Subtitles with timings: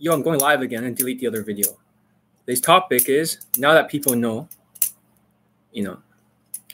[0.00, 1.76] Yo, I'm going live again and delete the other video.
[2.46, 4.48] This topic is now that people know,
[5.72, 5.98] you know,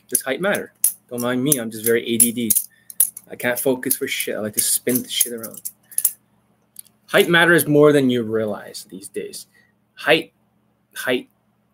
[0.08, 0.74] does height matter?
[1.08, 2.52] Don't mind me, I'm just very ADD.
[3.30, 4.36] I can't focus for shit.
[4.36, 5.70] I like to spin the shit around.
[7.06, 9.46] Height matters more than you realize these days.
[9.94, 10.34] Height,
[10.94, 11.30] height,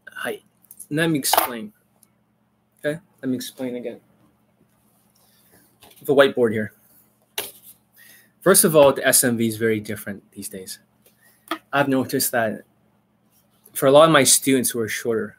[0.08, 0.44] height.
[0.88, 1.72] Let me explain.
[2.78, 3.98] Okay, let me explain again.
[6.04, 6.74] The whiteboard here.
[8.40, 10.78] First of all, the SMV is very different these days.
[11.72, 12.62] I've noticed that
[13.72, 15.36] for a lot of my students who are shorter,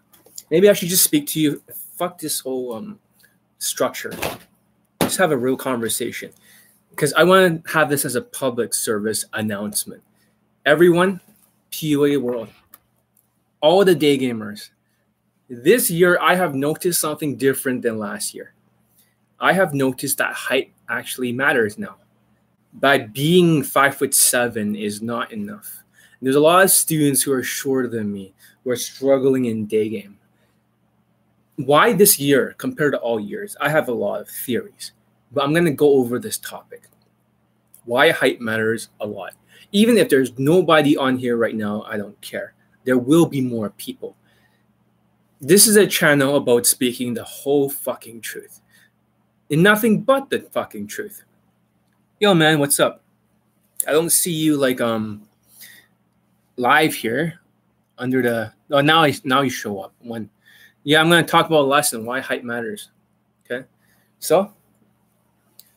[0.50, 1.62] maybe I should just speak to you.
[1.98, 3.00] Fuck this whole um,
[3.58, 4.14] structure.
[5.02, 6.32] Just have a real conversation
[6.90, 10.04] because I want to have this as a public service announcement.
[10.66, 11.20] Everyone,
[11.72, 12.50] PUA world,
[13.62, 14.70] all the day gamers,
[15.50, 18.54] this year I have noticed something different than last year.
[19.40, 21.96] I have noticed that height actually matters now.
[22.74, 25.81] By being five foot seven is not enough.
[26.22, 28.34] There's a lot of students who are shorter than me
[28.64, 30.18] who are struggling in day game.
[31.56, 33.56] Why this year compared to all years?
[33.60, 34.94] I have a lot of theories,
[35.32, 36.84] but I'm going to go over this topic.
[37.86, 39.34] Why height matters a lot.
[39.72, 42.54] Even if there's nobody on here right now, I don't care.
[42.84, 44.16] There will be more people.
[45.40, 48.62] This is a channel about speaking the whole fucking truth
[49.50, 51.24] and nothing but the fucking truth.
[52.20, 53.04] Yo, man, what's up?
[53.88, 55.28] I don't see you like um
[56.62, 57.42] live here
[57.98, 60.30] under the oh now I now you show up when
[60.84, 62.92] yeah I'm gonna talk about a lesson why height matters.
[63.44, 63.66] Okay,
[64.20, 64.54] so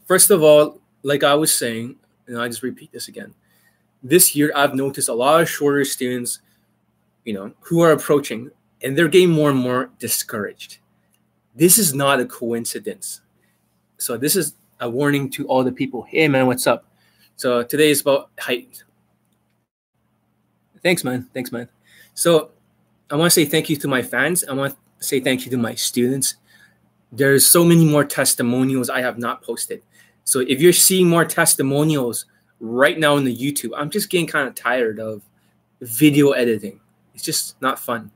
[0.04, 3.32] first of all, like I was saying, and I just repeat this again.
[4.02, 6.40] This year I've noticed a lot of shorter students,
[7.24, 8.50] you know, who are approaching
[8.82, 10.78] and they're getting more and more discouraged.
[11.54, 13.22] This is not a coincidence.
[13.96, 16.02] So this is a warning to all the people.
[16.02, 16.84] Hey man, what's up?
[17.36, 18.83] So today is about height.
[20.84, 21.26] Thanks, man.
[21.32, 21.68] Thanks, man.
[22.12, 22.50] So
[23.10, 24.44] I want to say thank you to my fans.
[24.44, 26.36] I want to say thank you to my students.
[27.10, 29.82] There's so many more testimonials I have not posted.
[30.24, 32.26] So if you're seeing more testimonials
[32.60, 35.22] right now in the YouTube, I'm just getting kind of tired of
[35.80, 36.80] video editing.
[37.14, 38.10] It's just not fun.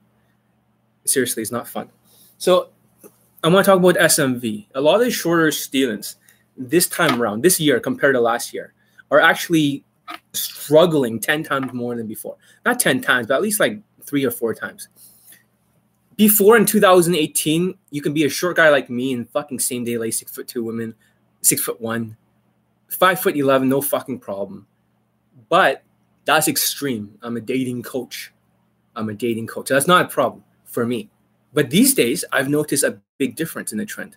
[1.07, 1.89] Seriously, it's not fun.
[2.37, 2.69] So
[3.43, 4.67] I want to talk about SMV.
[4.75, 6.17] A lot of the shorter students
[6.57, 8.75] this time around, this year compared to last year,
[9.11, 9.85] are actually
[10.33, 12.37] struggling 10 times more than before.
[12.65, 14.89] Not 10 times, but at least like three or four times.
[16.17, 19.99] Before in 2018, you can be a short guy like me and fucking same day
[19.99, 20.95] like six foot two women,
[21.43, 22.17] six foot one,
[22.89, 24.67] five foot 11, no fucking problem.
[25.49, 25.85] But
[26.25, 27.17] that's extreme.
[27.23, 28.33] I'm a dating coach.
[28.97, 29.69] I'm a dating coach.
[29.69, 31.09] That's not a problem for me.
[31.55, 34.17] But these days, I've noticed a big difference in the trend.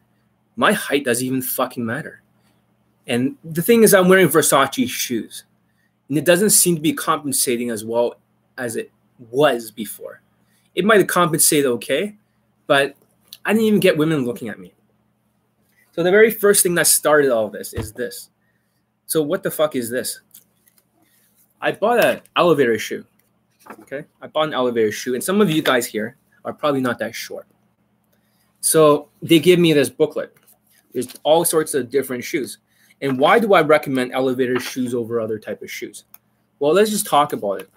[0.56, 2.22] My height doesn't even fucking matter.
[3.08, 5.44] And the thing is, I'm wearing Versace shoes
[6.12, 8.16] and it doesn't seem to be compensating as well
[8.58, 8.92] as it
[9.32, 10.22] was before.
[10.76, 12.18] It might have compensated okay,
[12.68, 12.98] but
[13.46, 14.74] I didn't even get women looking at me.
[15.94, 18.30] So the very first thing that started all this is this.
[19.06, 20.20] So what the fuck is this?
[21.62, 23.06] I bought an elevator shoe.
[23.80, 27.00] Okay, I bought an elevator shoe, and some of you guys here are probably not
[27.00, 27.48] that short.
[28.60, 30.36] So they give me this booklet.
[30.92, 32.58] There's all sorts of different shoes.
[33.02, 36.06] And why do I recommend elevator shoes over other type of shoes?
[36.60, 37.70] Well, let's just talk about it.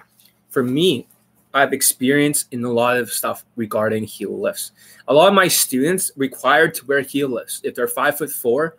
[0.50, 1.06] For me,
[1.54, 4.72] I have experienced in a lot of stuff regarding heel lifts.
[5.08, 7.60] A lot of my students required to wear heel lifts.
[7.64, 8.76] If they're five foot four,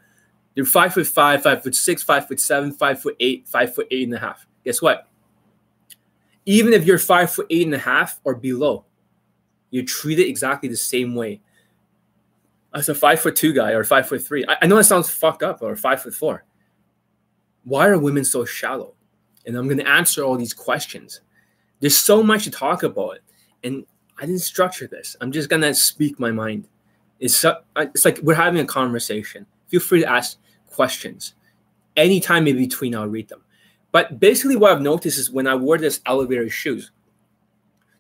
[0.54, 3.88] they're five foot five, five foot six, five foot seven, five foot eight, five foot
[3.92, 4.46] eight and a half.
[4.64, 5.08] Guess what?
[6.46, 8.86] Even if you're five foot eight and a half or below,
[9.72, 11.42] you're treated exactly the same way
[12.76, 14.46] as a five foot two guy or five foot three.
[14.48, 16.44] I, I know it sounds fucked up or five foot four.
[17.64, 18.94] Why are women so shallow?
[19.46, 21.22] And I'm going to answer all these questions.
[21.80, 23.20] There's so much to talk about,
[23.64, 23.86] and
[24.18, 25.16] I didn't structure this.
[25.22, 26.68] I'm just going to speak my mind.
[27.20, 27.46] It's,
[27.78, 29.46] it's like we're having a conversation.
[29.68, 30.38] Feel free to ask
[30.68, 31.36] questions.
[31.96, 33.42] Anytime in between, I'll read them.
[33.92, 36.92] But basically, what I've noticed is when I wore this elevator shoes,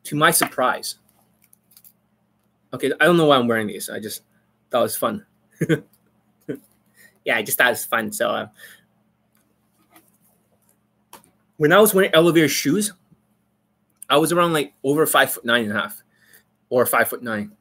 [0.04, 0.96] to my surprise,
[2.74, 3.90] okay, I don't know why I'm wearing these.
[3.90, 4.24] I just
[4.70, 5.26] that was fun.
[5.70, 8.12] yeah, I just thought it was fun.
[8.12, 8.48] So uh,
[11.58, 12.94] when I was wearing elevator shoes,
[14.10, 16.04] I was around like over five foot nine and a half
[16.70, 17.52] or five foot nine.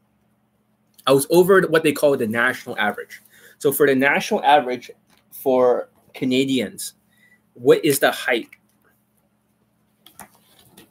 [1.07, 3.23] I was over what they call the national average.
[3.59, 4.91] So for the national average
[5.31, 6.95] for Canadians,
[7.55, 8.49] what is the height?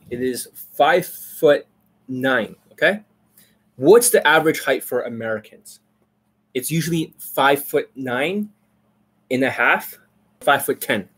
[0.09, 1.65] It is five foot
[2.07, 2.55] nine.
[2.71, 3.01] Okay.
[3.75, 5.79] What's the average height for Americans?
[6.53, 8.49] It's usually five foot nine
[9.31, 9.97] and a half,
[10.41, 11.09] five foot ten.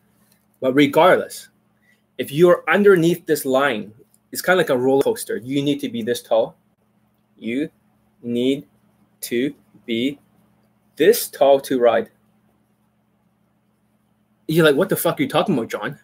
[0.62, 1.50] But regardless,
[2.18, 3.94] if you're underneath this line,
[4.32, 5.38] it's kind of like a roller coaster.
[5.38, 6.56] You need to be this tall.
[7.38, 7.70] You
[8.22, 8.66] need
[9.22, 9.54] to
[9.86, 10.20] be
[10.96, 12.10] this tall to ride.
[14.48, 16.00] You're like, what the fuck are you talking about, John?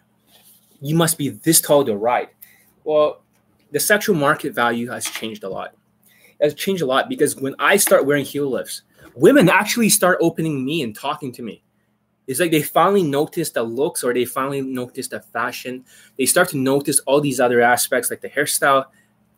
[0.80, 2.28] You must be this tall to ride.
[2.84, 3.22] Well,
[3.70, 5.74] the sexual market value has changed a lot.
[6.40, 8.82] It has changed a lot because when I start wearing heel lifts,
[9.14, 11.62] women actually start opening me and talking to me.
[12.26, 15.84] It's like they finally notice the looks or they finally notice the fashion.
[16.16, 18.86] They start to notice all these other aspects like the hairstyle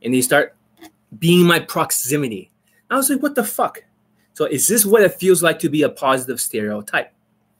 [0.02, 0.54] and they start
[1.18, 2.50] being my proximity.
[2.90, 3.82] I was like, what the fuck?
[4.34, 7.12] So is this what it feels like to be a positive stereotype?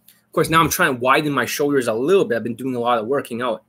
[0.08, 2.36] Of course, now I'm trying to widen my shoulders a little bit.
[2.36, 3.62] I've been doing a lot of working out.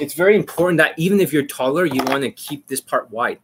[0.00, 3.38] It's very important that even if you're taller, you want to keep this part wide.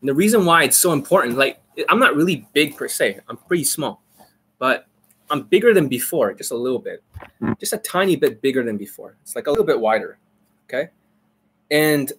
[0.00, 3.20] And the reason why it's so important, like I'm not really big per se.
[3.28, 4.02] I'm pretty small,
[4.58, 4.86] but
[5.30, 7.02] I'm bigger than before, just a little bit,
[7.38, 7.52] hmm.
[7.58, 9.16] just a tiny bit bigger than before.
[9.22, 10.18] It's like a little bit wider.
[10.68, 10.90] Okay.
[11.70, 12.12] And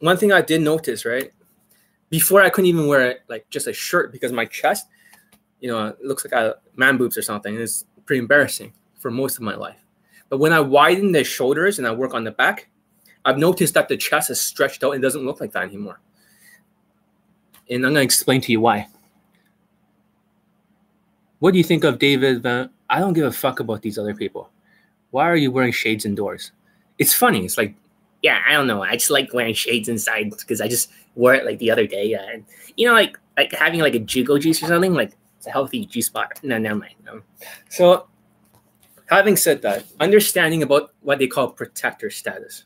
[0.00, 1.32] one thing I did notice, right?
[2.10, 4.86] before I couldn't even wear it, like just a shirt because my chest,
[5.60, 7.56] you know, looks like a man boobs or something.
[7.56, 9.84] It's pretty embarrassing for most of my life.
[10.28, 12.68] But when I widen the shoulders and I work on the back,
[13.24, 16.00] I've noticed that the chest is stretched out and doesn't look like that anymore.
[17.70, 18.88] And I'm gonna explain to you why.
[21.38, 22.70] What do you think of David Van?
[22.90, 24.50] I don't give a fuck about these other people.
[25.10, 26.52] Why are you wearing shades indoors?
[26.98, 27.44] It's funny.
[27.44, 27.74] It's like
[28.22, 28.82] yeah, I don't know.
[28.82, 32.14] I just like wearing shades inside because I just wore it like the other day.
[32.14, 32.44] Uh, and
[32.76, 35.86] you know, like like having like a Jugo juice or something, like it's a healthy
[35.86, 36.28] juice bar.
[36.42, 36.94] No, never mind.
[37.04, 37.22] No.
[37.68, 38.08] So,
[39.06, 42.64] having said that, understanding about what they call protector status.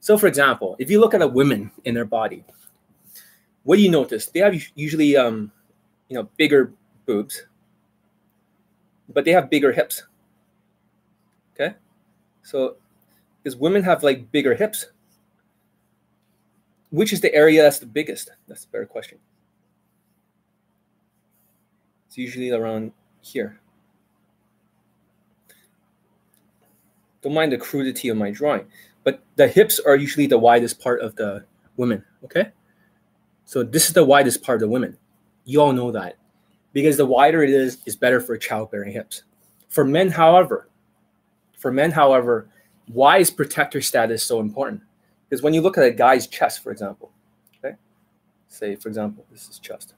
[0.00, 2.44] So, for example, if you look at a woman in their body,
[3.68, 4.24] what do you notice?
[4.24, 5.52] They have usually, um,
[6.08, 6.72] you know, bigger
[7.04, 7.42] boobs,
[9.10, 10.04] but they have bigger hips.
[11.52, 11.74] Okay,
[12.42, 12.76] so
[13.42, 14.86] because women have like bigger hips.
[16.88, 18.30] Which is the area that's the biggest?
[18.46, 19.18] That's a better question.
[22.06, 23.60] It's usually around here.
[27.20, 28.64] Don't mind the crudity of my drawing,
[29.04, 31.44] but the hips are usually the widest part of the
[31.76, 32.02] women.
[32.24, 32.52] Okay,
[33.48, 34.98] so this is the widest part of the women.
[35.46, 36.18] You all know that
[36.74, 39.22] because the wider it is, is better for childbearing hips.
[39.70, 40.68] For men, however,
[41.58, 42.50] for men, however,
[42.88, 44.82] why is protector status so important?
[45.26, 47.10] Because when you look at a guy's chest, for example,
[47.64, 47.76] okay,
[48.48, 49.94] say for example, this is chest,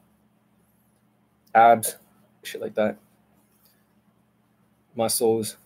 [1.53, 1.97] abs,
[2.45, 2.99] shit like that,
[4.95, 5.57] muscles.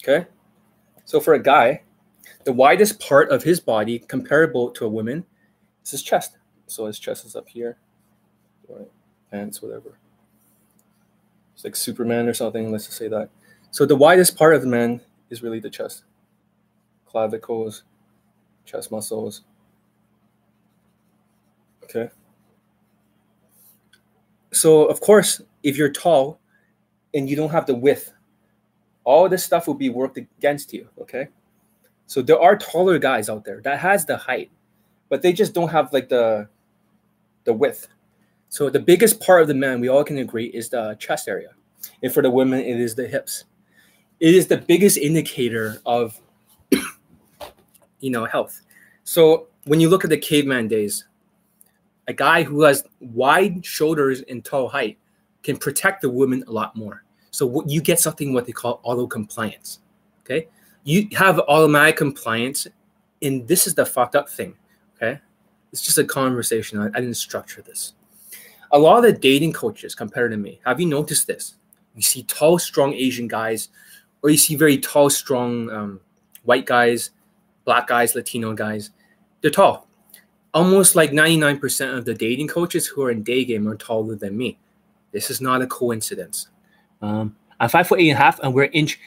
[0.00, 0.28] Okay,
[1.04, 1.82] so for a guy,
[2.44, 5.24] the widest part of his body comparable to a woman
[5.84, 6.38] is his chest.
[6.66, 7.78] So his chest is up here,
[8.68, 8.90] right?
[9.30, 9.98] Pants, whatever.
[11.54, 12.72] It's like Superman or something.
[12.72, 13.28] Let's just say that.
[13.70, 16.04] So the widest part of the man is really the chest,
[17.06, 17.84] clavicles,
[18.64, 19.42] chest muscles.
[21.84, 22.10] Okay.
[24.52, 26.40] So of course, if you're tall
[27.14, 28.12] and you don't have the width,
[29.04, 30.88] all this stuff will be worked against you.
[31.00, 31.28] Okay.
[32.06, 34.50] So there are taller guys out there that has the height,
[35.08, 36.48] but they just don't have like the
[37.44, 37.88] the width.
[38.48, 41.50] So the biggest part of the man, we all can agree, is the chest area.
[42.02, 43.44] And for the women, it is the hips.
[44.20, 46.20] It is the biggest indicator of
[48.00, 48.60] you know health.
[49.04, 51.04] So when you look at the caveman days,
[52.06, 54.98] a guy who has wide shoulders and tall height
[55.42, 57.03] can protect the woman a lot more.
[57.34, 59.80] So you get something what they call auto compliance.
[60.24, 60.48] Okay,
[60.84, 62.66] you have automatic compliance,
[63.20, 64.54] and this is the fucked up thing.
[64.96, 65.20] Okay,
[65.72, 66.78] it's just a conversation.
[66.78, 67.94] I, I didn't structure this
[68.74, 71.54] a lot of the dating coaches compared to me, have you noticed this?
[71.94, 73.68] You see tall, strong Asian guys,
[74.20, 76.00] or you see very tall, strong um,
[76.42, 77.10] white guys,
[77.64, 78.90] black guys, Latino guys.
[79.40, 79.86] They're tall.
[80.52, 84.36] Almost like 99% of the dating coaches who are in day game are taller than
[84.36, 84.58] me.
[85.12, 86.48] This is not a coincidence.
[87.04, 88.98] Um, I'm five foot eight and a half, and we're inch.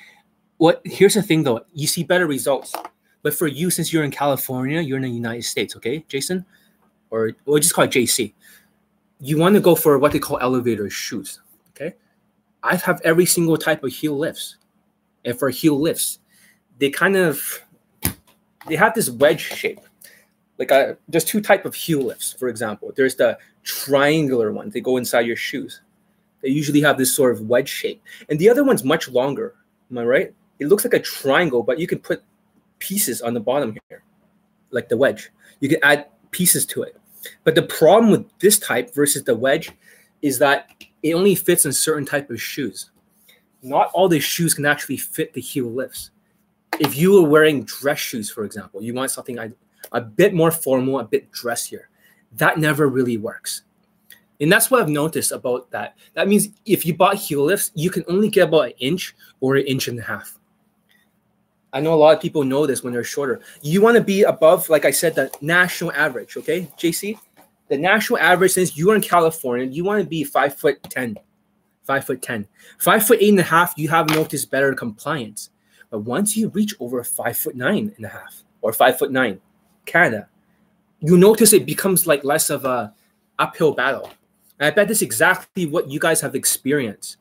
[0.57, 0.81] What?
[0.85, 1.61] Here's the thing, though.
[1.73, 2.73] You see better results,
[3.21, 6.45] but for you, since you're in California, you're in the United States, okay, Jason,
[7.09, 8.33] or we'll just call it JC
[9.19, 11.41] you want to go for what they call elevator shoes.
[11.71, 11.95] Okay.
[12.63, 14.57] I have every single type of heel lifts.
[15.25, 16.19] And for heel lifts,
[16.79, 17.61] they kind of
[18.67, 19.79] they have this wedge shape.
[20.57, 22.91] Like a, uh, there's two type of heel lifts, for example.
[22.95, 24.69] There's the triangular one.
[24.69, 25.81] They go inside your shoes.
[26.41, 28.01] They usually have this sort of wedge shape.
[28.29, 29.55] And the other one's much longer.
[29.91, 30.33] Am I right?
[30.59, 32.23] It looks like a triangle, but you can put
[32.79, 34.03] pieces on the bottom here,
[34.71, 35.31] like the wedge.
[35.59, 36.95] You can add pieces to it.
[37.43, 39.71] But the problem with this type versus the wedge,
[40.21, 40.71] is that
[41.03, 42.89] it only fits in certain type of shoes.
[43.61, 46.11] Not all the shoes can actually fit the heel lifts.
[46.79, 49.37] If you are wearing dress shoes, for example, you want something
[49.91, 51.89] a bit more formal, a bit dressier.
[52.33, 53.63] That never really works.
[54.39, 55.97] And that's what I've noticed about that.
[56.13, 59.55] That means if you bought heel lifts, you can only get about an inch or
[59.55, 60.37] an inch and a half.
[61.73, 63.41] I know a lot of people know this when they're shorter.
[63.61, 67.19] You want to be above, like I said, the national average, okay, JC?
[67.67, 71.17] The national average, since you are in California, you want to be five foot 10,
[71.83, 72.47] five foot 10.
[72.77, 75.49] Five foot eight and a half, you have noticed better compliance.
[75.89, 79.41] But once you reach over five foot nine and a half or five foot nine,
[79.85, 80.29] Canada,
[80.99, 82.93] you notice it becomes like less of a
[83.39, 84.09] uphill battle.
[84.59, 87.17] And I bet that's exactly what you guys have experienced.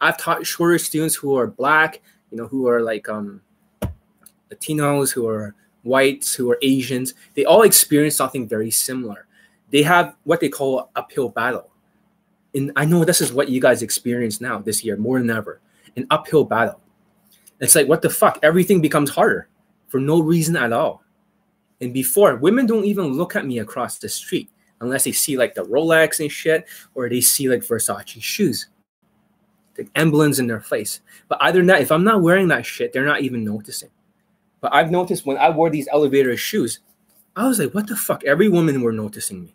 [0.00, 3.40] I've taught shorter students who are black, you know, who are like um
[4.50, 9.26] Latinos, who are whites, who are Asians, they all experience something very similar.
[9.70, 11.70] They have what they call uphill battle.
[12.54, 15.60] And I know this is what you guys experience now this year more than ever
[15.96, 16.80] an uphill battle.
[17.60, 18.38] It's like, what the fuck?
[18.42, 19.48] Everything becomes harder
[19.88, 21.04] for no reason at all.
[21.80, 24.50] And before, women don't even look at me across the street
[24.82, 28.66] unless they see like the Rolex and shit or they see like Versace shoes,
[29.74, 31.00] the emblems in their face.
[31.28, 33.90] But either than that, if I'm not wearing that shit, they're not even noticing.
[34.60, 36.80] But I've noticed when I wore these elevator shoes,
[37.34, 38.24] I was like, what the fuck?
[38.24, 39.54] Every woman were noticing me.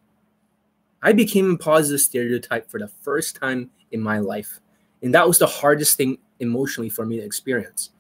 [1.04, 4.60] I became a positive stereotype for the first time in my life.
[5.04, 7.92] And that was the hardest thing emotionally for me to experience.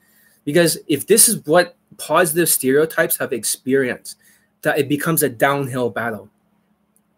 [0.46, 4.18] Because if this is what positive stereotypes have experienced,
[4.62, 6.30] that it becomes a downhill battle.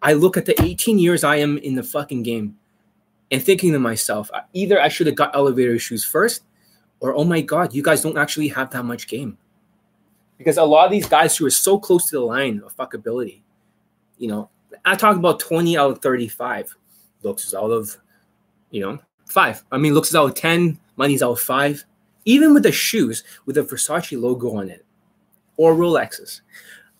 [0.01, 2.57] I look at the 18 years I am in the fucking game
[3.31, 6.43] and thinking to myself, either I should have got elevator shoes first,
[6.99, 9.37] or oh my God, you guys don't actually have that much game
[10.39, 13.41] because a lot of these guys who are so close to the line of fuckability,
[14.17, 14.49] you know,
[14.85, 16.75] I talk about 20 out of 35
[17.21, 17.95] looks out of,
[18.71, 19.63] you know, five.
[19.71, 21.83] I mean, looks out of 10, money's out of five.
[22.23, 24.85] Even with the shoes with the Versace logo on it
[25.57, 26.41] or Rolexes,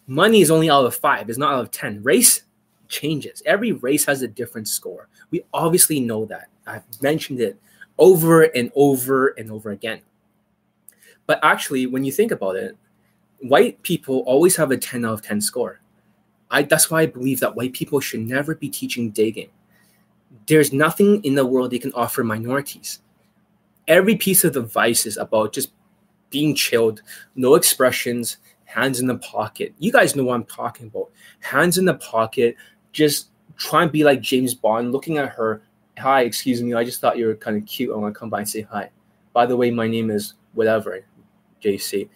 [0.05, 2.03] money is only out of five, it's not out of 10.
[2.03, 2.43] Race
[2.89, 3.41] changes.
[3.45, 5.07] Every race has a different score.
[5.31, 6.49] We obviously know that.
[6.67, 7.57] I've mentioned it
[7.97, 10.01] over and over and over again.
[11.25, 12.75] But actually, when you think about it,
[13.39, 15.79] white people always have a 10 out of 10 score.
[16.51, 19.49] I, that's why I believe that white people should never be teaching digging.
[20.47, 23.01] There's nothing in the world they can offer minorities.
[23.87, 25.71] Every piece of advice is about just
[26.29, 27.01] being chilled,
[27.35, 29.73] no expressions, hands in the pocket.
[29.79, 31.11] You guys know what I'm talking about.
[31.39, 32.55] Hands in the pocket,
[32.91, 35.61] just try and be like James Bond, looking at her.
[35.97, 37.91] Hi, excuse me, I just thought you were kind of cute.
[37.91, 38.89] I want to come by and say hi.
[39.33, 40.99] By the way, my name is whatever,
[41.61, 42.09] JC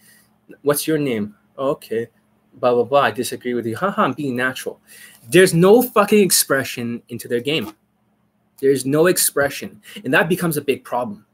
[0.62, 1.34] what's your name?
[1.56, 2.08] Oh, okay.
[2.54, 3.00] Blah blah blah.
[3.02, 3.76] I disagree with you.
[3.76, 4.80] Haha, I'm being natural.
[5.28, 7.74] There's no fucking expression into their game.
[8.60, 9.82] There's no expression.
[10.04, 11.26] And that becomes a big problem.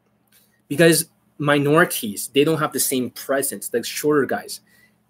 [0.68, 4.60] Because minorities, they don't have the same presence, the shorter guys.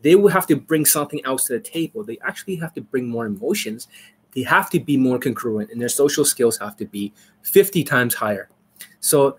[0.02, 2.02] They will have to bring something else to the table.
[2.02, 3.86] They actually have to bring more emotions.
[4.34, 8.14] They have to be more congruent, and their social skills have to be 50 times
[8.14, 8.48] higher.
[9.00, 9.36] So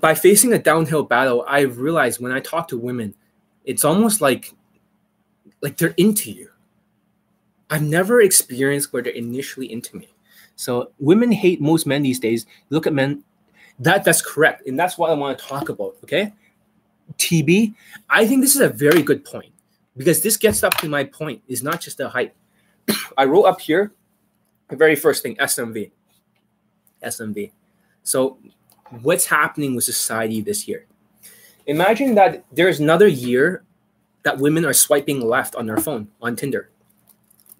[0.00, 3.14] by facing a downhill battle, I realized when I talk to women,
[3.64, 4.54] it's almost like
[5.60, 6.48] like they're into you.
[7.70, 10.08] I've never experienced where they're initially into me.
[10.56, 12.46] So women hate most men these days.
[12.70, 13.24] Look at men.
[13.78, 15.96] That that's correct, and that's what I want to talk about.
[16.04, 16.32] Okay,
[17.18, 17.74] TB.
[18.08, 19.52] I think this is a very good point
[19.96, 21.42] because this gets up to my point.
[21.48, 22.34] Is not just the height.
[23.16, 23.92] I wrote up here
[24.68, 25.90] the very first thing SMV.
[27.02, 27.52] SMV.
[28.02, 28.38] So
[29.00, 30.86] what's happening with society this year.
[31.66, 33.64] Imagine that there's another year
[34.24, 36.70] that women are swiping left on their phone on Tinder.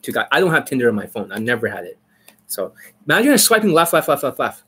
[0.02, 1.30] To God, I don't have Tinder on my phone.
[1.32, 1.98] I never had it.
[2.46, 2.74] So
[3.06, 4.64] imagine swiping left, left, left, left, left.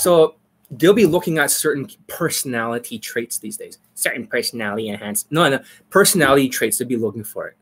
[0.00, 0.36] So
[0.70, 3.78] they'll be looking at certain personality traits these days.
[3.94, 5.32] Certain personality enhanced.
[5.32, 6.78] No, no, personality traits.
[6.78, 7.56] They'll be looking for it.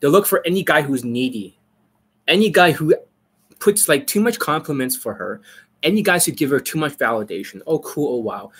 [0.00, 1.58] They'll look for any guy who's needy,
[2.26, 2.94] any guy who
[3.58, 5.40] puts like too much compliments for her,
[5.82, 7.60] any guys who give her too much validation.
[7.66, 8.16] Oh, cool.
[8.16, 8.50] Oh, wow.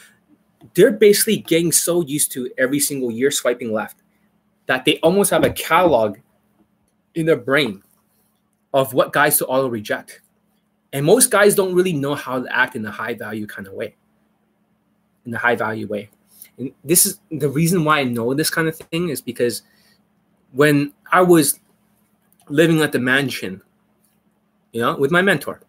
[0.75, 4.03] They're basically getting so used to every single year swiping left
[4.67, 6.19] that they almost have a catalog
[7.15, 7.83] in their brain
[8.73, 10.21] of what guys to auto reject.
[10.93, 13.73] And most guys don't really know how to act in a high value kind of
[13.75, 13.97] way,
[15.25, 16.11] in a high value way.
[16.59, 19.63] And this is the reason why I know this kind of thing is because
[20.53, 21.61] when I was
[22.49, 23.63] living at the mansion,
[24.73, 25.61] you know, with my mentor,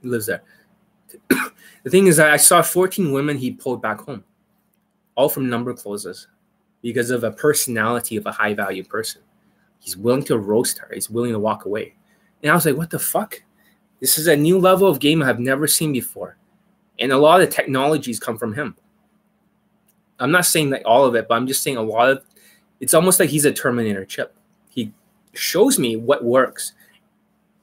[0.00, 0.42] he lives there
[1.28, 4.24] the thing is I saw 14 women he pulled back home,
[5.14, 6.28] all from number closes,
[6.80, 9.22] because of a personality of a high value person.
[9.78, 10.90] He's willing to roast her.
[10.92, 11.94] He's willing to walk away.
[12.42, 13.42] And I was like, what the fuck?
[14.00, 16.36] This is a new level of game I've never seen before.
[16.98, 18.76] And a lot of technologies come from him.
[20.18, 22.22] I'm not saying that all of it, but I'm just saying a lot of
[22.80, 24.34] it's almost like he's a Terminator chip.
[24.72, 24.92] He
[25.34, 26.72] shows me what works.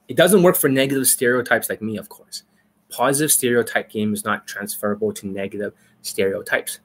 [0.08, 2.44] It doesn't work for negative stereotypes like me, of course.
[2.88, 6.80] Positive stereotype game is not transferable to negative stereotypes.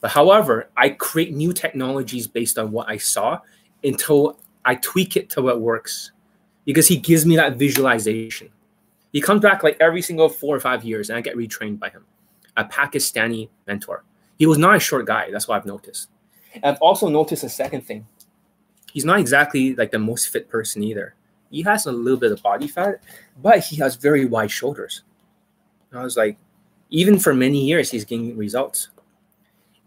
[0.00, 3.40] But however, I create new technologies based on what I saw
[3.82, 6.12] until I tweak it to what works
[6.64, 8.50] because he gives me that visualization.
[9.12, 11.88] He comes back like every single four or five years and I get retrained by
[11.88, 12.04] him,
[12.56, 14.04] a Pakistani mentor.
[14.38, 15.30] He was not a short guy.
[15.30, 16.10] That's what I've noticed.
[16.62, 18.06] I've also noticed a second thing.
[18.92, 21.14] He's not exactly like the most fit person either.
[21.50, 23.02] He has a little bit of body fat,
[23.42, 25.02] but he has very wide shoulders.
[25.90, 26.38] And I was like,
[26.90, 28.88] even for many years, he's getting results.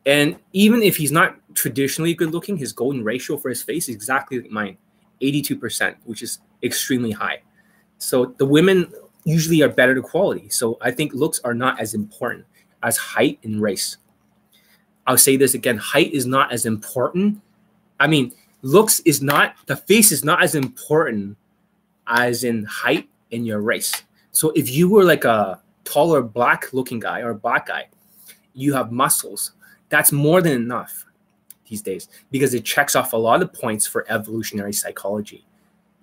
[0.06, 3.96] And even if he's not traditionally good looking, his golden ratio for his face is
[3.96, 4.78] exactly like mine
[5.22, 7.42] 82%, which is extremely high.
[7.98, 8.92] So the women
[9.26, 10.50] usually are better to quality.
[10.50, 12.46] So I think looks are not as important
[12.82, 13.98] as height and race.
[15.06, 17.42] I'll say this again height is not as important.
[18.00, 21.38] I mean, looks is not, the face is not as important
[22.08, 24.04] as in height in your race.
[24.32, 27.88] So if you were like a taller black looking guy or black guy,
[28.54, 29.54] you have muscles.
[29.90, 31.06] That's more than enough
[31.68, 35.46] these days because it checks off a lot of points for evolutionary psychology.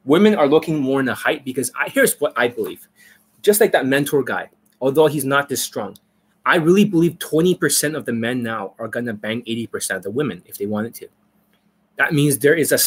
[0.05, 2.87] Women are looking more in the height because I, here's what I believe.
[3.43, 5.97] Just like that mentor guy, although he's not this strong,
[6.45, 10.11] I really believe 20% of the men now are going to bang 80% of the
[10.11, 11.09] women if they wanted to.
[11.97, 12.79] That means there is a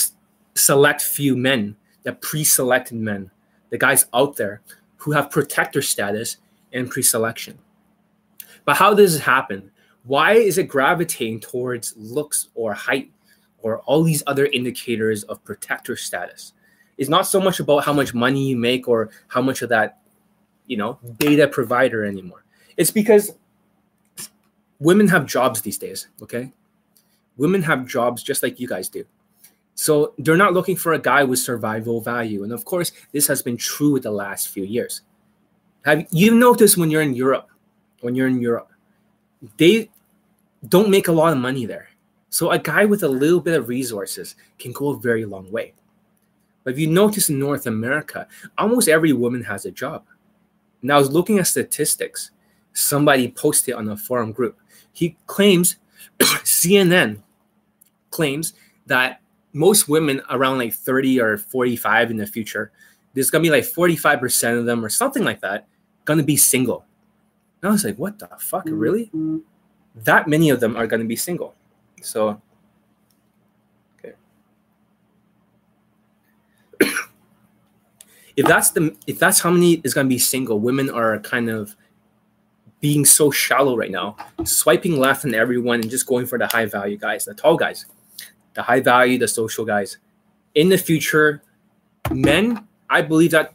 [0.58, 3.32] select few men, the pre selected men,
[3.70, 4.62] the guys out there
[4.98, 6.38] who have protector status
[6.72, 7.58] and pre selection.
[8.66, 9.72] But how does it happen?
[10.04, 13.12] Why is it gravitating towards looks or height
[13.60, 16.54] or all these other indicators of protector status?
[16.98, 20.00] It's not so much about how much money you make or how much of that,
[20.68, 22.44] you know, beta provider anymore.
[22.78, 23.32] It's because
[24.80, 26.52] women have jobs these days, okay?
[27.40, 29.06] Women have jobs just like you guys do.
[29.74, 32.44] So they're not looking for a guy with survival value.
[32.44, 35.02] And of course, this has been true the last few years.
[35.86, 37.50] Have you noticed when you're in Europe,
[38.02, 38.72] when you're in Europe,
[39.58, 39.90] they
[40.68, 41.88] don't make a lot of money there.
[42.30, 45.74] So a guy with a little bit of resources can go a very long way.
[46.64, 50.04] But if you notice in North America, almost every woman has a job.
[50.82, 52.32] And I was looking at statistics.
[52.74, 54.60] Somebody posted on a forum group
[54.92, 55.78] he claims
[56.20, 57.22] CNN
[58.12, 58.54] claims
[58.86, 59.22] that
[59.54, 62.72] most women around like 30 or 45 in the future,
[63.14, 65.68] there's gonna be like 45% of them or something like that,
[66.06, 66.86] gonna be single.
[67.62, 68.64] And I was like, what the fuck?
[68.66, 69.12] Really?
[69.96, 71.56] That many of them are gonna be single.
[72.02, 72.42] So
[74.00, 74.14] okay.
[78.36, 81.76] if that's the if that's how many is gonna be single, women are kind of
[82.82, 86.66] being so shallow right now, swiping left on everyone and just going for the high
[86.66, 87.86] value guys, the tall guys,
[88.60, 90.00] the high value, the social guys.
[90.54, 91.42] In the future,
[92.12, 93.54] men, I believe that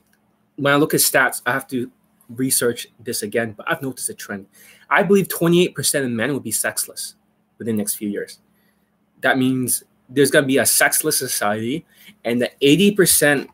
[0.57, 1.91] when I look at stats, I have to
[2.31, 4.47] research this again, but I've noticed a trend.
[4.89, 7.17] I believe 28% of men will be sexless
[7.59, 8.39] within the next few years.
[9.21, 11.85] That means there's going to be a sexless society,
[12.25, 13.49] and the 80%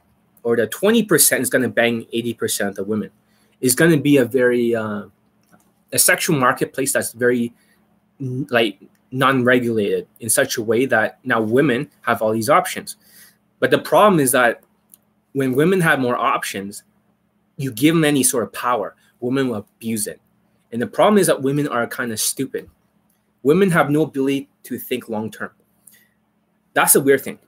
[0.45, 3.11] or the 20% is going to bang 80% of the women.
[3.61, 5.07] Is going to be a very uh,
[5.93, 7.53] a sexual marketplace that's very
[8.21, 8.81] like
[9.13, 12.97] non-regulated in such a way that now women have all these options.
[13.59, 14.63] But the problem is that
[15.33, 16.83] when women have more options
[17.57, 20.19] you give them any sort of power women will abuse it.
[20.73, 22.71] And the problem is that women are kind of stupid.
[23.43, 25.51] Women have no ability to think long term
[26.75, 27.39] that's a weird thing.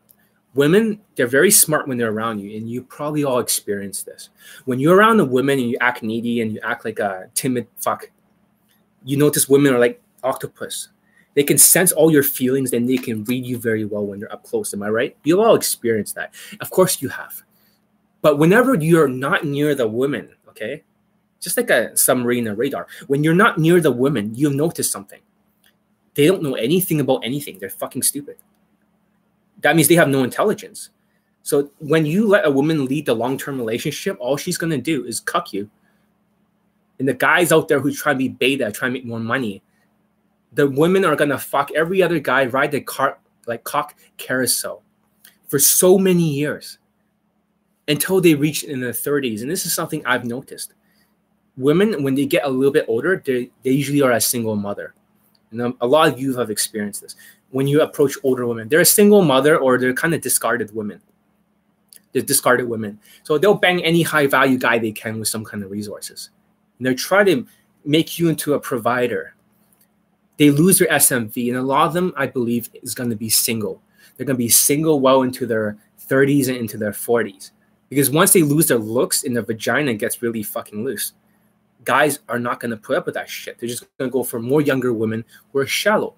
[0.55, 4.29] Women they're very smart when they're around you and you probably all experience this.
[4.65, 7.67] When you're around a woman and you act needy and you act like a timid
[7.77, 8.11] fuck
[9.05, 10.89] you notice women are like octopus.
[11.35, 14.33] They can sense all your feelings and they can read you very well when they're
[14.33, 14.75] up close.
[14.75, 15.17] Am I right?
[15.25, 16.35] You've all experienced that.
[16.61, 17.43] Of course you have.
[18.21, 20.85] But whenever you're not near the woman, okay,
[21.41, 25.21] just like a submarine or radar, when you're not near the woman, you'll notice something.
[26.15, 27.59] They don't know anything about anything.
[27.59, 28.37] They're fucking stupid.
[29.63, 30.91] That means they have no intelligence.
[31.43, 35.19] So when you let a woman lead the long-term relationship, all she's gonna do is
[35.19, 35.71] cuck you
[37.03, 39.61] and the guys out there who try to be beta, try to make more money,
[40.53, 44.83] the women are gonna fuck every other guy, ride the cart like cock carousel
[45.49, 46.79] for so many years
[47.89, 49.43] until they reach in their 30s.
[49.43, 50.75] And this is something I've noticed.
[51.57, 54.95] Women, when they get a little bit older, they, they usually are a single mother.
[55.51, 57.17] And um, a lot of you have experienced this.
[57.51, 61.01] When you approach older women, they're a single mother or they're kind of discarded women.
[62.13, 62.99] the discarded women.
[63.25, 66.31] So they'll bang any high value guy they can with some kind of resources.
[66.79, 67.47] And they're trying to
[67.85, 69.35] make you into a provider.
[70.43, 73.29] They lose their SMV, and a lot of them, I believe, is going to be
[73.29, 73.81] single.
[74.17, 75.79] They're going to be single well into their
[76.09, 77.53] 30s and into their 40s.
[77.89, 81.13] Because once they lose their looks and their vagina gets really fucking loose,
[81.85, 83.61] guys are not going to put up with that shit.
[83.61, 86.17] They're just going to go for more younger women who are shallow.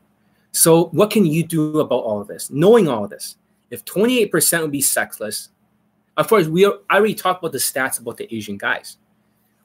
[0.52, 2.48] So, what can you do about all of this?
[2.48, 3.36] Knowing all of this,
[3.70, 5.50] if 28% would be sexless,
[6.16, 8.96] of course, we are, I already talked about the stats about the Asian guys.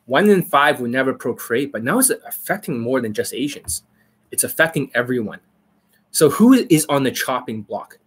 [0.06, 3.84] One in five would never procreate, but now it's affecting more than just Asians.
[4.32, 5.40] It's affecting everyone.
[6.12, 8.00] So, who is on the chopping block?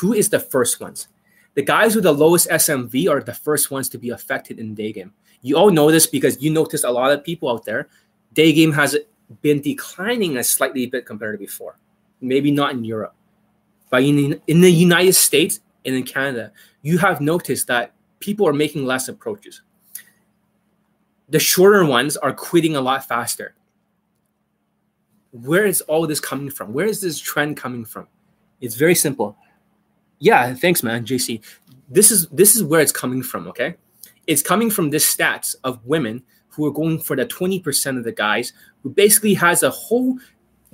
[0.00, 1.08] Who is the first ones?
[1.54, 4.92] The guys with the lowest SMV are the first ones to be affected in day
[4.92, 5.12] game.
[5.42, 7.88] You all know this because you notice a lot of people out there,
[8.32, 8.96] day game has
[9.42, 11.78] been declining a slightly bit compared to before.
[12.20, 13.14] Maybe not in Europe,
[13.88, 18.52] but in, in the United States and in Canada, you have noticed that people are
[18.52, 19.62] making less approaches.
[21.28, 23.54] The shorter ones are quitting a lot faster.
[25.32, 26.72] Where is all this coming from?
[26.72, 28.08] Where is this trend coming from?
[28.60, 29.36] It's very simple.
[30.18, 31.40] Yeah, thanks, man, JC.
[31.88, 33.46] This is this is where it's coming from.
[33.48, 33.76] Okay,
[34.26, 38.12] it's coming from this stats of women who are going for the 20% of the
[38.12, 40.18] guys who basically has a whole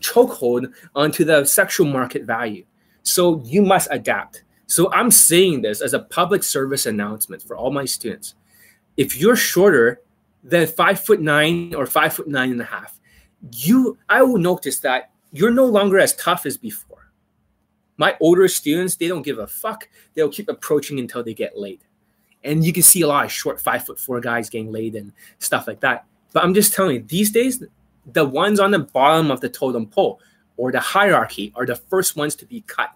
[0.01, 2.65] chokehold onto the sexual market value.
[3.03, 4.43] So you must adapt.
[4.67, 8.35] So I'm saying this as a public service announcement for all my students.
[8.97, 10.01] If you're shorter
[10.43, 12.99] than five foot nine or five foot nine and a half,
[13.53, 17.11] you I will notice that you're no longer as tough as before.
[17.97, 19.89] My older students, they don't give a fuck.
[20.15, 21.81] They'll keep approaching until they get laid.
[22.45, 25.13] And you can see a lot of short five foot four guys getting laid and
[25.39, 26.05] stuff like that.
[26.33, 27.63] But I'm just telling you, these days,
[28.13, 30.21] the ones on the bottom of the totem pole
[30.57, 32.91] or the hierarchy are the first ones to be cut.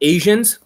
[0.00, 0.58] Asians,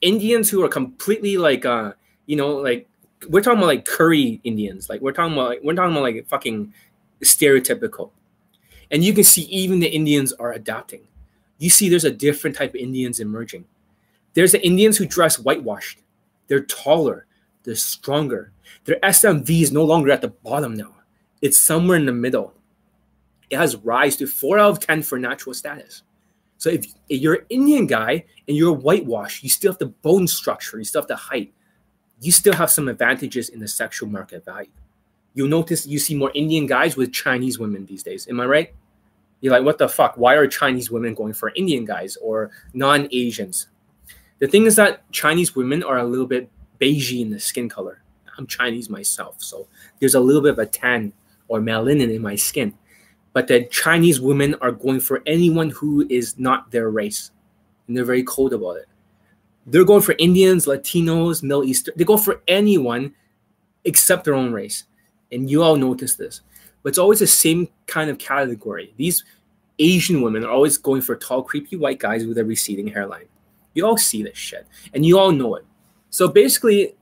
[0.00, 1.92] Indians who are completely like uh,
[2.26, 2.88] you know, like
[3.28, 4.88] we're talking about like curry Indians.
[4.88, 6.72] Like we're talking about like we're talking about like fucking
[7.24, 8.10] stereotypical.
[8.90, 11.06] And you can see even the Indians are adapting.
[11.58, 13.64] You see there's a different type of Indians emerging.
[14.34, 16.00] There's the Indians who dress whitewashed.
[16.46, 17.26] They're taller,
[17.64, 18.52] they're stronger.
[18.84, 20.94] Their SMV is no longer at the bottom now.
[21.42, 22.54] It's somewhere in the middle.
[23.50, 26.02] It has rise to four out of 10 for natural status.
[26.58, 30.26] So if, if you're an Indian guy and you're whitewashed, you still have the bone
[30.26, 31.52] structure, you still have the height,
[32.20, 34.70] you still have some advantages in the sexual market value.
[35.38, 38.26] You'll notice you see more Indian guys with Chinese women these days.
[38.26, 38.74] Am I right?
[39.40, 40.16] You're like, what the fuck?
[40.16, 43.68] Why are Chinese women going for Indian guys or non Asians?
[44.40, 48.02] The thing is that Chinese women are a little bit beigey in the skin color.
[48.36, 49.68] I'm Chinese myself, so
[50.00, 51.12] there's a little bit of a tan
[51.46, 52.74] or melanin in my skin.
[53.32, 57.30] But the Chinese women are going for anyone who is not their race,
[57.86, 58.88] and they're very cold about it.
[59.68, 61.94] They're going for Indians, Latinos, Middle Eastern.
[61.96, 63.14] They go for anyone
[63.84, 64.82] except their own race,
[65.32, 66.40] and you all notice this.
[66.82, 68.94] But it's always the same kind of category.
[68.96, 69.24] These
[69.78, 73.26] Asian women are always going for tall, creepy white guys with a receding hairline.
[73.74, 75.64] You all see this shit, and you all know it.
[76.10, 76.94] So basically,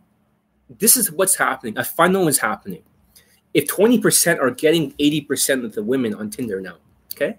[0.78, 1.78] this is what's happening.
[1.78, 2.82] A funnel is happening.
[3.54, 6.76] If 20% are getting 80% of the women on Tinder now,
[7.14, 7.38] okay?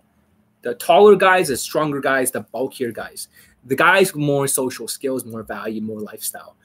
[0.63, 3.27] The taller guys, the stronger guys, the bulkier guys,
[3.63, 6.55] the guys with more social skills, more value, more lifestyle,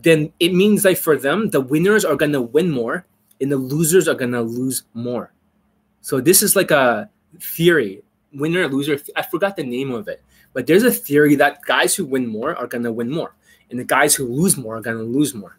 [0.00, 3.06] then it means that for them, the winners are gonna win more
[3.40, 5.32] and the losers are gonna lose more.
[6.00, 8.98] So this is like a theory, winner, loser.
[9.14, 10.22] I forgot the name of it
[10.56, 13.34] but there's a theory that guys who win more are to win more,
[13.70, 15.58] and the guys who lose more are to lose more.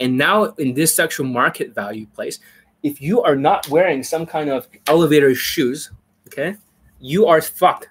[0.00, 2.40] And now in this sexual market value place,
[2.82, 5.92] if you are not wearing some kind of elevator shoes,
[6.26, 6.56] okay,
[6.98, 7.90] you are fucked.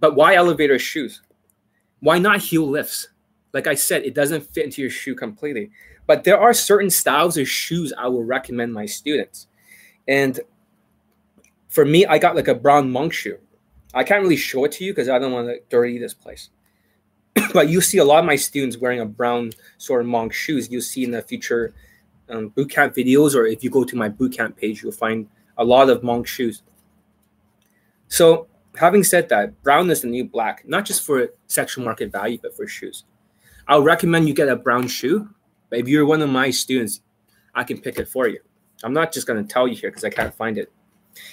[0.00, 1.20] But why elevator shoes?
[2.00, 3.10] Why not heel lifts?
[3.52, 5.70] Like I said, it doesn't fit into your shoe completely.
[6.06, 9.48] But there are certain styles of shoes I will recommend my students.
[10.06, 10.38] And
[11.68, 13.38] for me, I got like a brown monk shoe.
[13.92, 16.50] I can't really show it to you because I don't want to dirty this place.
[17.52, 20.70] but you see a lot of my students wearing a brown sort of monk shoes.
[20.70, 21.74] You'll see in the future
[22.28, 25.88] um, bootcamp videos, or if you go to my bootcamp page, you'll find a lot
[25.88, 26.62] of monk shoes.
[28.08, 32.38] So, having said that, brown is the new black, not just for sexual market value,
[32.40, 33.04] but for shoes.
[33.68, 35.28] I'll recommend you get a brown shoe.
[35.70, 37.00] But if you're one of my students,
[37.54, 38.40] I can pick it for you.
[38.84, 40.70] I'm not just going to tell you here because I can't find it.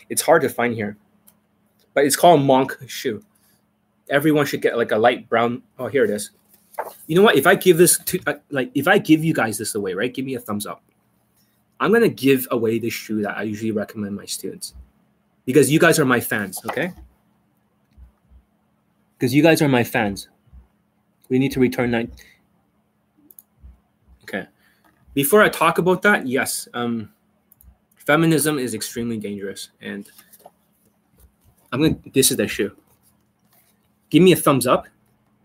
[0.10, 0.98] It's hard to find here
[1.93, 3.24] but it's called monk shoe.
[4.10, 5.63] Everyone should get like a light brown.
[5.80, 6.32] Oh, here it is.
[7.08, 7.36] You know what?
[7.36, 10.13] If I give this to uh, like, if I give you guys this away, right?
[10.13, 10.84] Give me a thumbs up.
[11.80, 14.74] I'm gonna give away this shoe that I usually recommend my students
[15.46, 16.60] because you guys are my fans.
[16.65, 16.91] Okay.
[19.17, 20.30] Because you guys are my fans.
[21.30, 22.12] We need to return nine.
[25.13, 27.12] Before I talk about that, yes, um,
[27.95, 30.10] feminism is extremely dangerous, and
[31.71, 31.97] I'm gonna.
[32.13, 32.76] This is the issue.
[34.10, 34.88] Give me a thumbs up.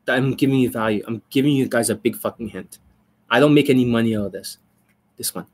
[0.06, 1.04] That I'm giving you value.
[1.06, 2.78] I'm giving you guys a big fucking hint.
[3.30, 4.56] I don't make any money out of this.
[5.18, 5.46] This one.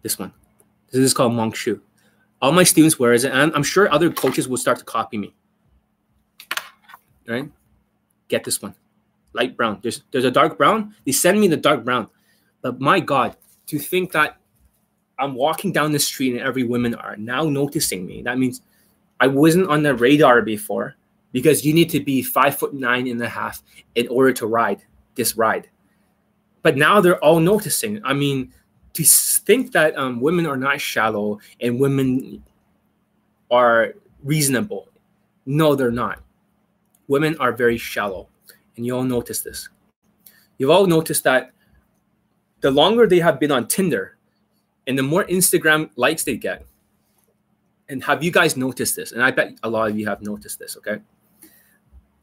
[0.00, 0.32] This one.
[0.90, 1.82] This is called monk shoe.
[2.40, 5.34] All my students wear it, and I'm sure other coaches will start to copy me.
[7.28, 7.50] Right?
[8.28, 8.74] Get this one.
[9.34, 9.80] Light brown.
[9.82, 10.94] There's there's a dark brown.
[11.04, 12.08] They send me the dark brown.
[12.62, 14.38] But my God, to think that
[15.18, 18.22] I'm walking down the street and every woman are now noticing me.
[18.22, 18.62] That means
[19.20, 20.96] I wasn't on the radar before
[21.32, 23.62] because you need to be five foot nine and a half
[23.94, 24.82] in order to ride
[25.14, 25.68] this ride.
[26.62, 28.00] But now they're all noticing.
[28.04, 28.52] I mean,
[28.94, 32.42] to think that um, women are not shallow and women
[33.50, 34.88] are reasonable.
[35.46, 36.20] No, they're not.
[37.08, 38.28] Women are very shallow,
[38.76, 39.68] and you all notice this.
[40.58, 41.50] You've all noticed that
[42.62, 44.16] the longer they have been on Tinder
[44.86, 46.64] and the more Instagram likes they get.
[47.88, 49.12] And have you guys noticed this?
[49.12, 51.00] And I bet a lot of you have noticed this, okay?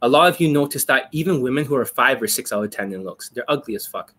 [0.02, 2.72] A lot of you notice that even women who are five or six out of
[2.72, 4.14] 10 in looks, they're ugly as fuck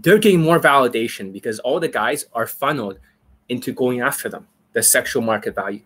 [0.00, 2.98] they're getting more validation because all the guys are funneled
[3.48, 5.80] into going after them, the sexual market value.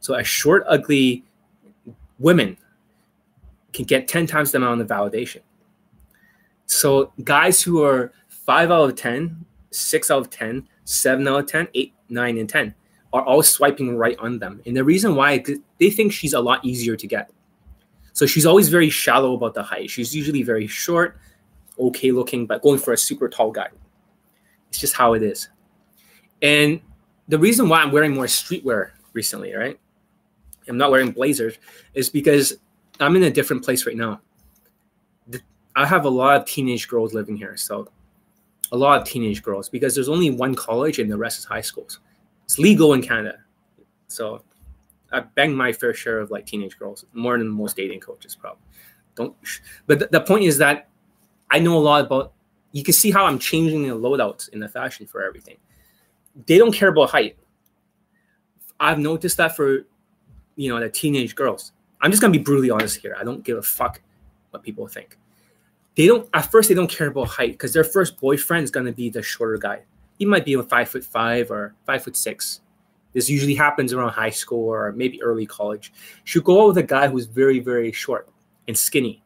[0.00, 1.24] So a short, ugly
[2.18, 2.56] women
[3.72, 5.40] can get 10 times the amount of validation.
[6.66, 8.12] So guys who are
[8.46, 12.48] five out of 10, six out of 10, seven out of 10, eight, nine, and
[12.48, 12.74] 10
[13.12, 14.62] are all swiping right on them.
[14.64, 15.44] And the reason why
[15.78, 17.30] they think she's a lot easier to get.
[18.12, 19.90] So she's always very shallow about the height.
[19.90, 21.18] She's usually very short,
[21.78, 23.68] okay looking, but going for a super tall guy.
[24.68, 25.48] It's just how it is.
[26.40, 26.80] And
[27.28, 29.78] the reason why I'm wearing more streetwear recently, right?
[30.68, 31.58] I'm not wearing blazers,
[31.94, 32.58] is because
[33.00, 34.20] I'm in a different place right now.
[35.74, 37.56] I have a lot of teenage girls living here.
[37.56, 37.88] So
[38.72, 41.60] a lot of teenage girls because there's only one college and the rest is high
[41.60, 42.00] schools.
[42.44, 43.38] It's legal in Canada.
[44.08, 44.42] So
[45.12, 48.62] I banged my fair share of like teenage girls, more than most dating coaches probably.
[49.14, 49.34] Don't
[49.86, 50.88] but the, the point is that
[51.50, 52.32] I know a lot about.
[52.72, 55.56] You can see how I'm changing the loadouts in the fashion for everything.
[56.46, 57.36] They don't care about height.
[58.78, 59.86] I've noticed that for,
[60.56, 61.72] you know, the teenage girls.
[62.02, 63.16] I'm just gonna be brutally honest here.
[63.18, 64.02] I don't give a fuck
[64.50, 65.16] what people think.
[65.96, 66.28] They don't.
[66.34, 69.22] At first, they don't care about height because their first boyfriend is gonna be the
[69.22, 69.82] shorter guy.
[70.18, 72.60] He might be five foot five or five foot six.
[73.12, 75.92] This usually happens around high school or maybe early college.
[76.24, 78.28] She'll go out with a guy who's very, very short
[78.68, 79.22] and skinny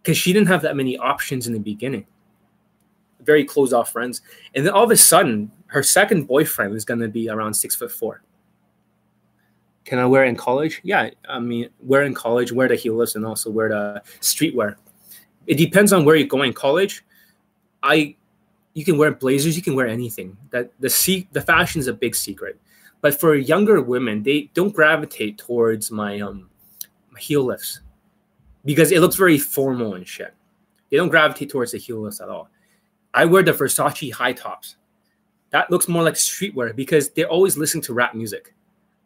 [0.00, 2.06] because she didn't have that many options in the beginning.
[3.20, 4.22] Very closed off friends.
[4.54, 7.74] And then all of a sudden, her second boyfriend is going to be around six
[7.74, 8.22] foot four.
[9.84, 10.80] Can I wear in college?
[10.84, 14.76] Yeah, I mean, wear in college, wear the heels, and also wear the streetwear.
[15.46, 16.52] It depends on where you're going.
[16.52, 17.04] College,
[17.82, 18.16] I,
[18.74, 20.36] you can wear blazers, you can wear anything.
[20.50, 22.58] That the see the fashion is a big secret,
[23.00, 26.48] but for younger women, they don't gravitate towards my um
[27.10, 27.80] my heel lifts
[28.64, 30.34] because it looks very formal and shit.
[30.90, 32.48] They don't gravitate towards the heels at all.
[33.14, 34.76] I wear the Versace high tops.
[35.50, 38.54] That looks more like streetwear because they're always listening to rap music.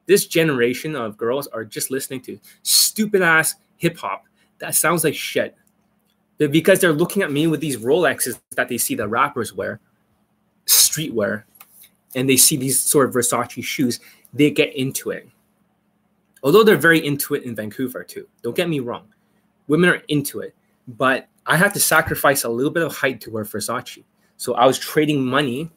[0.07, 4.27] This generation of girls are just listening to stupid ass hip hop
[4.59, 5.57] that sounds like shit.
[6.39, 9.81] Because they're looking at me with these Rolexes that they see the rappers wear,
[10.67, 11.45] streetwear,
[12.15, 14.01] and they see these sort of Versace shoes,
[14.35, 15.29] they get into it.
[16.43, 18.29] Although they're very into it in Vancouver too.
[18.43, 19.09] Don't get me wrong
[19.69, 20.55] women are into it.
[20.89, 24.05] But I had to sacrifice a little bit of height to wear Versace.
[24.37, 25.71] So I was trading money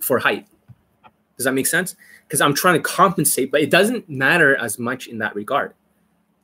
[0.00, 0.46] for height.
[1.36, 1.96] Does that make sense?
[2.26, 5.74] Because I'm trying to compensate, but it doesn't matter as much in that regard.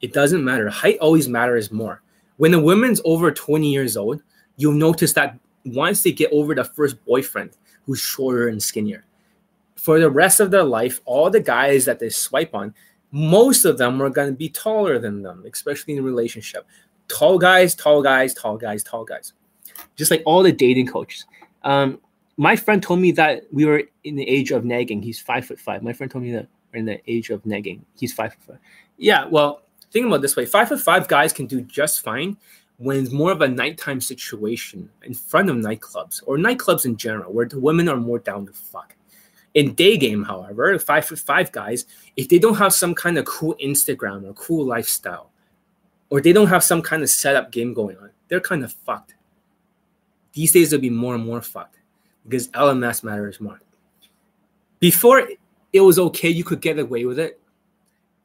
[0.01, 0.69] It doesn't matter.
[0.69, 2.03] Height always matters more.
[2.37, 4.23] When a woman's over 20 years old,
[4.57, 7.51] you'll notice that once they get over the first boyfriend
[7.85, 9.05] who's shorter and skinnier,
[9.77, 12.75] for the rest of their life, all the guys that they swipe on,
[13.13, 16.67] most of them are going to be taller than them, especially in a relationship.
[17.09, 19.33] Tall guys, tall guys, tall guys, tall guys.
[19.95, 21.25] Just like all the dating coaches.
[21.63, 22.01] Um,
[22.37, 25.03] my friend told me that we were in the age of nagging.
[25.03, 25.83] He's five foot five.
[25.83, 27.85] My friend told me that we're in the age of nagging.
[27.99, 28.59] He's five foot five.
[28.99, 32.37] Yeah, well, think about this way: five foot five guys can do just fine
[32.79, 37.33] when it's more of a nighttime situation in front of nightclubs or nightclubs in general,
[37.33, 38.95] where the women are more down to fuck.
[39.55, 43.25] In day game, however, five foot five guys, if they don't have some kind of
[43.25, 45.31] cool Instagram or cool lifestyle,
[46.11, 49.15] or they don't have some kind of setup game going on, they're kind of fucked.
[50.35, 51.79] These days they'll be more and more fucked
[52.25, 53.61] because LMS matters more.
[54.79, 55.27] Before
[55.73, 57.41] it was okay, you could get away with it.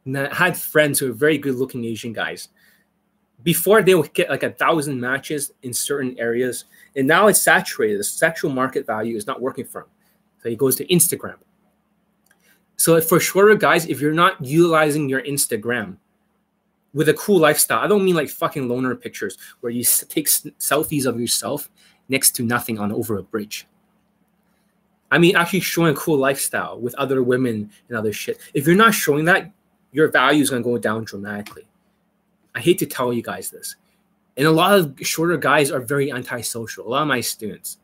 [0.06, 2.50] Had friends who were very good looking Asian guys.
[3.44, 8.00] before they would get like a thousand matches in certain areas, and now it's saturated.
[8.00, 9.88] The sexual market value is not working for him,
[10.42, 11.38] so he goes to Instagram.
[12.76, 15.98] So for shorter guys, if you're not utilizing your Instagram
[16.94, 21.06] with a cool lifestyle, I don't mean like fucking loner pictures where you take selfies
[21.06, 21.70] of yourself
[22.10, 23.68] next to nothing on over a bridge.
[25.12, 28.40] I mean, actually showing a cool lifestyle with other women and other shit.
[28.54, 29.52] If you're not showing that,
[29.92, 31.68] your value is going to go down dramatically.
[32.56, 33.76] I hate to tell you guys this.
[34.38, 36.88] And a lot of shorter guys are very antisocial.
[36.88, 37.78] A lot of my students,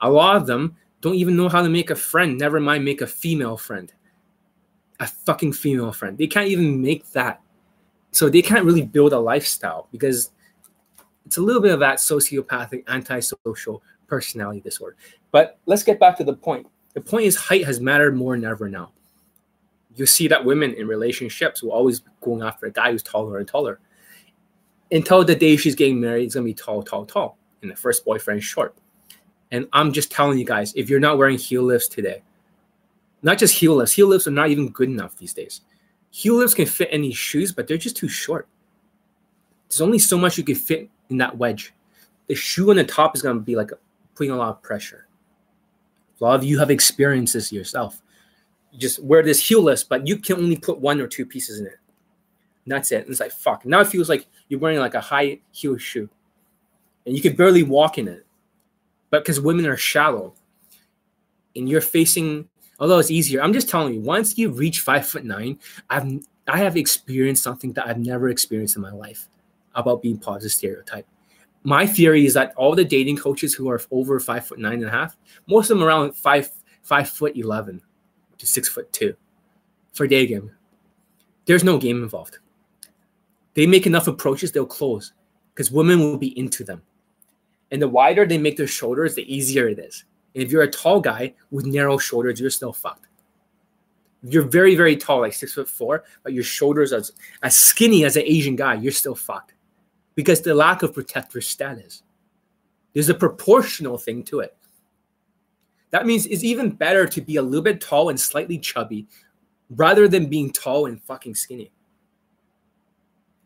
[0.00, 3.00] a lot of them don't even know how to make a friend, never mind make
[3.00, 3.92] a female friend.
[5.00, 6.16] A fucking female friend.
[6.16, 7.40] They can't even make that.
[8.12, 10.30] So they can't really build a lifestyle because
[11.26, 14.96] it's a little bit of that sociopathic, antisocial personality disorder.
[15.32, 16.66] But let's get back to the point.
[16.92, 18.92] The point is, height has mattered more than ever now.
[19.96, 23.38] You see that women in relationships will always be going after a guy who's taller
[23.38, 23.80] and taller.
[24.90, 28.04] Until the day she's getting married, it's gonna be tall, tall, tall, and the first
[28.04, 28.76] boyfriend's short.
[29.50, 32.22] And I'm just telling you guys, if you're not wearing heel lifts today,
[33.22, 35.62] not just heel lifts, heel lifts are not even good enough these days.
[36.10, 38.48] Heel lifts can fit any shoes, but they're just too short.
[39.68, 41.72] There's only so much you can fit in that wedge.
[42.26, 43.70] The shoe on the top is gonna be like
[44.14, 45.06] putting a lot of pressure.
[46.20, 48.00] A lot of you have experienced this yourself.
[48.76, 51.78] Just wear this heelless, but you can only put one or two pieces in it.
[52.64, 53.02] And that's it.
[53.02, 53.64] And it's like fuck.
[53.64, 56.08] Now it feels like you're wearing like a high heel shoe,
[57.06, 58.26] and you can barely walk in it.
[59.10, 60.34] But because women are shallow,
[61.54, 62.48] and you're facing,
[62.80, 63.42] although it's easier.
[63.42, 64.00] I'm just telling you.
[64.00, 65.58] Once you reach five foot nine,
[65.90, 69.28] I've I have experienced something that I've never experienced in my life
[69.74, 71.06] about being positive stereotype
[71.64, 74.84] my theory is that all the dating coaches who are over five foot nine and
[74.84, 75.16] a half,
[75.48, 76.50] most of them around five
[76.82, 77.80] five foot eleven
[78.38, 79.14] to six foot two
[79.92, 80.50] for day game.
[81.46, 82.38] There's no game involved.
[83.54, 85.12] They make enough approaches, they'll close
[85.54, 86.82] because women will be into them.
[87.70, 90.04] And the wider they make their shoulders, the easier it is.
[90.34, 93.06] And if you're a tall guy with narrow shoulders, you're still fucked.
[94.24, 97.02] If you're very, very tall, like six foot four, but your shoulders are
[97.42, 99.54] as, skinny as an Asian guy, you're still fucked
[100.14, 102.02] because the lack of protector status.
[102.94, 104.56] There's a proportional thing to it.
[105.94, 109.06] That means it's even better to be a little bit tall and slightly chubby
[109.70, 111.70] rather than being tall and fucking skinny.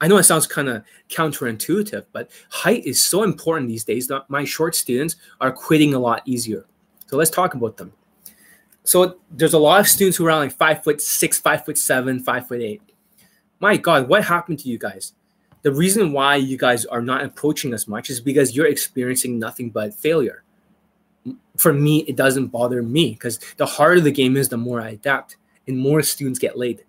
[0.00, 4.30] I know it sounds kind of counterintuitive, but height is so important these days that
[4.30, 6.64] my short students are quitting a lot easier.
[7.04, 7.92] So let's talk about them.
[8.82, 11.76] So there's a lot of students who are around like five foot six, five foot
[11.76, 12.80] seven, five foot eight.
[13.61, 15.12] My God, what happened to you guys?
[15.62, 19.70] the reason why you guys are not approaching as much is because you're experiencing nothing
[19.70, 20.44] but failure.
[21.56, 24.90] For me, it doesn't bother me because the harder the game is, the more I
[24.90, 25.36] adapt
[25.66, 26.84] and more students get laid.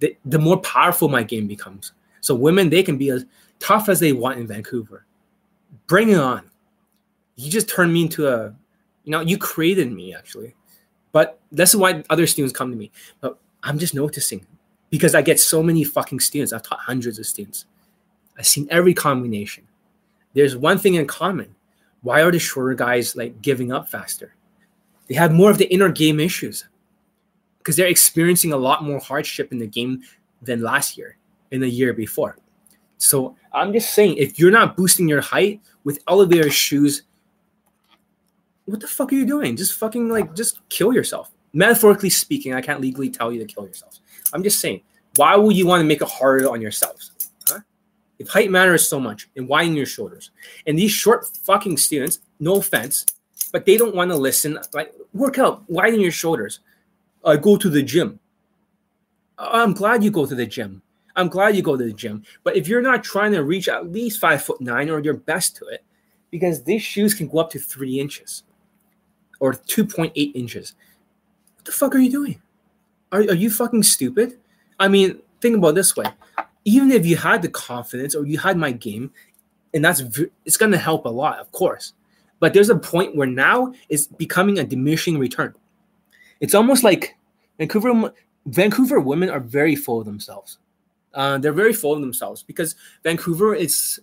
[0.00, 1.92] The, the more powerful my game becomes.
[2.20, 3.24] So women, they can be as
[3.58, 5.06] tough as they want in Vancouver.
[5.86, 6.50] Bring it on.
[7.36, 8.54] You just turned me into a,
[9.04, 10.54] you know, you created me actually.
[11.12, 12.90] But that's why other students come to me.
[13.20, 14.46] But I'm just noticing
[14.90, 16.52] because I get so many fucking students.
[16.52, 17.64] I've taught hundreds of students.
[18.38, 19.66] I've seen every combination.
[20.34, 21.54] There's one thing in common.
[22.02, 24.34] Why are the shorter guys like giving up faster?
[25.08, 26.66] They have more of the inner game issues
[27.58, 30.02] because they're experiencing a lot more hardship in the game
[30.42, 31.16] than last year
[31.50, 32.38] in the year before.
[32.98, 37.02] So I'm just saying, if you're not boosting your height with elevator shoes,
[38.66, 39.56] what the fuck are you doing?
[39.56, 41.30] Just fucking like just kill yourself.
[41.52, 43.98] Metaphorically speaking, I can't legally tell you to kill yourself.
[44.32, 44.82] I'm just saying,
[45.16, 47.12] why would you want to make it harder on yourselves?
[48.18, 50.30] If height matters so much, and widen your shoulders.
[50.66, 53.06] And these short fucking students, no offense,
[53.52, 54.58] but they don't want to listen.
[54.72, 56.60] Like, work out, widen your shoulders.
[57.24, 58.18] Uh, go to the gym.
[59.38, 60.82] I'm glad you go to the gym.
[61.14, 62.22] I'm glad you go to the gym.
[62.42, 65.56] But if you're not trying to reach at least five foot nine or your best
[65.56, 65.84] to it,
[66.30, 68.42] because these shoes can go up to three inches
[69.40, 70.74] or 2.8 inches.
[71.56, 72.42] What the fuck are you doing?
[73.12, 74.38] Are, are you fucking stupid?
[74.78, 76.06] I mean, think about this way
[76.68, 79.10] even if you had the confidence or you had my game,
[79.72, 80.02] and that's
[80.44, 81.94] it's going to help a lot, of course.
[82.40, 85.54] But there's a point where now it's becoming a diminishing return.
[86.40, 87.16] It's almost like
[87.58, 88.12] Vancouver
[88.46, 90.58] Vancouver women are very full of themselves.
[91.14, 94.00] Uh, they're very full of themselves because Vancouver is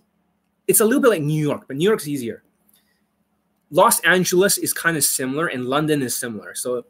[0.66, 2.42] it's a little bit like New York, but New York's easier.
[3.70, 6.54] Los Angeles is kind of similar, and London is similar.
[6.54, 6.84] So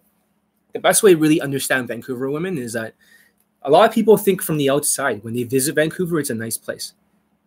[0.72, 2.94] the best way to really understand Vancouver women is that
[3.66, 6.56] a lot of people think from the outside when they visit Vancouver, it's a nice
[6.56, 6.94] place.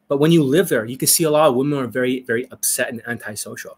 [0.10, 2.50] But when you live there, you can see a lot of women are very, very
[2.52, 3.78] upset and antisocial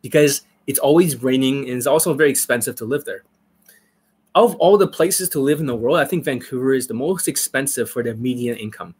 [0.00, 3.24] because it's always raining and it's also very expensive to live there.
[4.36, 7.26] Of all the places to live in the world, I think Vancouver is the most
[7.26, 8.94] expensive for the median income.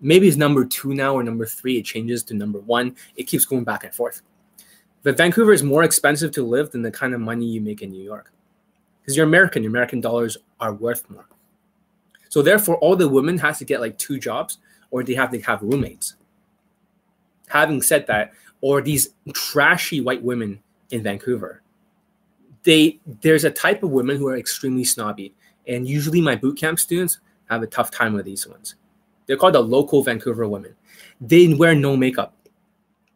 [0.00, 1.78] maybe it's number two now or number three.
[1.78, 2.94] It changes to number one.
[3.16, 4.20] It keeps going back and forth.
[5.02, 7.90] But Vancouver is more expensive to live than the kind of money you make in
[7.90, 8.32] New York.
[9.00, 11.26] Because you're American, your American dollars are worth more.
[12.32, 14.56] So therefore, all the women has to get like two jobs
[14.90, 16.14] or they have to have roommates.
[17.48, 20.62] Having said that, or these trashy white women
[20.92, 21.60] in Vancouver,
[22.62, 25.34] they there's a type of women who are extremely snobby.
[25.68, 27.18] And usually my boot camp students
[27.50, 28.76] have a tough time with these ones.
[29.26, 30.74] They're called the local Vancouver women.
[31.20, 32.34] They wear no makeup.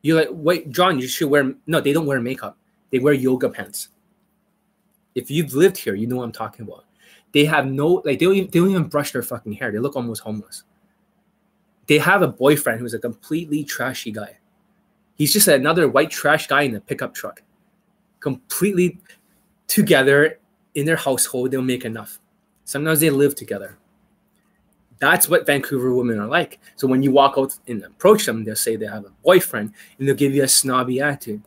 [0.03, 2.59] You're like, wait, John, you should wear no, they don't wear makeup.
[2.91, 3.89] They wear yoga pants.
[5.15, 6.86] If you've lived here, you know what I'm talking about.
[7.37, 9.71] They have no like they don't even, they don't even brush their fucking hair.
[9.71, 10.63] They look almost homeless.
[11.87, 14.39] They have a boyfriend who's a completely trashy guy.
[15.17, 17.43] He's just another white trash guy in a pickup truck.
[18.21, 18.99] Completely
[19.67, 20.39] together
[20.75, 22.21] in their household, they'll make enough.
[22.65, 23.77] Sometimes they live together.
[24.99, 26.59] That's what Vancouver women are like.
[26.77, 30.09] So when you walk out and approach them, they'll say they have a boyfriend and
[30.09, 31.43] they'll give you a snobby attitude.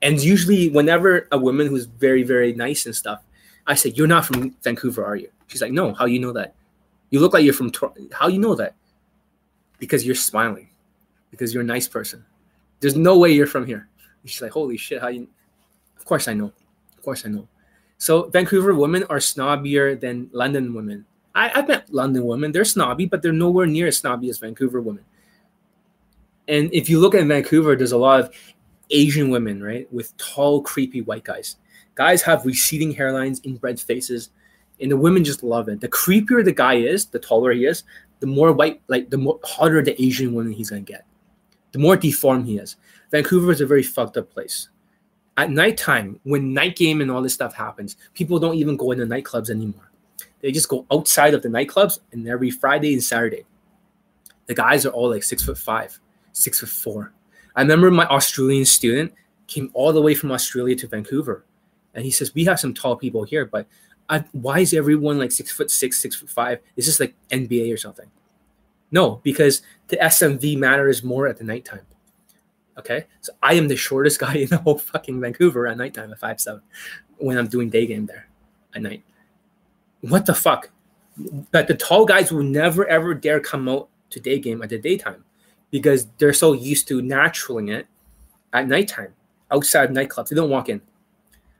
[0.00, 3.22] And usually, whenever a woman who's very, very nice and stuff,
[3.68, 5.30] I said, You're not from Vancouver, are you?
[5.46, 6.54] She's like, No, how you know that?
[7.10, 8.74] You look like you're from Tor- how you know that?
[9.78, 10.70] Because you're smiling,
[11.30, 12.24] because you're a nice person.
[12.80, 13.88] There's no way you're from here.
[14.24, 15.28] she's like, Holy shit, how you
[15.98, 16.52] of course I know.
[16.96, 17.46] Of course I know.
[17.98, 21.04] So Vancouver women are snobbier than London women.
[21.34, 24.80] I, I've met London women, they're snobby, but they're nowhere near as snobby as Vancouver
[24.80, 25.04] women.
[26.48, 28.34] And if you look at Vancouver, there's a lot of
[28.90, 31.56] Asian women, right, with tall, creepy white guys.
[31.98, 34.30] Guys have receding hairlines, inbred faces,
[34.80, 35.80] and the women just love it.
[35.80, 37.82] The creepier the guy is, the taller he is,
[38.20, 41.04] the more white, like the more hotter the Asian woman he's gonna get.
[41.72, 42.76] The more deformed he is.
[43.10, 44.68] Vancouver is a very fucked up place.
[45.36, 49.04] At nighttime, when night game and all this stuff happens, people don't even go into
[49.04, 49.90] nightclubs anymore.
[50.40, 53.44] They just go outside of the nightclubs, and every Friday and Saturday,
[54.46, 55.98] the guys are all like six foot five,
[56.32, 57.12] six foot four,
[57.58, 59.12] I remember my Australian student
[59.48, 61.44] came all the way from Australia to Vancouver,
[61.98, 63.66] and he says we have some tall people here, but
[64.08, 66.60] I, why is everyone like six foot six, six foot five?
[66.76, 68.08] Is this like NBA or something?
[68.92, 71.80] No, because the SMV matters more at the nighttime.
[72.78, 76.20] Okay, so I am the shortest guy in the whole fucking Vancouver at nighttime at
[76.20, 76.62] five seven,
[77.16, 78.28] when I'm doing day game there
[78.76, 79.02] at night.
[80.02, 80.70] What the fuck?
[81.50, 84.78] But the tall guys will never ever dare come out to day game at the
[84.78, 85.24] daytime
[85.72, 87.88] because they're so used to naturally it
[88.52, 89.14] at nighttime
[89.50, 90.28] outside nightclubs.
[90.28, 90.80] They don't walk in.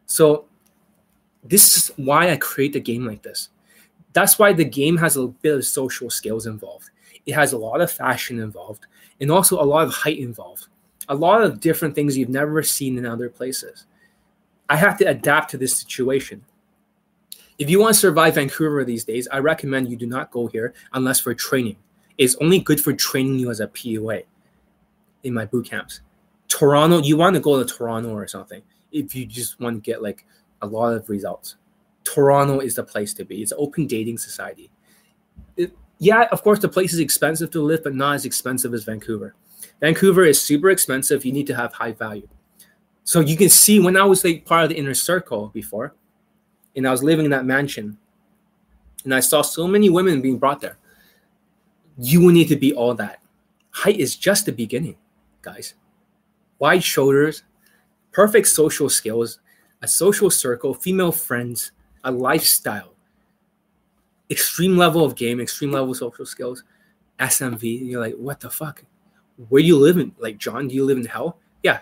[0.09, 0.47] So
[1.45, 3.51] this is why I create a game like this.
[4.15, 6.91] That's why the game has a bit of social skills involved.
[7.27, 8.87] It has a lot of fashion involved
[9.21, 10.67] and also a lot of height involved.
[11.11, 13.87] A lot of different things you've never seen in other places.
[14.69, 16.45] I have to adapt to this situation.
[17.59, 20.75] If you want to survive Vancouver these days, I recommend you do not go here
[20.93, 21.77] unless for training
[22.17, 24.23] It's only good for training you as a POA
[25.25, 26.01] in my boot camps.
[26.49, 30.03] Toronto, you want to go to Toronto or something if you just want to get
[30.03, 30.25] like
[30.63, 31.57] a lot of results.
[32.05, 33.43] Toronto is the place to be.
[33.43, 34.71] It's an open dating society.
[35.57, 38.85] It, yeah, of course, the place is expensive to live, but not as expensive as
[38.85, 39.35] Vancouver.
[39.81, 41.25] Vancouver is super expensive.
[41.25, 42.29] You need to have high value.
[43.05, 45.95] So you can see when I was like part of the inner circle before,
[46.77, 47.99] and I was living in that mansion,
[49.05, 50.79] and I saw so many women being brought there
[51.99, 53.21] you will need to be all that.
[53.71, 54.97] Height is just the beginning,
[55.43, 55.75] guys.
[56.59, 57.43] Wide shoulders,
[58.13, 59.41] perfect social skills,
[59.83, 61.73] a social circle, female friends,
[62.05, 62.95] a lifestyle,
[64.31, 66.65] extreme level of game, extreme level social skills,
[67.19, 67.89] SMV.
[67.89, 68.85] You're like, what the fuck?
[69.49, 70.13] Where do you live in?
[70.19, 71.39] Like, John, do you live in hell?
[71.63, 71.81] Yeah.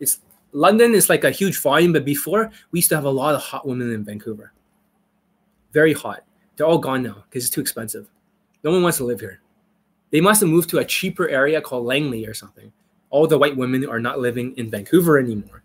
[0.00, 0.20] It's
[0.52, 3.42] London is like a huge volume, but before we used to have a lot of
[3.42, 4.52] hot women in Vancouver.
[5.72, 6.24] Very hot.
[6.56, 8.08] They're all gone now because it's too expensive.
[8.64, 9.40] No one wants to live here.
[10.10, 12.72] They must have moved to a cheaper area called Langley or something.
[13.10, 15.62] All the white women are not living in Vancouver anymore.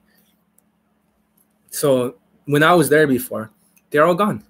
[1.70, 2.16] So
[2.46, 3.52] when I was there before,
[3.90, 4.44] they're all gone.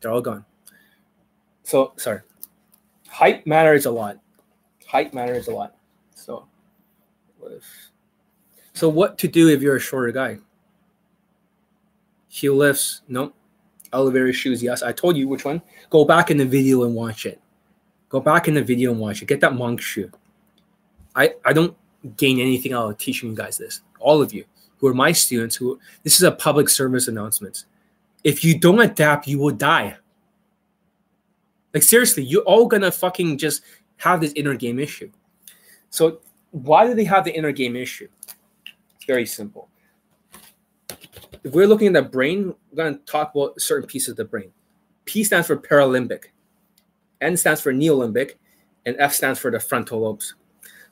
[0.00, 0.44] They're all gone.
[1.62, 2.20] So sorry.
[3.08, 4.18] Height matters a lot.
[4.86, 5.74] Height matters a lot.
[6.14, 6.46] So
[7.44, 7.90] if,
[8.72, 10.38] so what to do if you're a shorter guy?
[12.28, 13.34] Heel lifts, nope.
[13.92, 14.82] Elevator shoes, yes.
[14.82, 15.60] I told you which one.
[15.90, 17.40] Go back in the video and watch it.
[18.08, 19.26] Go back in the video and watch it.
[19.26, 20.10] Get that monk shoe.
[21.14, 21.76] I, I don't
[22.16, 23.80] gain anything out of teaching you guys this.
[23.98, 24.44] All of you
[24.78, 27.64] who are my students, who this is a public service announcement.
[28.24, 29.96] If you don't adapt, you will die.
[31.72, 33.62] Like seriously, you're all gonna fucking just
[33.96, 35.10] have this inner game issue.
[35.90, 38.08] So why do they have the inner game issue?
[38.96, 39.68] It's very simple.
[41.44, 44.52] If we're looking at the brain, we're gonna talk about certain pieces of the brain.
[45.04, 46.24] P stands for Paralimbic.
[47.20, 48.34] N stands for neolimbic,
[48.84, 50.34] and F stands for the frontal lobes.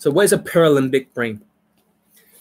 [0.00, 1.42] So, what is a paralimbic brain?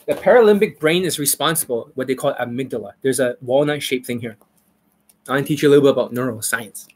[0.07, 2.93] The paralimbic brain is responsible what they call amygdala.
[3.01, 4.37] There's a walnut-shaped thing here.
[5.27, 6.87] I'm going to teach you a little bit about neuroscience.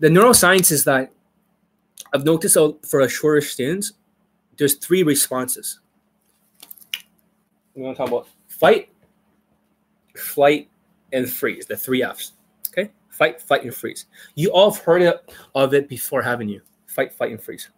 [0.00, 1.10] The neuroscience is that
[2.12, 3.94] I've noticed for a shorter students,
[4.58, 5.80] there's three responses.
[7.74, 8.90] We're going to talk about fight,
[10.14, 10.68] flight,
[11.14, 12.34] and freeze, the three F's.
[12.68, 12.90] Okay?
[13.08, 14.04] Fight, fight, and freeze.
[14.34, 15.20] You all have heard
[15.54, 16.60] of it before, haven't you?
[16.86, 17.70] Fight, fight, and freeze.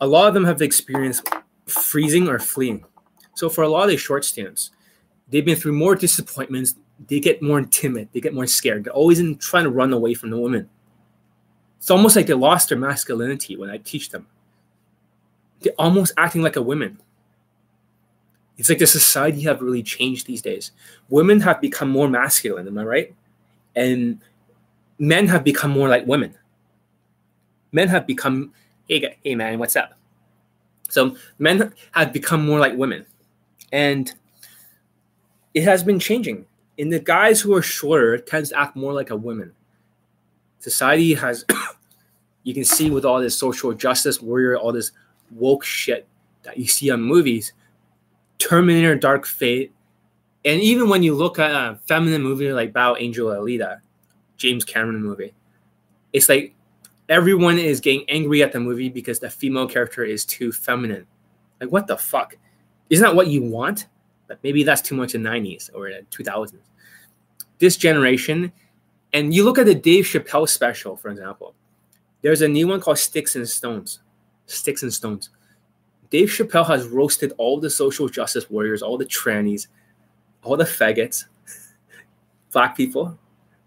[0.00, 1.28] A lot of them have experienced
[1.66, 2.84] freezing or fleeing.
[3.34, 4.70] So for a lot of these short stands,
[5.28, 6.74] they've been through more disappointments.
[7.08, 8.08] They get more timid.
[8.12, 8.84] They get more scared.
[8.84, 10.68] They're always in trying to run away from the woman.
[11.78, 14.26] It's almost like they lost their masculinity when I teach them.
[15.60, 16.98] They're almost acting like a woman.
[18.58, 20.72] It's like the society have really changed these days.
[21.10, 23.14] Women have become more masculine, am I right?
[23.74, 24.20] And
[24.98, 26.34] men have become more like women.
[27.72, 28.52] Men have become,
[28.88, 29.94] hey, hey man, what's up?
[30.88, 33.06] So men have become more like women
[33.72, 34.12] and
[35.54, 36.46] it has been changing.
[36.78, 39.52] And the guys who are shorter tends to act more like a woman.
[40.58, 41.44] Society has,
[42.42, 44.92] you can see with all this social justice warrior, all this
[45.30, 46.06] woke shit
[46.42, 47.52] that you see on movies,
[48.38, 49.72] Terminator, Dark Fate,
[50.44, 53.80] and even when you look at a feminine movie like Battle Angel Alita,
[54.36, 55.34] James Cameron movie,
[56.12, 56.54] it's like
[57.08, 61.06] everyone is getting angry at the movie because the female character is too feminine.
[61.60, 62.36] Like what the fuck?
[62.90, 63.86] isn't that what you want?
[64.28, 66.54] But maybe that's too much in the 90s or the 2000s.
[67.58, 68.52] This generation,
[69.12, 71.54] and you look at the Dave Chappelle special, for example,
[72.22, 74.00] there's a new one called Sticks and Stones.
[74.46, 75.30] Sticks and Stones.
[76.10, 79.68] Dave Chappelle has roasted all the social justice warriors, all the trannies,
[80.42, 81.24] all the faggots,
[82.52, 83.18] black people.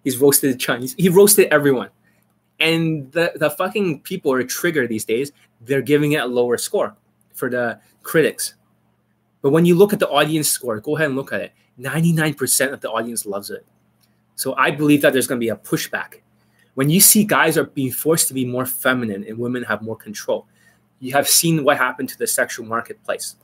[0.04, 0.96] He's roasted the Chinese.
[0.98, 1.90] He roasted everyone.
[2.60, 5.32] And the, the fucking people are triggered these days.
[5.62, 6.96] They're giving it a lower score
[7.34, 8.56] for the critics.
[9.42, 11.52] But when you look at the audience score, go ahead and look at it.
[11.80, 13.66] 99% of the audience loves it.
[14.36, 16.22] So I believe that there's going to be a pushback.
[16.76, 19.96] When you see guys are being forced to be more feminine and women have more
[19.96, 20.48] control,
[21.00, 23.36] you have seen what happened to the sexual marketplace.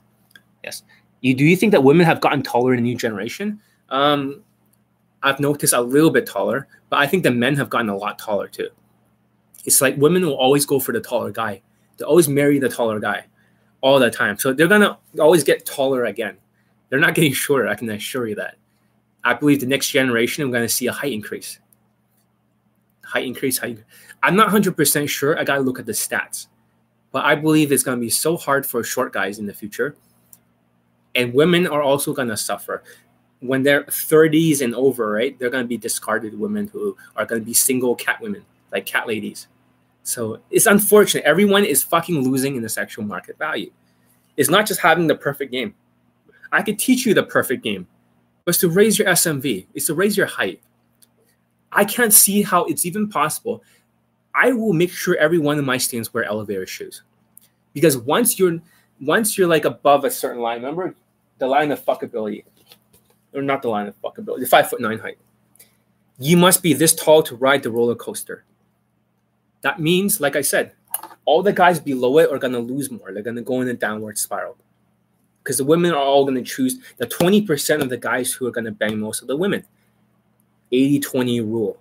[0.62, 0.82] Yes.
[1.20, 3.60] You do you think that women have gotten taller in the new generation?
[3.88, 4.42] Um,
[5.22, 8.18] I've noticed a little bit taller, but I think the men have gotten a lot
[8.18, 8.68] taller too.
[9.66, 11.60] It's like women will always go for the taller guy.
[11.98, 13.26] They always marry the taller guy
[13.80, 14.38] all the time.
[14.38, 16.36] So they're gonna always get taller again.
[16.88, 17.68] They're not getting shorter.
[17.68, 18.56] I can assure you that.
[19.24, 21.58] I believe the next generation, I'm gonna see a height increase.
[23.04, 23.82] Height increase, height.
[24.22, 25.38] I'm not 100% sure.
[25.38, 26.46] I gotta look at the stats,
[27.10, 29.96] but I believe it's gonna be so hard for short guys in the future.
[31.16, 32.84] And women are also gonna suffer
[33.40, 35.36] when they're 30s and over, right?
[35.38, 39.48] They're gonna be discarded women who are gonna be single cat women, like cat ladies
[40.06, 41.24] so it's unfortunate.
[41.24, 43.72] Everyone is fucking losing in the sexual market value.
[44.36, 45.74] It's not just having the perfect game.
[46.52, 47.88] I could teach you the perfect game,
[48.44, 50.62] but it's to raise your SMV, it's to raise your height.
[51.72, 53.64] I can't see how it's even possible.
[54.32, 57.02] I will make sure every one of my students wear elevator shoes.
[57.72, 58.60] Because once you're
[59.00, 60.94] once you're like above a certain line, remember
[61.38, 62.44] the line of fuckability,
[63.34, 65.18] or not the line of fuckability, the five foot nine height.
[66.20, 68.44] You must be this tall to ride the roller coaster.
[69.66, 70.74] That means, like I said,
[71.24, 73.12] all the guys below it are gonna lose more.
[73.12, 74.56] They're gonna go in a downward spiral.
[75.42, 78.70] Because the women are all gonna choose the 20% of the guys who are gonna
[78.70, 79.64] bang most of the women.
[80.70, 81.80] 80-20 rule.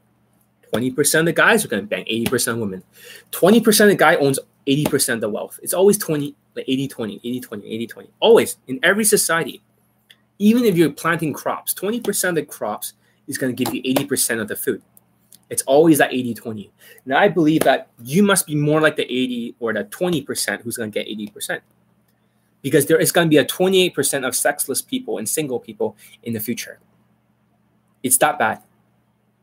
[0.74, 2.82] 20% of the guys are gonna bang 80% of women.
[3.30, 5.60] 20% of the guy owns 80% of the wealth.
[5.62, 8.08] It's always 20, like 80-20, 80-20, 80-20.
[8.20, 9.62] Always in every society.
[10.40, 12.94] Even if you're planting crops, 20% of the crops
[13.28, 14.82] is gonna give you 80% of the food.
[15.50, 16.72] It's always that 80 20.
[17.06, 20.78] Now, I believe that you must be more like the 80 or the 20% who's
[20.78, 21.62] going to get 80%.
[22.62, 26.34] Because there is going to be a 28% of sexless people and single people in
[26.34, 26.80] the future.
[28.02, 28.64] It's that bad.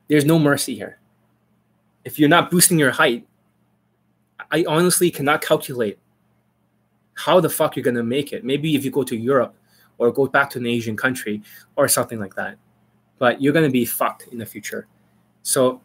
[0.08, 0.98] There's no mercy here.
[2.04, 3.26] If you're not boosting your height,
[4.50, 5.98] I honestly cannot calculate
[7.14, 8.44] how the fuck you're going to make it.
[8.44, 9.54] Maybe if you go to Europe
[9.98, 11.42] or go back to an Asian country
[11.76, 12.56] or something like that.
[13.18, 14.88] But you're going to be fucked in the future.
[15.42, 15.80] So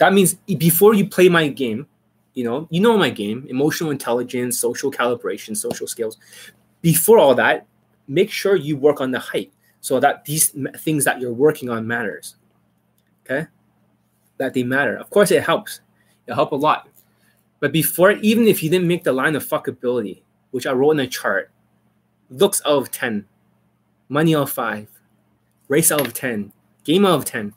[0.00, 1.86] that means before you play my game,
[2.32, 6.16] you know, you know my game, emotional intelligence, social calibration, social skills.
[6.80, 7.66] Before all that,
[8.08, 11.86] make sure you work on the height so that these things that you're working on
[11.86, 12.36] matters.
[13.26, 13.46] Okay?
[14.38, 14.96] That they matter.
[14.96, 15.82] Of course it helps.
[16.26, 16.88] It help a lot.
[17.60, 21.00] But before, even if you didn't make the line of fuckability, which I wrote in
[21.00, 21.50] a chart,
[22.30, 23.26] looks out of 10,
[24.08, 24.88] money out of 5,
[25.68, 27.52] race out of 10, game out of 10,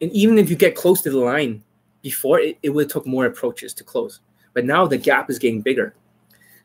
[0.00, 1.62] and even if you get close to the line
[2.02, 4.20] before, it, it would took more approaches to close.
[4.54, 5.94] But now the gap is getting bigger.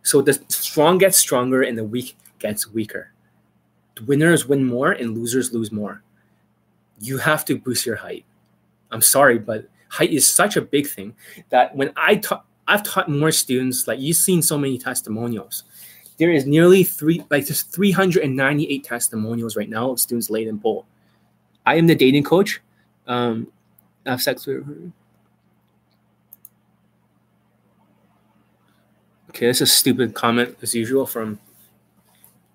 [0.03, 3.11] So the strong gets stronger and the weak gets weaker.
[3.95, 6.03] The Winners win more and losers lose more.
[6.99, 8.25] You have to boost your height.
[8.91, 11.15] I'm sorry, but height is such a big thing
[11.49, 15.63] that when I taught, I've taught more students, like you've seen so many testimonials.
[16.17, 20.85] There is nearly three, like there's 398 testimonials right now of students laid in pole.
[21.65, 22.61] I am the dating coach.
[23.07, 23.51] Um,
[24.05, 24.91] have sex with her.
[29.29, 31.39] Okay, this is a stupid comment as usual from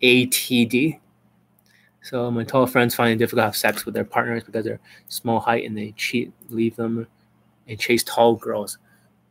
[0.02, 0.98] ATD.
[2.02, 4.80] So my tall friends find it difficult to have sex with their partners because they're
[5.08, 7.06] small height and they cheat, leave them,
[7.68, 8.78] and chase tall girls.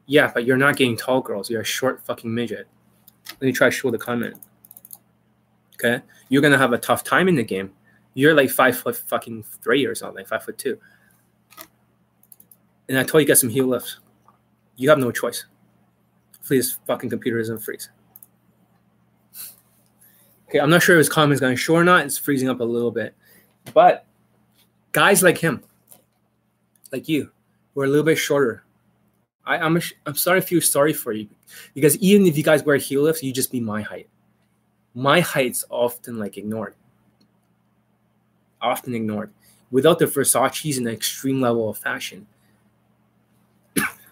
[0.06, 1.50] Yeah, but you're not getting tall girls.
[1.50, 2.68] You're a short fucking midget.
[3.32, 4.36] Let me try to show the comment.
[5.76, 7.72] Okay, you're gonna have a tough time in the game.
[8.14, 10.78] You're like five foot fucking three or something, five foot two.
[12.90, 14.00] And I told you get some heel lifts.
[14.76, 15.46] You have no choice.
[16.46, 17.90] Please, fucking computer doesn't freeze.
[20.50, 22.08] Okay, I'm not sure if his is going show or not.
[22.08, 23.14] It's freezing up a little bit.
[23.72, 24.08] But
[24.92, 25.62] guys like him,
[26.92, 27.30] like you,
[27.74, 28.64] who are a little bit shorter,
[29.46, 31.28] I, I'm, a, I'm sorry if you're sorry for you.
[31.76, 34.10] Because even if you guys wear heel lifts, you just be my height.
[34.96, 36.74] My height's often like ignored.
[38.60, 39.32] Often ignored.
[39.70, 42.26] Without the Versace's and the extreme level of fashion.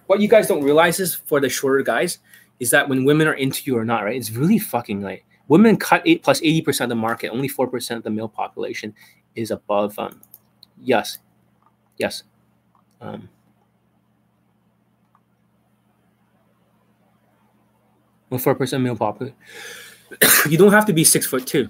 [0.07, 2.19] What you guys don't realize is for the shorter guys,
[2.59, 4.15] is that when women are into you or not, right?
[4.15, 8.03] It's really fucking like women cut eight plus 80% of the market only 4% of
[8.03, 8.93] the male population
[9.35, 10.21] is above um
[10.81, 11.19] yes
[11.97, 12.23] yes
[13.01, 13.29] um
[18.29, 19.37] well, 4% male population
[20.49, 21.69] you don't have to be six foot two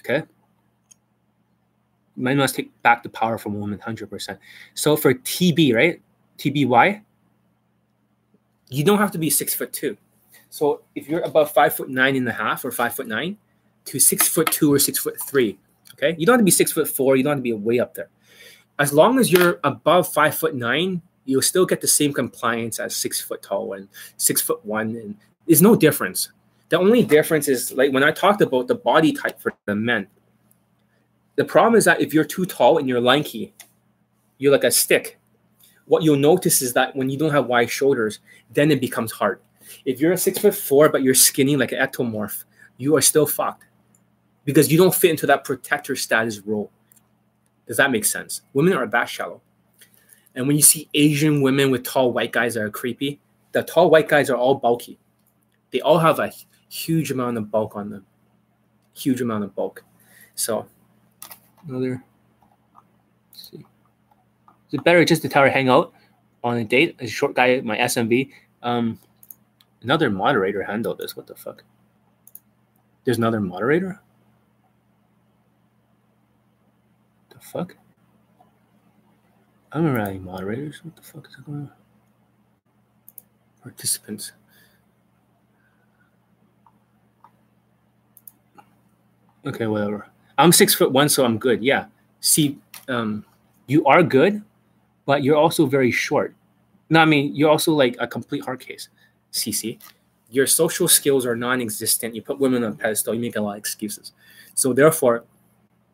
[0.00, 0.24] okay
[2.16, 4.38] men must take back the power from women 100%
[4.74, 6.00] so for tb right
[6.38, 7.02] tby
[8.72, 9.96] you don't have to be six foot two
[10.52, 13.38] so if you're above five foot nine and a half or five foot nine
[13.86, 15.58] to six foot two or six foot three,
[15.94, 17.16] okay, you don't have to be six foot four.
[17.16, 18.10] You don't have to be way up there.
[18.78, 22.94] As long as you're above five foot nine, you'll still get the same compliance as
[22.94, 25.16] six foot tall and six foot one, and
[25.46, 26.28] there's no difference.
[26.68, 30.06] The only difference is like when I talked about the body type for the men.
[31.36, 33.54] The problem is that if you're too tall and you're lanky,
[34.36, 35.18] you're like a stick.
[35.92, 38.20] What you'll notice is that when you don't have wide shoulders,
[38.50, 39.40] then it becomes hard
[39.84, 42.44] if you're a six foot four but you're skinny like an ectomorph,
[42.76, 43.64] you are still fucked
[44.44, 46.70] because you don't fit into that protector status role.
[47.66, 48.42] Does that make sense?
[48.52, 49.40] Women are that shallow.
[50.34, 53.20] And when you see Asian women with tall white guys that are creepy,
[53.52, 54.98] the tall white guys are all bulky.
[55.70, 56.32] They all have a
[56.68, 58.06] huge amount of bulk on them.
[58.94, 59.84] Huge amount of bulk.
[60.34, 60.66] So,
[61.68, 62.02] another.
[64.72, 64.76] See.
[64.76, 65.92] Is it better just to tell her hang out
[66.42, 66.96] on a date?
[67.00, 68.30] A short guy, my SMV.
[68.62, 68.98] Um,
[69.82, 71.16] Another moderator handled this.
[71.16, 71.64] What the fuck?
[73.04, 74.00] There's another moderator?
[77.30, 77.76] The fuck?
[79.72, 80.84] I don't remember any moderators.
[80.84, 81.70] What the fuck is going on?
[83.60, 84.32] Participants.
[89.44, 90.06] Okay, whatever.
[90.38, 91.64] I'm six foot one, so I'm good.
[91.64, 91.86] Yeah.
[92.20, 93.24] See, um,
[93.66, 94.42] you are good,
[95.06, 96.34] but you're also very short.
[96.90, 98.88] No, I mean you're also like a complete hard case.
[99.32, 99.80] CC,
[100.30, 102.14] your social skills are non-existent.
[102.14, 103.14] You put women on a pedestal.
[103.14, 104.12] You make a lot of excuses.
[104.54, 105.24] So therefore,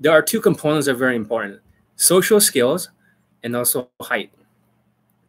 [0.00, 1.60] there are two components that are very important:
[1.96, 2.90] social skills
[3.42, 4.32] and also height.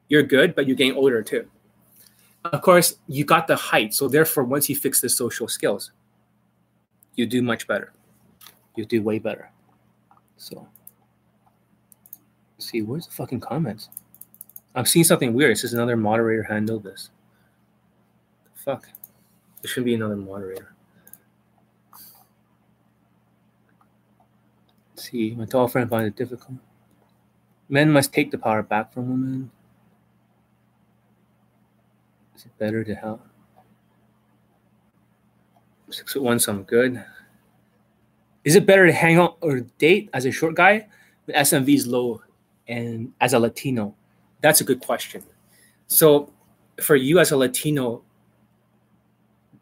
[0.07, 1.47] You're good, but you're getting older too.
[2.45, 3.93] Of course, you got the height.
[3.93, 5.91] So therefore, once you fix the social skills,
[7.15, 7.91] you do much better.
[8.75, 9.51] You do way better.
[10.37, 10.67] So,
[12.65, 13.89] see, where's the fucking comments?
[14.75, 15.51] I'm seeing something weird.
[15.51, 17.09] It says another moderator handled this.
[18.53, 18.87] Fuck.
[19.61, 20.73] There shouldn't be another moderator.
[24.95, 26.57] Let's see, my tall friend finds it difficult.
[27.67, 29.51] Men must take the power back from women.
[32.35, 33.21] Is it better to help?
[35.89, 37.03] Six foot one, so I'm good.
[38.43, 40.87] Is it better to hang out or date as a short guy
[41.25, 42.21] with SMV's low
[42.69, 43.93] and as a Latino?
[44.39, 45.23] That's a good question.
[45.87, 46.31] So,
[46.81, 48.03] for you as a Latino,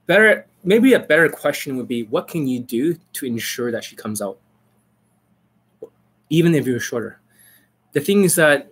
[0.08, 3.96] better maybe a better question would be what can you do to ensure that she
[3.96, 4.40] comes out
[6.30, 7.20] even if you're shorter
[7.92, 8.72] the thing is that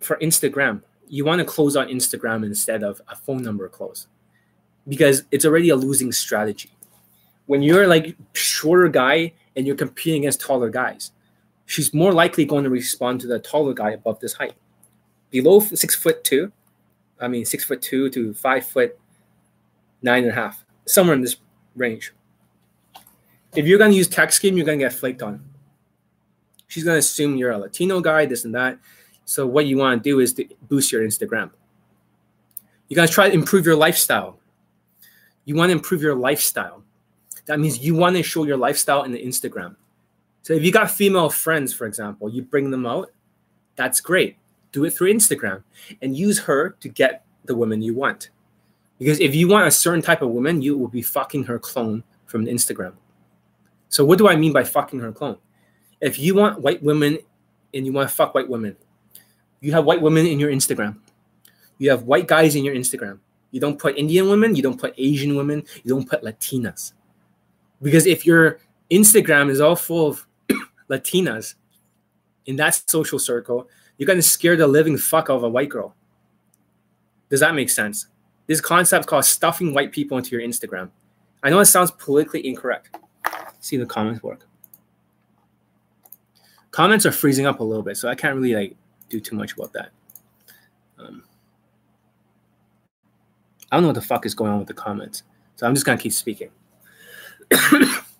[0.00, 4.06] for instagram you want to close on instagram instead of a phone number close
[4.86, 6.70] because it's already a losing strategy
[7.46, 11.10] when you're like shorter guy and you're competing against taller guys
[11.72, 14.54] she's more likely going to respond to the taller guy above this height
[15.30, 16.52] below six foot two
[17.22, 18.98] I mean, six foot two to five foot
[20.02, 21.36] nine and a half, somewhere in this
[21.76, 22.12] range.
[23.54, 25.42] If you're gonna use text scheme, you're gonna get flaked on.
[26.66, 28.78] She's gonna assume you're a Latino guy, this and that.
[29.24, 31.50] So what you want to do is to boost your Instagram.
[32.88, 34.40] You gotta try to improve your lifestyle.
[35.44, 36.82] You want to improve your lifestyle.
[37.46, 39.76] That means you want to show your lifestyle in the Instagram.
[40.42, 43.10] So if you got female friends, for example, you bring them out,
[43.76, 44.36] that's great.
[44.72, 45.62] Do it through Instagram
[46.00, 48.30] and use her to get the woman you want.
[48.98, 52.04] Because if you want a certain type of woman, you will be fucking her clone
[52.26, 52.94] from Instagram.
[53.88, 55.38] So what do I mean by fucking her clone?
[56.00, 57.18] If you want white women
[57.74, 58.76] and you want to fuck white women,
[59.60, 60.98] you have white women in your Instagram.
[61.78, 63.18] You have white guys in your Instagram.
[63.50, 66.94] You don't put Indian women, you don't put Asian women, you don't put Latinas.
[67.82, 70.26] Because if your Instagram is all full of
[70.92, 71.54] Latinas
[72.46, 75.94] in that social circle, you're to scare the living fuck out of a white girl.
[77.30, 78.08] Does that make sense?
[78.46, 80.90] This concept called stuffing white people into your Instagram.
[81.42, 82.96] I know it sounds politically incorrect.
[83.60, 84.46] See the comments work.
[86.72, 88.76] Comments are freezing up a little bit, so I can't really like
[89.08, 89.90] do too much about that.
[90.98, 91.22] Um,
[93.70, 95.22] I don't know what the fuck is going on with the comments,
[95.56, 96.50] so I'm just gonna keep speaking.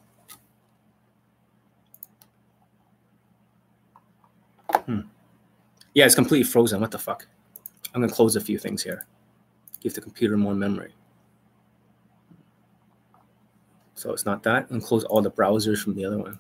[5.95, 6.81] Yeah, it's completely frozen.
[6.81, 7.27] What the fuck?
[7.95, 9.07] I'm gonna close a few things here.
[9.81, 10.95] Give the computer more memory.
[13.95, 14.71] So it's not that.
[14.71, 16.39] And close all the browsers from the other one.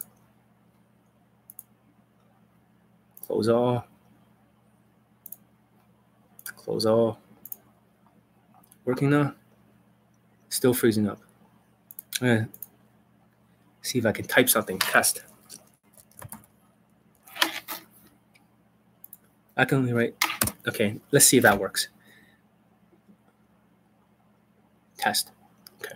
[3.26, 3.86] Close all.
[6.44, 7.18] Close all.
[8.84, 9.34] Working now.
[10.48, 11.20] Still freezing up.
[12.20, 12.50] I'm
[13.82, 14.78] see if I can type something.
[14.78, 15.22] Test.
[19.62, 20.16] I can only write.
[20.66, 21.86] Okay, let's see if that works.
[24.98, 25.30] Test.
[25.80, 25.94] Okay.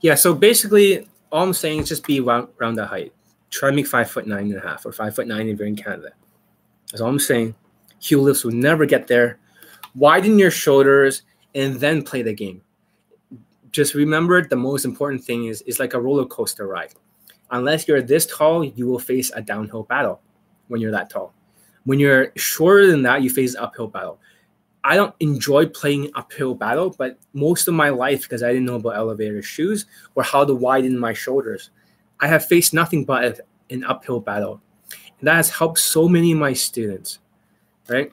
[0.00, 3.12] Yeah, so basically, all I'm saying is just be around, around that height.
[3.50, 5.66] Try to make five foot nine and a half or five foot nine if you're
[5.66, 6.10] in Canada.
[6.92, 7.56] That's all I'm saying.
[7.98, 9.40] Heel lifts will never get there.
[9.96, 11.22] Widen your shoulders
[11.56, 12.62] and then play the game.
[13.72, 16.94] Just remember the most important thing is is like a roller coaster ride.
[17.50, 20.20] Unless you're this tall, you will face a downhill battle
[20.68, 21.32] when you're that tall.
[21.84, 24.20] When you're shorter than that, you face uphill battle.
[24.84, 28.76] I don't enjoy playing uphill battle, but most of my life, because I didn't know
[28.76, 31.70] about elevator shoes or how to widen my shoulders,
[32.20, 33.40] I have faced nothing but
[33.70, 34.60] an uphill battle.
[35.18, 37.18] And that has helped so many of my students,
[37.88, 38.12] right?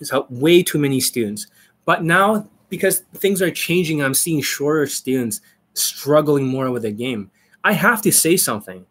[0.00, 1.46] It's helped way too many students.
[1.84, 5.40] But now, because things are changing, I'm seeing shorter students
[5.74, 7.30] struggling more with the game.
[7.64, 8.84] I have to say something.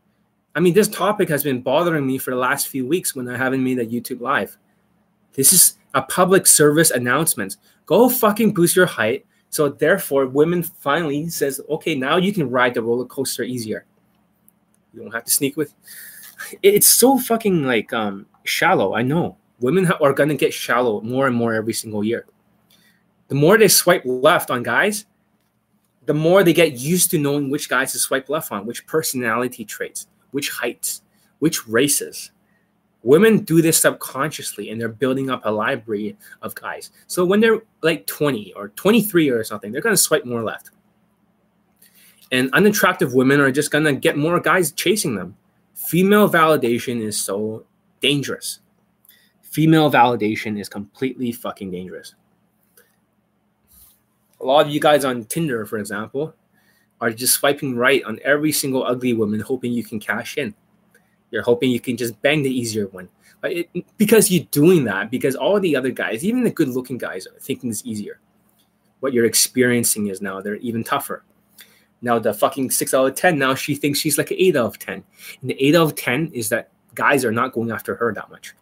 [0.55, 3.37] I mean, this topic has been bothering me for the last few weeks when I
[3.37, 4.57] haven't made a YouTube live.
[5.33, 7.57] This is a public service announcement.
[7.85, 9.25] Go fucking boost your height.
[9.49, 13.85] So therefore, women finally says, okay, now you can ride the roller coaster easier.
[14.93, 15.73] You don't have to sneak with.
[16.61, 18.95] It's so fucking like um shallow.
[18.95, 22.25] I know women are gonna get shallow more and more every single year.
[23.29, 25.05] The more they swipe left on guys,
[26.05, 29.63] the more they get used to knowing which guys to swipe left on, which personality
[29.63, 31.01] traits, which heights,
[31.39, 32.31] which races.
[33.03, 36.91] Women do this subconsciously and they're building up a library of guys.
[37.07, 40.71] So when they're like 20 or 23 or something, they're going to swipe more left.
[42.31, 45.35] And unattractive women are just going to get more guys chasing them.
[45.75, 47.65] Female validation is so
[47.99, 48.59] dangerous.
[49.41, 52.15] Female validation is completely fucking dangerous.
[54.43, 56.35] A lot of you guys on Tinder, for example,
[56.99, 60.53] are just swiping right on every single ugly woman, hoping you can cash in.
[61.31, 63.07] You're hoping you can just bang the easier one.
[63.43, 67.25] It, because you're doing that, because all the other guys, even the good looking guys,
[67.25, 68.19] are thinking it's easier.
[68.99, 71.23] What you're experiencing is now they're even tougher.
[72.01, 73.39] Now the fucking six out of ten.
[73.39, 75.05] Now she thinks she's like an eight out of ten,
[75.39, 78.29] and the eight out of ten is that guys are not going after her that
[78.29, 78.53] much.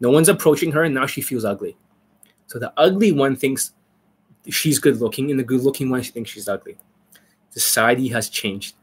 [0.00, 1.76] No one's approaching her, and now she feels ugly.
[2.46, 3.72] So the ugly one thinks
[4.50, 6.78] she's good looking, and the good looking one she thinks she's ugly.
[7.50, 8.76] Society has changed.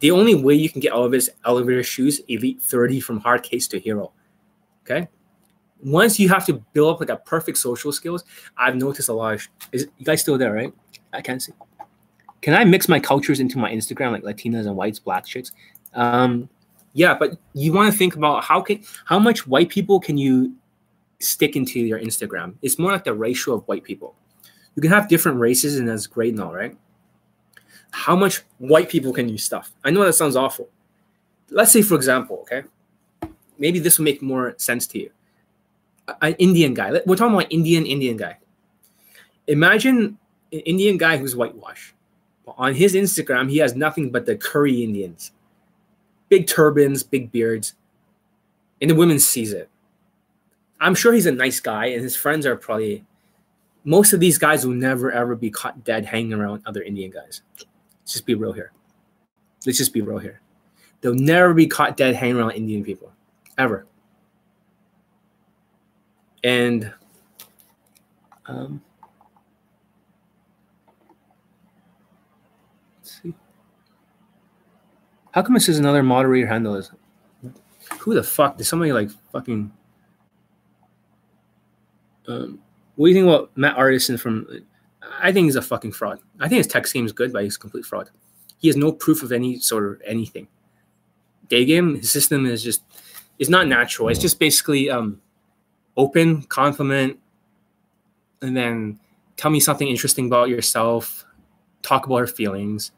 [0.00, 3.42] The only way you can get out of his elevator shoes, elite 30 from hard
[3.42, 4.12] case to hero.
[4.82, 5.08] Okay.
[5.82, 8.24] Once you have to build up like a perfect social skills,
[8.56, 10.72] I've noticed a lot of is you guys still there, right?
[11.12, 11.52] I can't see.
[12.42, 15.52] Can I mix my cultures into my Instagram like Latinas and whites, black chicks?
[15.94, 16.48] Um,
[16.92, 20.54] yeah, but you want to think about how can how much white people can you
[21.20, 22.54] stick into your Instagram?
[22.62, 24.14] It's more like the ratio of white people.
[24.74, 26.76] You can have different races, and that's great and all, right?
[27.90, 29.72] How much white people can you stuff?
[29.84, 30.68] I know that sounds awful.
[31.50, 32.62] Let's say, for example, okay,
[33.58, 35.10] maybe this will make more sense to you.
[36.22, 37.00] An Indian guy.
[37.04, 38.38] We're talking about Indian Indian guy.
[39.48, 40.18] Imagine
[40.52, 41.94] an Indian guy who's whitewashed.
[42.58, 45.32] On his Instagram, he has nothing but the curry Indians,
[46.28, 47.74] big turbans, big beards,
[48.80, 49.68] and the women sees it.
[50.80, 53.04] I'm sure he's a nice guy, and his friends are probably.
[53.84, 57.42] Most of these guys will never ever be caught dead hanging around other Indian guys.
[57.56, 58.72] Let's just be real here.
[59.66, 60.40] Let's just be real here.
[61.00, 63.12] They'll never be caught dead hanging around Indian people,
[63.56, 63.86] ever.
[66.44, 66.92] And
[68.46, 68.82] um,
[72.98, 73.34] let's see.
[75.32, 76.90] How come it says another moderator handle is?
[78.00, 78.56] Who the fuck?
[78.56, 79.72] Did somebody like fucking?
[82.28, 82.60] Um,
[83.00, 84.46] what do you think about Matt Artisan from?
[85.22, 86.20] I think he's a fucking fraud.
[86.38, 88.10] I think his text game is good, but he's a complete fraud.
[88.58, 90.48] He has no proof of any sort of anything.
[91.48, 92.82] Day game, his system is just
[93.38, 94.10] is not natural.
[94.10, 95.18] It's just basically um,
[95.96, 97.18] open, compliment,
[98.42, 99.00] and then
[99.38, 101.24] tell me something interesting about yourself.
[101.80, 102.92] Talk about her feelings,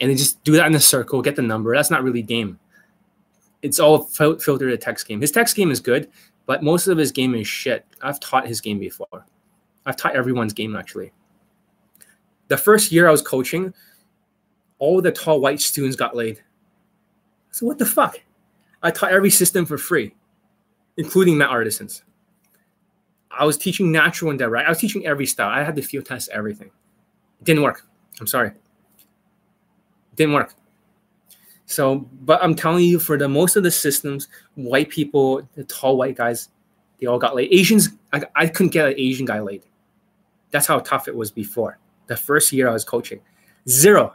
[0.00, 1.20] and then just do that in a circle.
[1.20, 1.76] Get the number.
[1.76, 2.58] That's not really game.
[3.60, 5.20] It's all filtered a text game.
[5.20, 6.08] His text game is good,
[6.48, 7.84] but most of his game is shit.
[8.00, 9.26] I've taught his game before.
[9.84, 11.12] I've taught everyone's game actually.
[12.48, 13.74] The first year I was coaching,
[14.78, 16.40] all the tall white students got laid.
[17.50, 18.22] So what the fuck?
[18.82, 20.14] I taught every system for free,
[20.96, 22.02] including Matt Artisans.
[23.30, 24.66] I was teaching natural and direct.
[24.66, 25.50] I was teaching every style.
[25.50, 26.70] I had to field test everything.
[27.40, 27.84] It didn't work.
[28.20, 28.52] I'm sorry.
[30.16, 30.54] Didn't work.
[31.68, 35.98] So, but I'm telling you, for the most of the systems, white people, the tall
[35.98, 36.48] white guys,
[36.98, 37.52] they all got laid.
[37.52, 39.62] Asians, I, I couldn't get an Asian guy laid.
[40.50, 41.78] That's how tough it was before.
[42.06, 43.20] The first year I was coaching,
[43.68, 44.14] zero.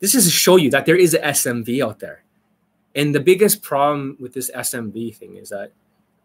[0.00, 2.24] This is to show you that there is an SMV out there.
[2.94, 5.72] And the biggest problem with this SMV thing is that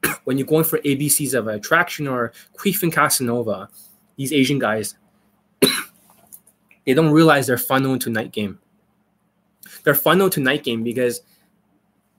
[0.25, 3.69] when you're going for ABCs of attraction or Queef and Casanova,
[4.17, 4.97] these Asian guys,
[5.61, 8.59] they don't realize they're funneled into night game
[9.83, 11.21] they're funneled to night game because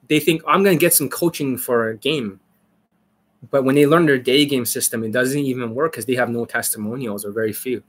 [0.08, 2.40] they think I'm going to get some coaching for a game.
[3.50, 6.30] But when they learn their day game system, it doesn't even work because they have
[6.30, 7.82] no testimonials or very few.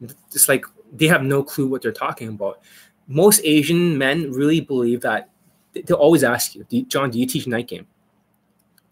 [0.00, 2.60] It's like they have no clue what they're talking about.
[3.06, 5.30] Most Asian men really believe that
[5.72, 7.86] they'll always ask you, John, do you teach night game?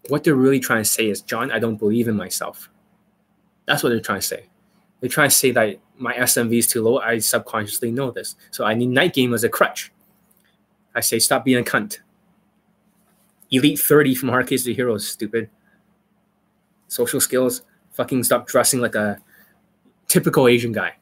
[0.07, 2.69] What they're really trying to say is, John, I don't believe in myself.
[3.65, 4.45] That's what they're trying to say.
[4.99, 6.99] They're trying to say that my SMV is too low.
[6.99, 8.35] I subconsciously know this.
[8.51, 9.91] So I need night game as a crutch.
[10.95, 11.99] I say, stop being a cunt.
[13.51, 15.49] Elite 30 from Hardcase to Heroes, stupid.
[16.87, 19.17] Social skills, fucking stop dressing like a
[20.07, 20.95] typical Asian guy.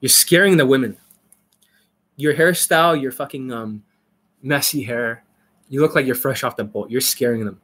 [0.00, 0.96] You're scaring the women.
[2.16, 3.84] Your hairstyle, your fucking um,
[4.42, 5.24] messy hair,
[5.68, 6.90] you look like you're fresh off the boat.
[6.90, 7.60] You're scaring them.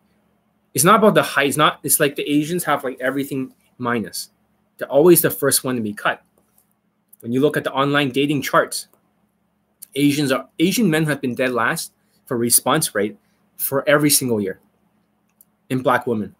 [0.74, 1.48] It's not about the height.
[1.48, 1.80] It's not.
[1.82, 4.30] It's like the Asians have like everything minus.
[4.82, 6.24] They're always the first one to be cut.
[7.20, 8.88] When you look at the online dating charts,
[9.94, 11.92] Asians are Asian men have been dead last
[12.26, 13.16] for response rate
[13.56, 14.58] for every single year
[15.70, 16.34] in black women.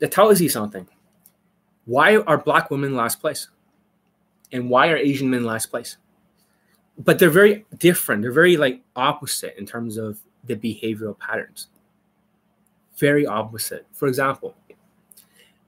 [0.00, 0.86] That tells you something.
[1.86, 3.48] Why are black women last place?
[4.52, 5.96] And why are Asian men last place?
[6.98, 8.20] But they're very different.
[8.20, 11.68] They're very like opposite in terms of the behavioral patterns.
[12.98, 13.86] Very opposite.
[13.94, 14.54] For example,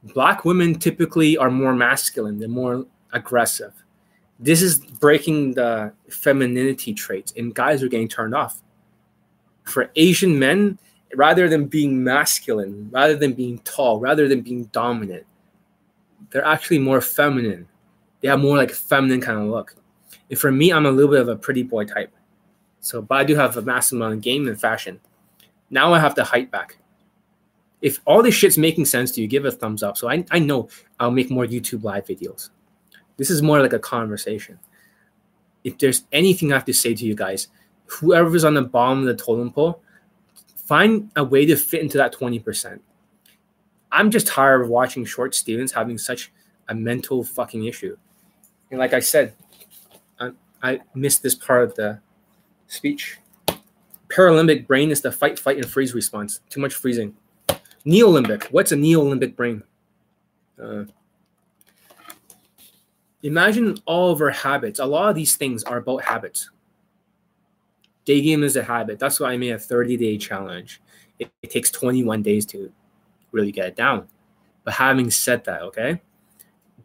[0.03, 3.73] black women typically are more masculine, they're more aggressive.
[4.39, 8.63] This is breaking the femininity traits, and guys are getting turned off.
[9.65, 10.79] For Asian men,
[11.15, 15.27] rather than being masculine, rather than being tall, rather than being dominant,
[16.31, 17.67] they're actually more feminine.
[18.21, 19.75] They have more like feminine kind of look.
[20.31, 22.13] And for me, I'm a little bit of a pretty boy type.
[22.81, 25.01] So, but I do have a massive amount of game and fashion.
[25.71, 26.78] Now I have to height back
[27.81, 29.97] if all this shit's making sense to you, give a thumbs up.
[29.97, 30.69] So I, I know
[30.99, 32.51] I'll make more YouTube live videos.
[33.17, 34.59] This is more like a conversation.
[35.65, 37.49] If there's anything I have to say to you guys,
[37.87, 39.83] whoever's on the bottom of the totem pole,
[40.57, 42.81] find a way to fit into that 20%.
[43.91, 46.31] I'm just tired of watching short students having such
[46.69, 47.97] a mental fucking issue.
[48.71, 49.35] And like I said,
[50.21, 50.31] I,
[50.63, 52.01] I missed this part of the
[52.67, 53.19] speech.
[54.09, 56.41] Paralimbic brain is the fight, fight, and freeze response.
[56.51, 57.15] Too much freezing.
[57.89, 58.45] Neolimbic.
[58.51, 59.63] What's a neolimbic brain?
[60.63, 60.85] Uh,
[63.23, 64.79] imagine all of our habits.
[64.79, 66.51] A lot of these things are about habits.
[68.05, 68.99] Day game is a habit.
[68.99, 70.83] That's why I made a 30 day challenge.
[71.19, 72.71] It, it takes 21 days to
[73.33, 74.07] really get it down.
[74.65, 76.03] But having said that, okay,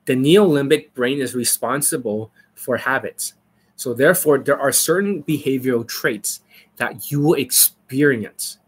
[0.06, 3.34] the neolimbic brain is responsible for habits.
[3.76, 6.40] So therefore, there are certain behavioral traits
[6.78, 8.60] that you will experience.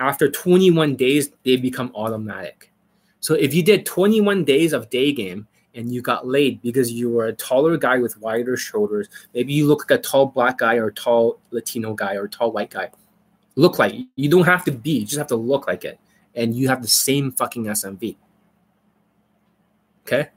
[0.00, 2.72] After 21 days, they become automatic.
[3.20, 7.10] So if you did 21 days of day game and you got laid because you
[7.10, 10.74] were a taller guy with wider shoulders, maybe you look like a tall black guy
[10.74, 12.90] or tall Latino guy or tall white guy.
[13.56, 15.98] Look like you don't have to be, you just have to look like it.
[16.34, 18.16] And you have the same fucking SMV.
[20.02, 20.28] Okay?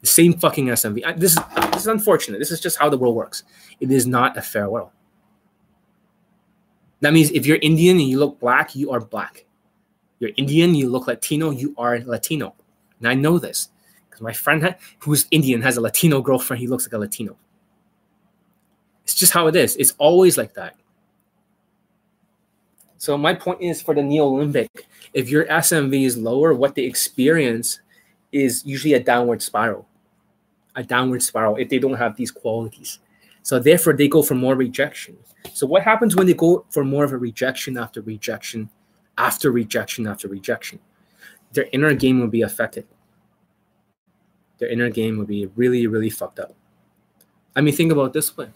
[0.00, 1.18] The same fucking SMV.
[1.18, 1.38] This is
[1.72, 2.38] this is unfortunate.
[2.38, 3.44] This is just how the world works.
[3.80, 4.90] It is not a fair world.
[7.00, 9.44] That means if you're Indian and you look black, you are black.
[10.18, 12.54] You're Indian, you look Latino, you are Latino.
[12.98, 13.68] And I know this
[14.08, 16.60] because my friend who's Indian has a Latino girlfriend.
[16.60, 17.36] He looks like a Latino.
[19.04, 19.76] It's just how it is.
[19.76, 20.74] It's always like that.
[22.98, 24.68] So my point is for the Neo-limbic,
[25.12, 27.80] if your SMV is lower, what they experience
[28.32, 29.86] is usually a downward spiral.
[30.74, 32.98] A downward spiral if they don't have these qualities.
[33.46, 35.16] So therefore they go for more rejection.
[35.54, 38.68] So what happens when they go for more of a rejection after rejection
[39.18, 40.80] after rejection after rejection?
[41.52, 42.88] Their inner game will be affected.
[44.58, 46.56] Their inner game will be really, really fucked up.
[47.54, 48.48] I mean, think about this way.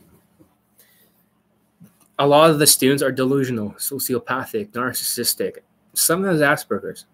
[2.18, 5.58] A lot of the students are delusional, sociopathic, narcissistic.
[5.92, 7.06] Some has Asperger's,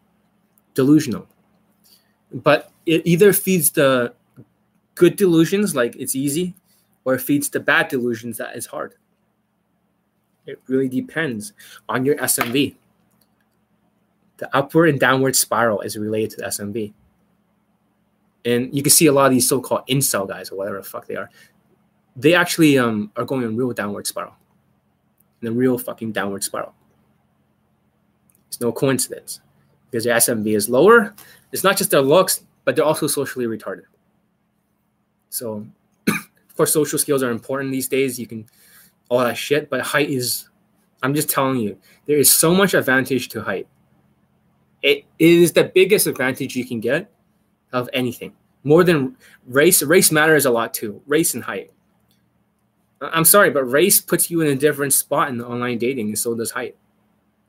[0.72, 1.29] delusional.
[2.33, 4.14] But it either feeds the
[4.95, 6.55] good delusions, like it's easy,
[7.07, 8.95] or feeds the bad delusions that is hard.
[10.45, 11.53] It really depends
[11.89, 12.75] on your SMV.
[14.39, 16.93] The upward and downward spiral is related to the SMV.
[18.45, 21.07] And you can see a lot of these so-called incel guys or whatever the fuck
[21.07, 21.31] they are.
[22.17, 24.35] They actually um, are going in real downward spiral.
[25.43, 26.75] In a real fucking downward spiral.
[28.49, 29.41] It's no coincidence.
[29.91, 31.15] Because their SMV is lower.
[31.53, 33.85] It's not just their looks, but they're also socially retarded.
[35.31, 35.67] So
[36.57, 38.19] of course social skills are important these days.
[38.19, 38.47] You can
[39.11, 40.49] all that shit, but height is
[41.03, 41.77] I'm just telling you,
[42.07, 43.69] there is so much advantage to height.
[44.81, 47.13] It, is the biggest advantage you can get
[47.75, 48.33] of anything.
[48.65, 51.03] More than race, race matters a lot too.
[51.07, 51.73] Race and height.
[53.03, 56.35] I'm sorry, but race puts you in a different spot in online dating, and so
[56.35, 56.75] does height.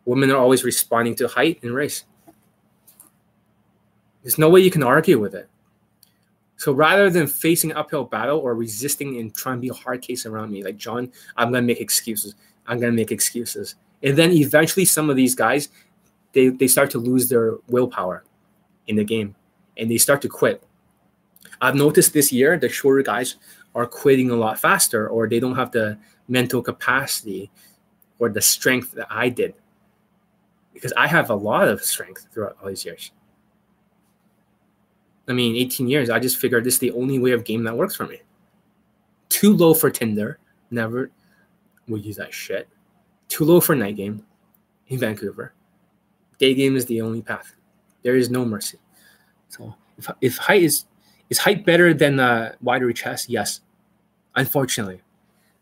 [0.04, 2.04] Women are always responding to height and race.
[4.22, 5.48] There's no way you can argue with it.
[6.58, 10.26] So rather than facing uphill battle or resisting and trying to be a hard case
[10.26, 12.36] around me, like John, I'm gonna make excuses.
[12.66, 13.76] I'm gonna make excuses.
[14.04, 15.70] And then eventually some of these guys,
[16.34, 18.24] they, they start to lose their willpower
[18.88, 19.36] in the game
[19.78, 20.64] and they start to quit.
[21.62, 23.38] I've noticed this year the shorter guys
[23.76, 25.98] are quitting a lot faster or they don't have the
[26.28, 27.52] mental capacity
[28.20, 29.54] or the strength that I did.
[30.74, 33.12] Because I have a lot of strength throughout all these years.
[35.28, 37.76] I mean, 18 years, I just figured this is the only way of game that
[37.76, 38.22] works for me.
[39.30, 40.40] Too low for Tinder,
[40.72, 41.12] never
[41.88, 42.68] will use that shit.
[43.28, 44.26] Too low for night game
[44.88, 45.54] in Vancouver.
[46.38, 47.56] Day game is the only path.
[48.04, 48.80] There is no mercy.
[49.50, 50.86] So if, if height is
[51.30, 53.30] is height better than uh, wider chest?
[53.30, 53.62] Yes.
[54.36, 55.02] Unfortunately,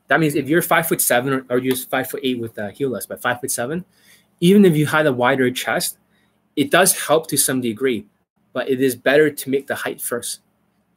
[0.07, 2.70] that means if you're five foot seven or, or you're five foot eight with uh,
[2.72, 3.86] heelless, but five foot seven,
[4.41, 5.97] even if you had a wider chest,
[6.55, 8.05] it does help to some degree
[8.56, 10.39] but it is better to make the height first.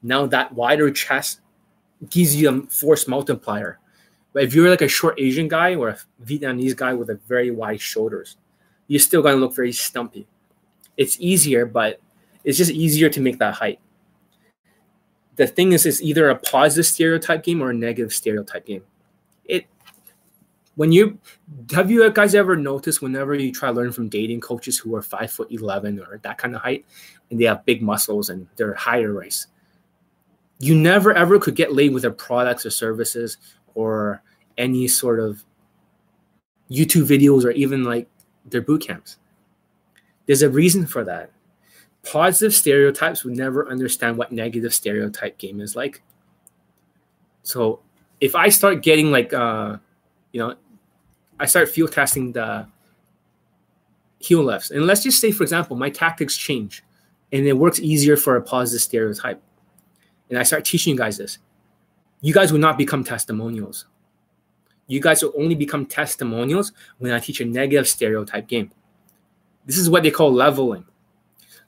[0.00, 1.40] Now that wider chest
[2.08, 3.80] gives you a force multiplier.
[4.32, 7.50] But if you're like a short Asian guy or a Vietnamese guy with a very
[7.50, 8.36] wide shoulders,
[8.86, 10.28] you're still gonna look very stumpy.
[10.96, 12.00] It's easier, but
[12.44, 13.80] it's just easier to make that height.
[15.34, 18.84] The thing is, it's either a positive stereotype game or a negative stereotype game.
[19.46, 19.66] It
[20.76, 21.18] when you
[21.72, 25.02] have you guys ever noticed whenever you try to learn from dating coaches who are
[25.02, 26.86] five foot eleven or that kind of height,
[27.30, 29.46] and they have big muscles and they're higher race,
[30.58, 33.38] you never ever could get laid with their products or services
[33.74, 34.22] or
[34.56, 35.44] any sort of
[36.70, 38.08] YouTube videos or even like
[38.44, 39.18] their boot camps.
[40.26, 41.30] There's a reason for that.
[42.02, 46.02] Positive stereotypes would never understand what negative stereotype game is like.
[47.42, 47.80] So
[48.20, 49.76] if I start getting like uh
[50.32, 50.54] you know
[51.40, 52.66] I start field testing the
[54.18, 54.70] heel lifts.
[54.70, 56.82] And let's just say, for example, my tactics change
[57.32, 59.42] and it works easier for a positive stereotype.
[60.30, 61.38] And I start teaching you guys this.
[62.20, 63.86] You guys will not become testimonials.
[64.86, 68.70] You guys will only become testimonials when I teach a negative stereotype game.
[69.66, 70.84] This is what they call leveling.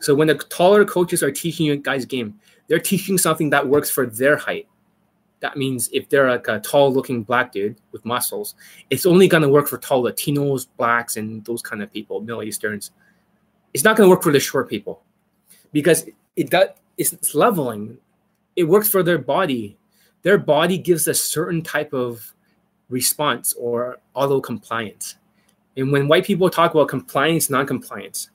[0.01, 3.91] So when the taller coaches are teaching you guys game, they're teaching something that works
[3.91, 4.67] for their height
[5.41, 8.55] that means if they're like a tall looking black dude with muscles,
[8.91, 12.93] it's only to work for tall Latinos, blacks, and those kind of people, Middle Easterns.
[13.75, 15.03] It's not to work for the short people
[15.73, 16.07] because
[16.37, 17.99] it does, it's leveling.
[18.57, 19.77] It works for their body.
[20.23, 22.35] their body gives a certain type of
[22.91, 25.17] response or auto compliance.
[25.77, 28.31] And when white people talk about compliance, non compliance,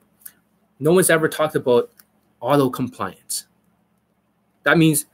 [0.80, 1.92] no one's ever talked about
[2.40, 3.46] auto compliance.
[4.64, 5.06] That means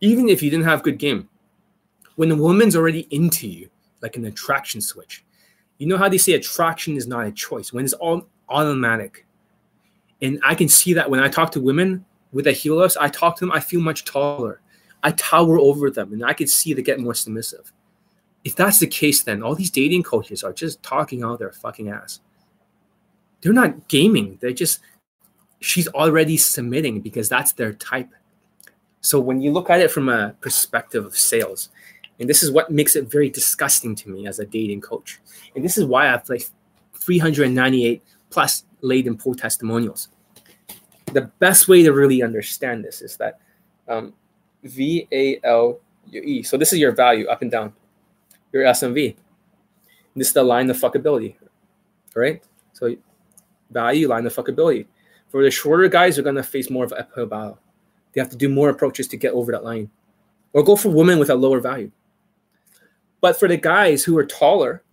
[0.00, 1.28] even if you didn't have good game,
[2.16, 3.68] when the woman's already into you,
[4.02, 5.24] like an attraction switch,
[5.78, 9.26] you know how they say attraction is not a choice when it's all automatic.
[10.24, 13.36] And I can see that when I talk to women with a heel I talk
[13.36, 14.62] to them, I feel much taller.
[15.02, 17.70] I tower over them and I can see they get more submissive.
[18.42, 21.90] If that's the case, then all these dating coaches are just talking out their fucking
[21.90, 22.20] ass.
[23.42, 24.38] They're not gaming.
[24.40, 24.80] They're just,
[25.60, 28.08] she's already submitting because that's their type.
[29.02, 31.68] So when you look at it from a perspective of sales,
[32.18, 35.20] and this is what makes it very disgusting to me as a dating coach.
[35.54, 36.48] And this is why I've like
[36.94, 40.08] 398 plus laid and pull testimonials.
[41.12, 43.40] The best way to really understand this is that
[43.88, 44.14] um,
[44.64, 45.78] V A L
[46.10, 46.42] U E.
[46.42, 47.72] So this is your value up and down,
[48.52, 49.16] your SMV.
[50.16, 51.34] This is the line of fuckability,
[52.14, 52.42] right?
[52.72, 52.96] So
[53.70, 54.86] value, line of fuckability.
[55.28, 57.58] For the shorter guys, they're gonna face more of battle.
[58.12, 59.90] They have to do more approaches to get over that line,
[60.52, 61.90] or go for women with a lower value.
[63.20, 64.84] But for the guys who are taller,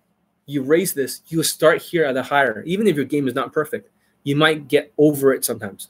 [0.48, 2.64] you raise this, you start here at a higher.
[2.64, 3.90] Even if your game is not perfect,
[4.24, 5.90] you might get over it sometimes.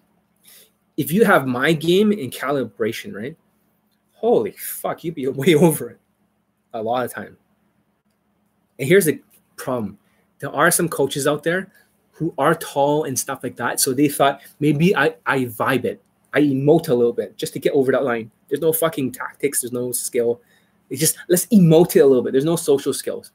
[1.02, 3.36] If you have my game in calibration, right?
[4.12, 6.00] Holy fuck, you'd be way over it
[6.76, 7.36] a lot of time.
[8.78, 9.20] And here's the
[9.56, 9.98] problem
[10.38, 11.72] there are some coaches out there
[12.12, 13.80] who are tall and stuff like that.
[13.80, 16.04] So they thought maybe I, I vibe it,
[16.36, 18.30] I emote a little bit just to get over that line.
[18.48, 20.40] There's no fucking tactics, there's no skill.
[20.92, 22.32] It's just let's emote it a little bit.
[22.32, 23.32] There's no social skills.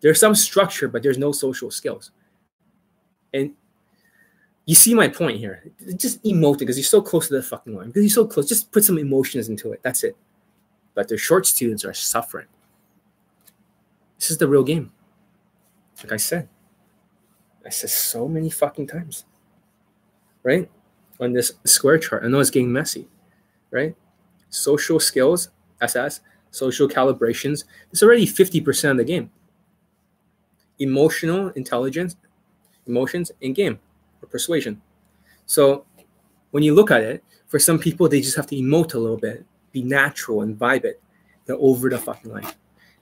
[0.00, 2.10] There's some structure, but there's no social skills.
[3.34, 3.52] And
[4.72, 5.70] you see my point here.
[5.98, 7.88] Just emote it because you're so close to the fucking line.
[7.88, 8.48] Because you're so close.
[8.48, 9.80] Just put some emotions into it.
[9.82, 10.16] That's it.
[10.94, 12.46] But the short students are suffering.
[14.18, 14.90] This is the real game.
[16.02, 16.48] Like I said.
[17.66, 19.26] I said so many fucking times.
[20.42, 20.70] Right?
[21.20, 22.24] On this square chart.
[22.24, 23.08] I know it's getting messy.
[23.70, 23.94] Right?
[24.48, 25.50] Social skills,
[25.82, 29.30] SS, social calibrations, it's already 50% of the game.
[30.78, 32.16] Emotional intelligence,
[32.86, 33.78] emotions in game
[34.22, 34.80] or persuasion.
[35.46, 35.84] So
[36.52, 39.18] when you look at it, for some people, they just have to emote a little
[39.18, 41.02] bit, be natural and vibe it.
[41.44, 42.46] They're over the fucking line.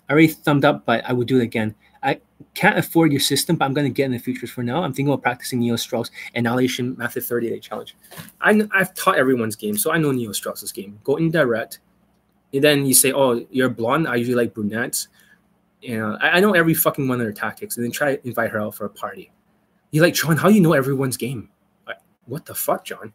[0.09, 1.75] I already thumbed up, but I would do it again.
[2.03, 2.21] I
[2.55, 4.83] can't afford your system, but I'm going to get in the futures for now.
[4.83, 7.95] I'm thinking about practicing Neil Strauss Annihilation Method 30 Day Challenge.
[8.41, 10.99] I, I've taught everyone's game, so I know Neil Strauss's game.
[11.05, 11.79] Go indirect,
[12.53, 14.09] and then you say, "Oh, you're blonde.
[14.09, 15.09] I usually like brunettes."
[15.81, 18.27] You know, I, I know every fucking one of their tactics, and then try to
[18.27, 19.31] invite her out for a party.
[19.91, 21.49] You're like, John, how do you know everyone's game?
[21.87, 23.13] Like, what the fuck, John?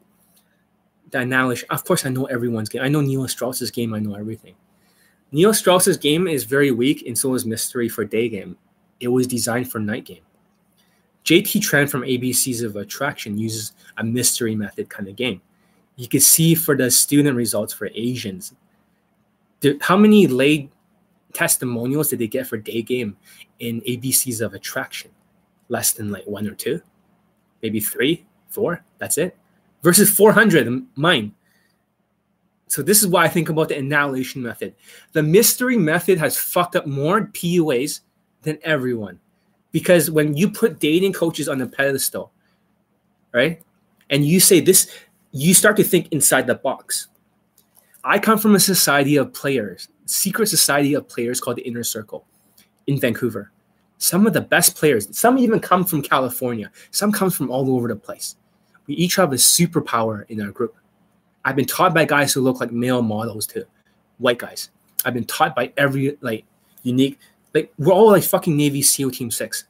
[1.12, 1.68] The annihilation.
[1.70, 2.82] Of course, I know everyone's game.
[2.82, 3.94] I know Neil Strauss's game.
[3.94, 4.56] I know everything.
[5.32, 8.58] Neil Strauss's game is very weak, and so is Mystery for Day Game.
[9.00, 10.22] It was designed for night game.
[11.26, 15.42] JT Tran from ABCs of Attraction uses a mystery method kind of game.
[15.96, 18.54] You can see for the student results for Asians,
[19.82, 20.70] how many laid
[21.34, 23.18] testimonials did they get for day game
[23.60, 25.10] in ABCs of attraction?
[25.70, 26.82] Less than like one or two,
[27.62, 28.84] maybe three, four.
[29.00, 29.38] That's it.
[29.82, 31.34] Versus 400 mine.
[32.68, 34.76] So this is why I think about the annihilation method.
[35.14, 38.02] The mystery method has fucked up more PUAs
[38.42, 39.20] than everyone.
[39.72, 42.32] Because when you put dating coaches on the pedestal,
[43.34, 43.62] right?
[44.10, 44.90] And you say this,
[45.32, 47.08] you start to think inside the box.
[48.04, 52.26] I come from a society of players, secret society of players called the Inner Circle
[52.88, 53.52] in Vancouver.
[53.98, 57.88] Some of the best players, some even come from California, some come from all over
[57.88, 58.36] the place.
[58.88, 60.76] We each have a superpower in our group.
[61.44, 63.66] I've been taught by guys who look like male models too,
[64.18, 64.70] white guys.
[65.06, 66.46] I've been taught by every like
[66.84, 67.20] unique,
[67.54, 69.66] like we're all like fucking Navy SEAL Team Six.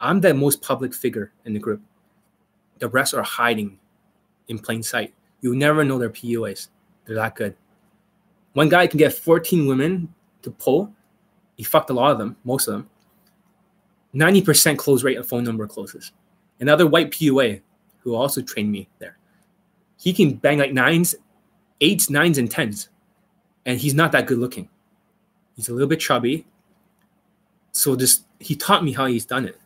[0.00, 1.82] I'm the most public figure in the group.
[2.78, 3.78] The rest are hiding
[4.48, 5.12] in plain sight.
[5.42, 6.68] You'll never know their PUAs.
[7.04, 7.56] They're that good.
[8.54, 10.12] One guy can get 14 women
[10.42, 10.92] to pull.
[11.56, 12.89] He fucked a lot of them, most of them.
[14.14, 16.12] 90% close rate of phone number closes.
[16.58, 17.60] Another white PUA
[18.00, 19.16] who also trained me there.
[19.98, 21.14] He can bang like nines,
[21.80, 22.88] eights, nines, and tens.
[23.66, 24.68] And he's not that good looking.
[25.54, 26.46] He's a little bit chubby.
[27.72, 29.60] So this he taught me how he's done it.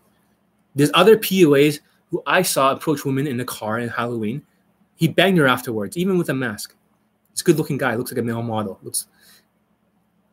[0.75, 1.81] There's other PUAs
[2.11, 4.43] who I saw approach women in the car in Halloween.
[4.97, 6.75] He banged her afterwards, even with a mask.
[7.31, 8.79] He's a good looking guy, looks like a male model.
[8.83, 9.07] Looks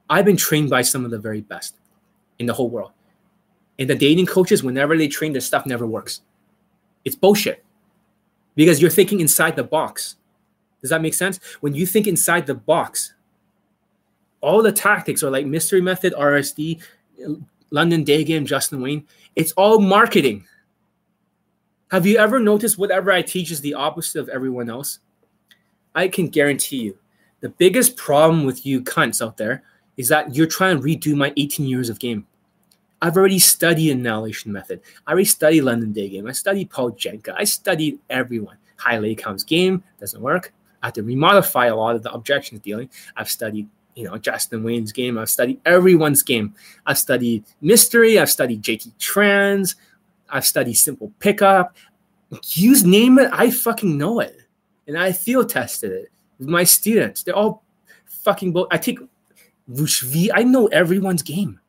[0.10, 1.76] I've been trained by some of the very best
[2.40, 2.92] in the whole world.
[3.82, 6.22] And the dating coaches, whenever they train, their stuff never works.
[7.04, 7.66] It's bullshit.
[8.54, 10.18] Because you're thinking inside the box.
[10.82, 11.40] Does that make sense?
[11.62, 13.16] When you think inside the box,
[14.40, 16.80] all the tactics are like mystery method, RSD,
[17.72, 19.04] London day game, Justin Wayne.
[19.36, 20.46] It's all marketing.
[21.90, 25.00] Have you ever noticed whatever I teach is the opposite of everyone else?
[25.96, 27.00] I can guarantee you,
[27.40, 29.64] the biggest problem with you cunts out there
[29.98, 32.28] is that you're trying to redo my 18 years of game.
[33.02, 34.82] I've already studied annihilation method.
[35.08, 36.28] I already studied London Day game.
[36.28, 37.34] I studied Paul Janka.
[37.36, 38.58] I studied everyone.
[38.78, 40.54] High lay counts game doesn't work.
[40.84, 42.90] I have to remodify a lot of the objections dealing.
[43.16, 45.18] I've studied, you know, Justin Wayne's game.
[45.18, 46.56] I've studied everyone's game.
[46.86, 48.20] I've studied mystery.
[48.20, 49.76] I've studied JT Trans.
[50.30, 51.76] I've studied simple pickup.
[52.54, 53.30] Use name it.
[53.34, 54.38] I fucking know it,
[54.88, 57.24] and I field tested it with my students.
[57.24, 57.64] They're all
[58.06, 58.54] fucking.
[58.54, 59.00] Bo- I take
[59.70, 60.30] Vushvi.
[60.34, 61.61] I know everyone's game.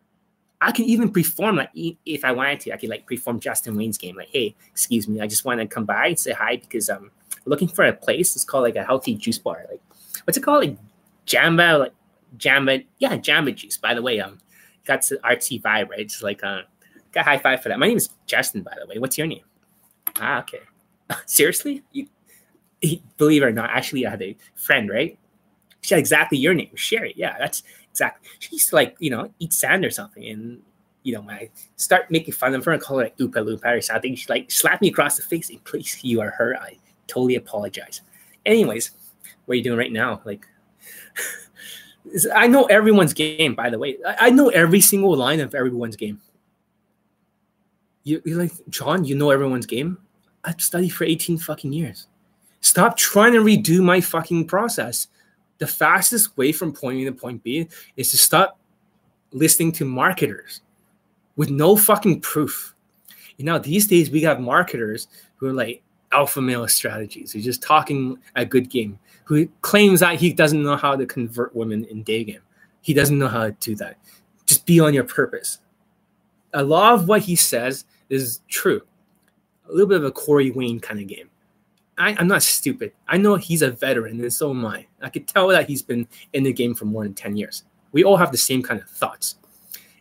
[0.63, 3.99] I can even perform like if I wanted to, I could like perform Justin Wayne's
[3.99, 4.17] game.
[4.17, 7.11] Like, hey, excuse me, I just want to come by and say hi because I'm
[7.45, 8.37] looking for a place.
[8.37, 9.67] It's called like a healthy juice bar.
[9.69, 9.81] Like,
[10.25, 10.65] what's it called?
[10.65, 10.77] Like
[11.27, 11.95] Jamba, like
[12.37, 13.77] Jamba, yeah, Jamba juice.
[13.77, 14.39] By the way, um,
[14.85, 16.01] got the artsy vibe, right?
[16.01, 16.63] It's like uh,
[17.11, 17.79] got high five for that.
[17.79, 18.99] My name is Justin, by the way.
[18.99, 19.45] What's your name?
[20.21, 20.61] Ah, okay.
[21.27, 22.07] Seriously, you,
[23.17, 25.19] believe it or not, actually, I had a friend, right?
[25.81, 27.13] She had exactly your name, Sherry.
[27.17, 27.63] Yeah, that's
[27.93, 28.29] exactly.
[28.39, 30.25] She used to like, you know, eat sand or something.
[30.27, 30.63] And,
[31.03, 33.79] you know, when I start making fun of her and call her like Oopa Loopa
[33.79, 35.51] or something, she like slapped me across the face.
[35.51, 36.57] And please, you are her.
[36.57, 38.01] I totally apologize.
[38.45, 38.91] Anyways,
[39.45, 40.21] what are you doing right now?
[40.25, 40.47] Like,
[42.35, 43.99] I know everyone's game, by the way.
[44.05, 46.21] I know every single line of everyone's game.
[48.05, 49.99] You, you're like, John, you know everyone's game?
[50.45, 52.09] I've studied for 18 fucking years.
[52.61, 55.07] Stop trying to redo my fucking process
[55.63, 58.59] the fastest way from point A to point B is to stop
[59.31, 60.61] listening to marketers
[61.37, 62.75] with no fucking proof.
[63.37, 65.07] You know, these days we got marketers
[65.37, 70.17] who are like alpha male strategies, who's just talking a good game, who claims that
[70.17, 72.43] he doesn't know how to convert women in day game.
[72.81, 73.99] He doesn't know how to do that.
[74.47, 75.61] Just be on your purpose.
[76.55, 78.83] A lot of what he says is true.
[79.69, 81.31] A little bit of a Corey Wayne kind of game.
[81.99, 82.93] I, am not stupid.
[83.07, 84.87] I know he's a veteran, and so am I.
[85.01, 87.65] I could tell that he's been in the game for more than 10 years.
[87.93, 89.37] We all have the same kind of thoughts.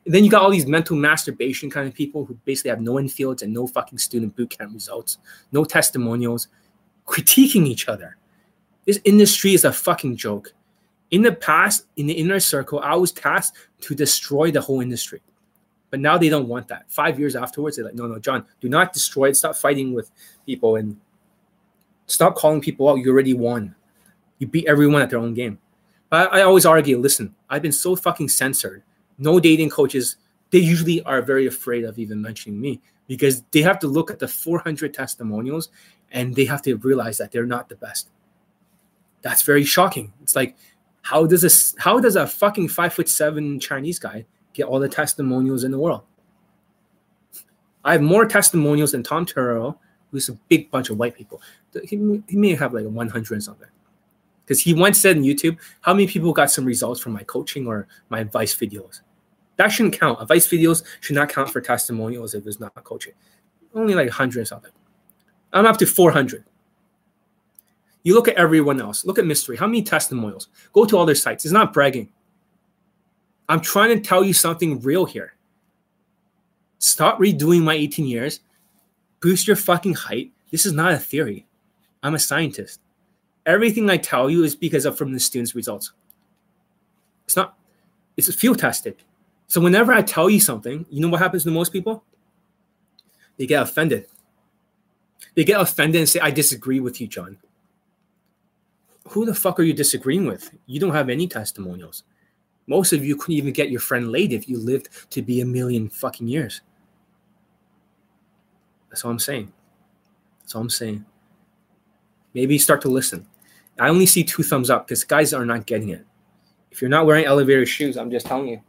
[0.05, 2.93] And then you got all these mental masturbation kind of people who basically have no
[2.93, 5.19] infields and no fucking student boot camp results,
[5.51, 6.47] no testimonials,
[7.05, 8.17] critiquing each other.
[8.85, 10.53] This industry is a fucking joke.
[11.11, 15.21] In the past, in the inner circle, I was tasked to destroy the whole industry.
[15.91, 16.89] But now they don't want that.
[16.89, 19.35] Five years afterwards, they're like, no, no, John, do not destroy it.
[19.35, 20.09] Stop fighting with
[20.45, 20.97] people and
[22.07, 22.95] Stop calling people out.
[22.95, 23.75] You already won.
[24.39, 25.59] You beat everyone at their own game.
[26.09, 28.83] But I, always argue listen, I've been so fucking censored.
[29.17, 30.17] No dating coaches,
[30.49, 34.19] they usually are very afraid of even mentioning me because they have to look at
[34.19, 35.69] the 400 testimonials
[36.11, 38.09] and they have to realize that they're not the best.
[39.21, 40.11] That's very shocking.
[40.21, 40.57] It's like,
[41.01, 44.89] how does this, how does a fucking five foot seven Chinese guy get all the
[44.89, 46.01] testimonials in the world?
[47.83, 49.79] I have more testimonials than Tom Torero,
[50.11, 51.41] who's a big bunch of white people.
[51.83, 53.67] He, he may have like 100 something.
[54.45, 57.67] Because he once said on youtube how many people got some results from my coaching
[57.67, 59.01] or my advice videos?
[59.55, 60.21] That shouldn't count.
[60.21, 63.13] Advice videos should not count for testimonials if it's not coaching.
[63.73, 64.71] Only like 100 something.
[65.53, 66.43] I'm up to 400
[68.03, 69.05] you look at everyone else.
[69.05, 69.57] Look at mystery.
[69.57, 70.47] How many testimonials?
[70.73, 71.45] Go to other sites.
[71.45, 72.11] It's not bragging.
[73.47, 75.35] I'm trying to tell you something real here.
[76.79, 78.39] Stop redoing my 18 years
[79.21, 81.45] boost your fucking height this is not a theory
[82.03, 82.79] I'm a scientist.
[83.45, 85.91] Everything I tell you is because of from the students' results.
[87.25, 87.57] It's not,
[88.17, 88.95] it's field tested.
[89.47, 92.03] So whenever I tell you something, you know what happens to most people?
[93.37, 94.07] They get offended.
[95.35, 97.37] They get offended and say, I disagree with you, John.
[99.09, 100.51] Who the fuck are you disagreeing with?
[100.67, 102.03] You don't have any testimonials.
[102.67, 105.45] Most of you couldn't even get your friend laid if you lived to be a
[105.45, 106.61] million fucking years.
[108.91, 109.51] That's all I'm saying.
[110.41, 111.05] That's all I'm saying.
[112.35, 113.25] Maybe start to listen.
[113.79, 116.05] I only see two thumbs up because guys are not getting it.
[116.71, 118.61] If you're not wearing elevator shoes, I'm just telling you.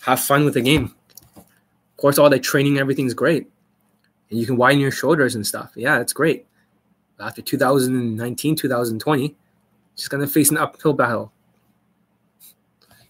[0.00, 0.94] Have fun with the game.
[1.36, 3.48] Of course, all that training, everything's great.
[4.28, 5.72] And you can widen your shoulders and stuff.
[5.76, 6.46] Yeah, it's great.
[7.20, 9.36] After 2019, 2020,
[9.96, 11.32] just gonna face an uphill battle.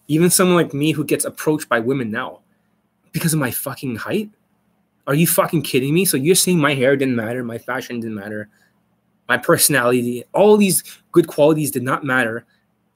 [0.07, 2.41] Even someone like me who gets approached by women now
[3.11, 4.29] because of my fucking height.
[5.07, 6.05] Are you fucking kidding me?
[6.05, 8.49] So you're saying my hair didn't matter, my fashion didn't matter,
[9.27, 12.45] my personality, all these good qualities did not matter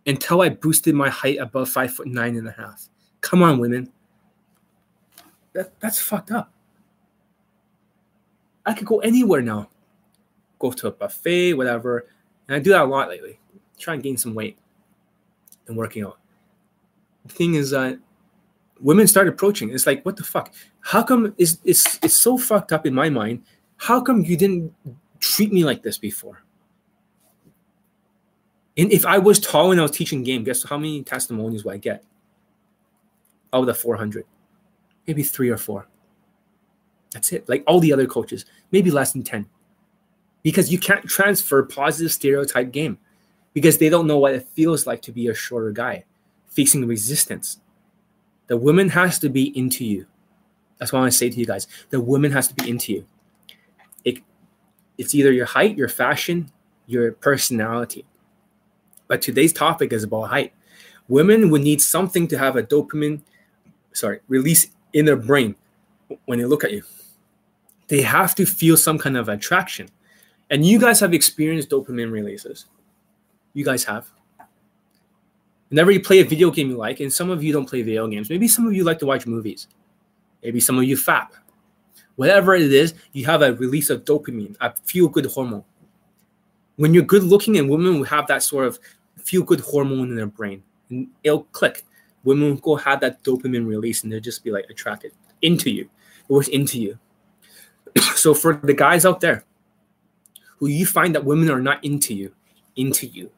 [0.06, 2.90] until I boosted my height above five foot nine and a half.
[3.22, 3.92] Come on, women.
[5.54, 6.52] That, that's fucked up.
[8.66, 9.70] I could go anywhere now.
[10.60, 12.08] Go to a buffet, whatever.
[12.48, 13.40] And I do that a lot lately.
[13.78, 14.58] Try and gain some weight
[15.68, 16.18] and working out.
[17.26, 18.00] The thing is that
[18.82, 19.70] women start approaching.
[19.70, 20.54] It's like, what the fuck?
[20.82, 23.44] How come is it's it's so fucked up in my mind?
[23.78, 24.74] How come you didn't
[25.20, 26.44] treat me like this before?
[28.78, 31.74] And if I was tall and I was teaching game, guess how many testimonies would
[31.74, 32.04] I get?
[33.52, 34.26] Out of the 400,
[35.08, 35.88] maybe three or four.
[37.12, 37.50] That's it.
[37.50, 39.48] Like all the other coaches, maybe less than 10.
[40.44, 43.00] Because you can't transfer positive stereotype game
[43.54, 46.06] because they don't know what it feels like to be a shorter guy
[46.48, 47.60] facing resistance.
[48.50, 50.08] The woman has to be into you.
[50.80, 51.68] That's what I want to say to you guys.
[51.92, 53.06] The woman has to be into you.
[54.04, 54.18] It,
[54.98, 56.52] it's either your height, your fashion,
[56.88, 58.06] your personality.
[59.08, 60.54] But today's topic is about height.
[61.08, 63.22] Women would need something to have a dopamine,
[63.94, 65.56] sorry, release in their brain
[66.26, 66.84] when they look at you.
[67.88, 69.90] They have to feel some kind of attraction.
[70.50, 72.66] And you guys have experienced dopamine releases.
[73.54, 74.10] You guys have.
[75.70, 78.08] Whenever you play a video game you like, and some of you don't play video
[78.08, 79.68] games, maybe some of you like to watch movies.
[80.44, 81.30] Maybe some of you fap.
[82.16, 85.64] Whatever it is, you have a release of dopamine, a feel good hormone.
[86.76, 88.80] When you're good looking and women will have that sort of
[89.24, 91.84] feel good hormone in their brain, and it'll click.
[92.24, 95.90] Women will go have that dopamine release and they'll just be like attracted into you.
[96.30, 97.00] It was into you.
[98.16, 99.46] so for the guys out there
[100.58, 102.34] who you find that women are not into you,
[102.76, 103.32] into you.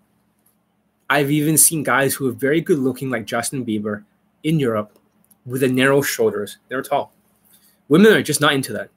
[1.12, 4.06] I've even seen guys who are very good looking, like Justin Bieber
[4.44, 4.98] in Europe,
[5.46, 6.60] with the narrow shoulders.
[6.70, 7.12] They're tall.
[7.90, 8.90] Women are just not into that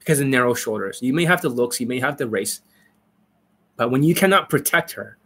[0.00, 0.98] because of narrow shoulders.
[1.00, 2.60] You may have the looks, you may have the race,
[3.76, 5.16] but when you cannot protect her,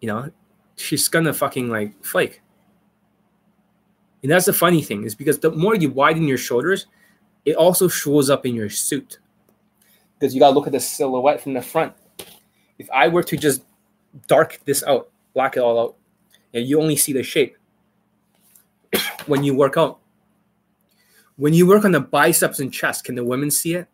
[0.00, 0.30] you know,
[0.76, 2.40] she's gonna fucking like flake.
[4.22, 6.86] And that's the funny thing is because the more you widen your shoulders,
[7.44, 9.18] it also shows up in your suit.
[10.16, 11.92] Because you gotta look at the silhouette from the front.
[12.78, 13.62] If I were to just
[14.26, 15.96] dark this out, black it all out,
[16.52, 17.56] and you only see the shape
[19.26, 19.98] when you work out.
[21.36, 23.88] When you work on the biceps and chest, can the women see it?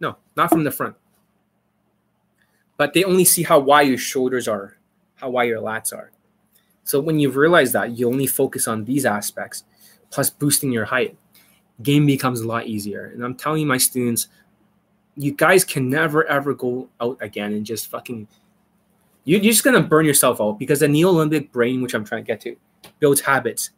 [0.00, 0.96] No, not from the front.
[2.76, 4.76] But they only see how wide your shoulders are,
[5.14, 6.10] how wide your lats are.
[6.84, 9.64] So when you realize that, you only focus on these aspects,
[10.10, 11.16] plus boosting your height.
[11.82, 13.06] Game becomes a lot easier.
[13.06, 14.28] And I'm telling my students,
[15.16, 18.28] you guys can never ever go out again and just fucking.
[19.24, 22.40] You're just gonna burn yourself out because the neo-limbic brain, which I'm trying to get
[22.42, 22.56] to,
[22.98, 23.70] builds habits.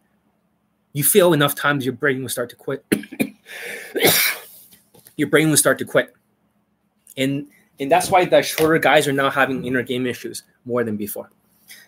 [0.92, 2.84] You fail enough times, your brain will start to quit.
[5.16, 6.14] your brain will start to quit,
[7.16, 7.46] and
[7.80, 11.30] and that's why the shorter guys are now having inner game issues more than before.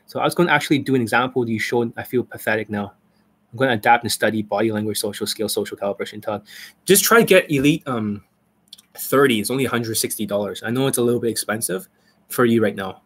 [0.07, 2.93] So I was going to actually do an example you showing I feel pathetic now.
[3.53, 6.45] I'm going to adapt and study body language, social skills, social calibration talk.
[6.85, 8.25] Just try to get elite um
[8.99, 9.41] 30.
[9.41, 10.63] It's only $160.
[10.65, 11.89] I know it's a little bit expensive
[12.29, 13.03] for you right now.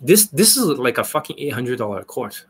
[0.00, 2.44] This this is like a fucking $800 course.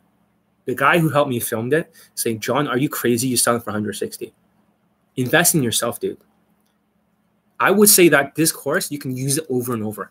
[0.64, 3.28] The guy who helped me filmed it saying, John, are you crazy?
[3.28, 4.32] You selling for 160.
[5.16, 6.18] Invest in yourself, dude.
[7.60, 10.10] I would say that this course you can use it over and over.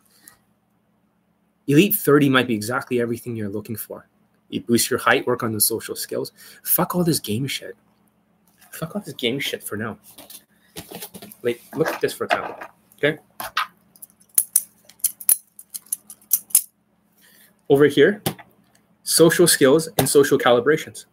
[1.67, 4.07] Elite 30 might be exactly everything you're looking for.
[4.49, 6.31] You boost your height, work on the social skills.
[6.63, 7.75] Fuck all this game shit.
[8.71, 9.97] Fuck all this game shit for now.
[11.43, 12.55] Wait, look at this for example.
[12.97, 13.19] Okay.
[17.69, 18.23] Over here,
[19.03, 21.05] social skills and social calibrations.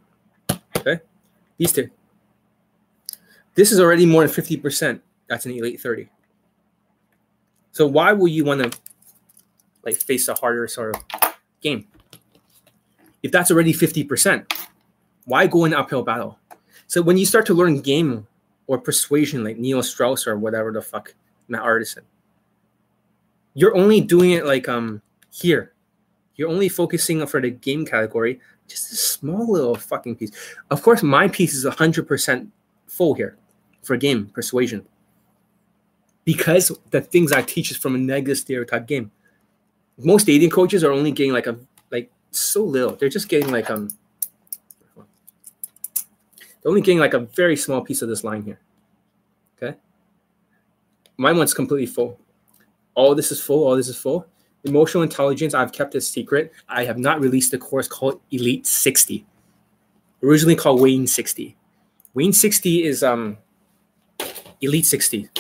[0.77, 1.01] Okay.
[1.59, 1.91] These two.
[3.55, 5.01] This is already more than 50%.
[5.29, 6.09] That's an elite 30.
[7.73, 8.79] So why will you want to
[9.85, 11.03] like face a harder sort of
[11.61, 11.87] game?
[13.23, 14.53] If that's already 50%,
[15.25, 16.39] why go in uphill battle?
[16.87, 18.27] So when you start to learn game
[18.71, 21.13] or persuasion like Neil Strauss or whatever the fuck
[21.49, 22.05] Matt Artisan,
[23.55, 25.03] you're only doing it like um
[25.33, 25.73] here.
[26.37, 28.39] You're only focusing for the game category,
[28.69, 30.31] just a small little fucking piece.
[30.71, 32.47] Of course, my piece is 100%
[32.87, 33.37] full here
[33.83, 34.87] for game persuasion
[36.25, 39.11] because the things I teach is from a negative stereotype game.
[39.99, 41.59] Most dating coaches are only getting like a
[41.91, 42.95] like so little.
[42.95, 43.89] They're just getting like um
[46.63, 48.61] they're only getting like a very small piece of this line here.
[49.57, 49.77] Okay.
[51.17, 52.19] My one's completely full.
[52.95, 54.27] All this is full, all this is full.
[54.65, 56.53] Emotional intelligence, I've kept a secret.
[56.69, 59.25] I have not released a course called Elite 60.
[60.23, 61.57] Originally called Wayne 60.
[62.13, 63.39] Wayne 60 is um
[64.61, 65.31] Elite 60.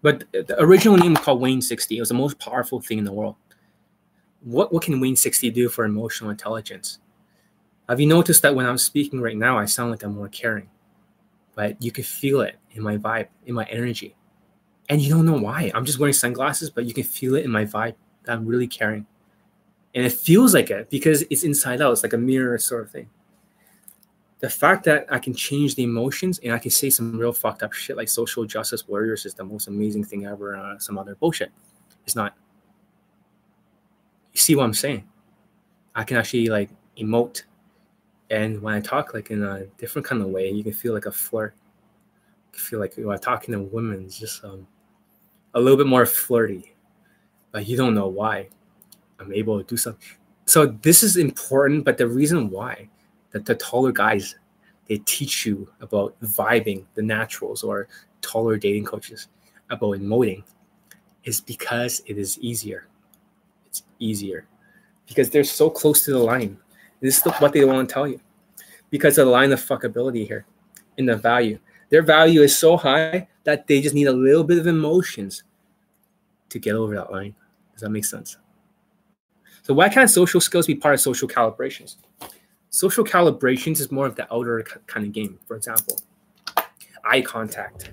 [0.00, 1.96] But the original name was called Wayne 60.
[1.96, 3.36] It was the most powerful thing in the world.
[4.42, 7.00] What, what can Wayne 60 do for emotional intelligence?
[7.88, 10.68] Have you noticed that when I'm speaking right now, I sound like I'm more caring?
[11.54, 14.16] But you can feel it in my vibe, in my energy.
[14.88, 15.70] And you don't know why.
[15.74, 17.94] I'm just wearing sunglasses, but you can feel it in my vibe
[18.24, 19.06] that I'm really caring.
[19.94, 21.92] And it feels like it because it's inside out.
[21.92, 23.08] It's like a mirror sort of thing.
[24.40, 27.62] The fact that I can change the emotions and I can say some real fucked
[27.62, 30.56] up shit like social justice warriors is the most amazing thing ever.
[30.56, 31.50] Uh, some other bullshit.
[32.04, 32.34] It's not.
[34.34, 35.08] You see what I'm saying?
[35.94, 36.68] I can actually like
[36.98, 37.44] emote.
[38.30, 41.06] And when I talk like in a different kind of way, you can feel like
[41.06, 41.54] a flirt.
[42.52, 44.66] You feel like when I'm talking to women, it's just um,
[45.54, 46.74] a little bit more flirty,
[47.52, 48.48] but you don't know why.
[49.20, 50.08] I'm able to do something.
[50.46, 52.88] So this is important, but the reason why
[53.30, 54.36] that the taller guys
[54.86, 57.88] they teach you about vibing, the naturals or
[58.20, 59.28] taller dating coaches
[59.70, 60.44] about emoting
[61.24, 62.86] is because it is easier.
[63.66, 64.46] It's easier
[65.06, 66.56] because they're so close to the line.
[67.00, 68.20] This is what they want to tell you
[68.90, 70.46] because of the line of fuckability here
[70.96, 71.58] in the value.
[71.90, 75.44] Their value is so high that they just need a little bit of emotions
[76.48, 77.34] to get over that line.
[77.72, 78.38] Does that make sense?
[79.62, 81.96] So why can't social skills be part of social calibrations?
[82.70, 85.38] Social calibrations is more of the outer kind of game.
[85.46, 86.00] For example,
[87.04, 87.92] eye contact,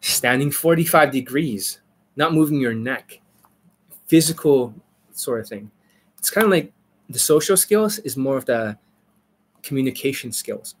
[0.00, 1.80] standing 45 degrees,
[2.16, 3.20] not moving your neck,
[4.06, 4.74] physical
[5.12, 5.70] sort of thing.
[6.18, 6.72] It's kind of like
[7.08, 8.78] the social skills is more of the
[9.62, 10.74] communication skills.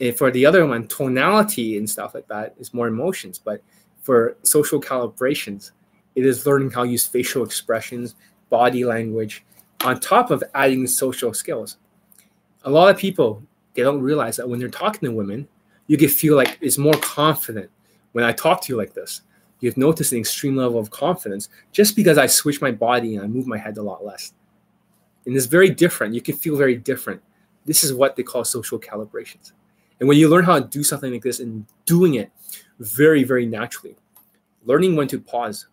[0.00, 3.38] And for the other one, tonality and stuff like that is more emotions.
[3.38, 3.62] But
[4.02, 5.72] for social calibrations,
[6.14, 8.14] it is learning how to use facial expressions,
[8.50, 9.44] body language,
[9.84, 11.76] on top of adding social skills.
[12.64, 13.42] A lot of people
[13.76, 15.46] they don't realize that when they're talking to women,
[15.86, 17.70] you can feel like it's more confident
[18.12, 19.20] when I talk to you like this.
[19.60, 23.28] You've noticed an extreme level of confidence just because I switch my body and I
[23.28, 24.32] move my head a lot less.
[25.26, 26.14] And it's very different.
[26.14, 27.20] You can feel very different.
[27.64, 29.52] This is what they call social calibrations.
[29.98, 32.30] And when you learn how to do something like this and doing it
[32.78, 33.96] very, very naturally,
[34.64, 35.66] learning when to pause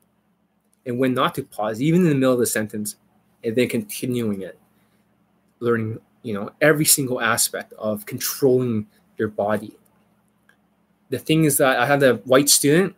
[0.86, 2.96] and when not to pause, even in the middle of the sentence,
[3.44, 4.58] and then continuing it
[5.60, 8.86] learning you know every single aspect of controlling
[9.18, 9.76] your body
[11.10, 12.96] the thing is that i had a white student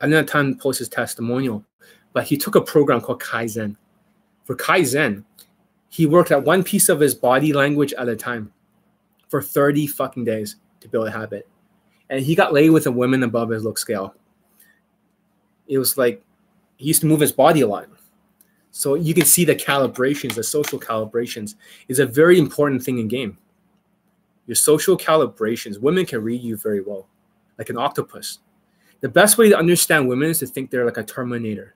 [0.00, 1.64] i didn't have time to post his testimonial
[2.12, 3.76] but he took a program called kaizen
[4.44, 5.24] for kaizen
[5.88, 8.52] he worked at one piece of his body language at a time
[9.28, 11.48] for 30 fucking days to build a habit
[12.10, 14.14] and he got laid with a woman above his look scale
[15.66, 16.22] it was like
[16.76, 17.88] he used to move his body a lot
[18.76, 21.54] so you can see the calibrations, the social calibrations
[21.88, 23.38] is a very important thing in game.
[24.46, 27.08] Your social calibrations, women can read you very well,
[27.56, 28.40] like an octopus.
[29.00, 31.74] The best way to understand women is to think they're like a terminator.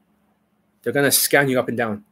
[0.83, 2.05] They're gonna scan you up and down.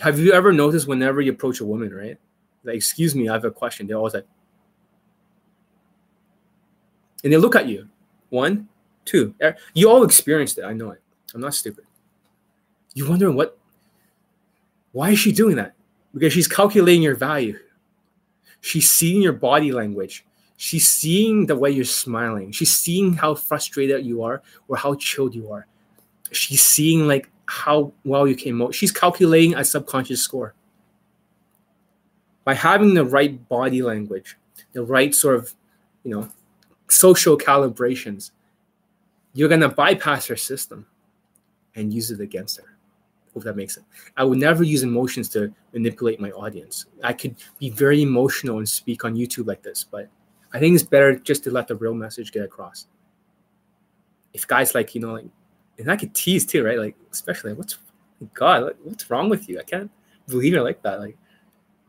[0.00, 2.18] Have you ever noticed whenever you approach a woman, right?
[2.64, 3.86] Like, excuse me, I have a question.
[3.86, 4.26] They're always like,
[7.24, 7.88] and they look at you.
[8.30, 8.68] One,
[9.04, 9.34] two.
[9.42, 10.64] Er, you all experienced it.
[10.64, 11.00] I know it.
[11.34, 11.84] I'm not stupid.
[12.94, 13.58] You wondering what
[14.92, 15.74] why is she doing that?
[16.14, 17.58] Because she's calculating your value.
[18.60, 20.24] She's seeing your body language.
[20.56, 22.52] She's seeing the way you're smiling.
[22.52, 25.66] She's seeing how frustrated you are or how chilled you are.
[26.30, 28.74] She's seeing like how well you came out.
[28.74, 30.54] She's calculating a subconscious score.
[32.44, 34.38] By having the right body language,
[34.72, 35.54] the right sort of,
[36.02, 36.30] you know,
[36.88, 38.30] social calibrations,
[39.34, 40.86] you're gonna bypass her system
[41.74, 42.78] and use it against her.
[43.34, 43.86] Hope that makes sense.
[44.16, 46.86] I would never use emotions to manipulate my audience.
[47.04, 50.08] I could be very emotional and speak on YouTube like this, but
[50.54, 52.86] I think it's better just to let the real message get across.
[54.32, 55.26] If guys like, you know, like,
[55.82, 56.78] and I could tease too, right?
[56.78, 57.78] Like, especially, like, what's,
[58.34, 59.58] God, what's wrong with you?
[59.58, 59.90] I can't
[60.28, 61.00] believe it like that.
[61.00, 61.16] Like,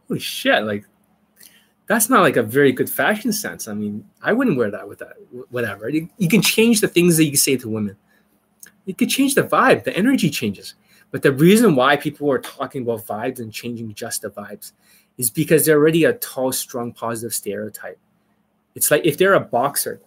[0.07, 0.85] holy shit, like,
[1.85, 3.67] that's not like a very good fashion sense.
[3.67, 5.13] I mean, I wouldn't wear that with that,
[5.49, 5.89] whatever.
[5.89, 7.97] You, you can change the things that you say to women.
[8.85, 10.75] You could change the vibe, the energy changes.
[11.11, 14.71] But the reason why people are talking about vibes and changing just the vibes
[15.17, 17.99] is because they're already a tall, strong, positive stereotype.
[18.75, 20.01] It's like if they're a boxer,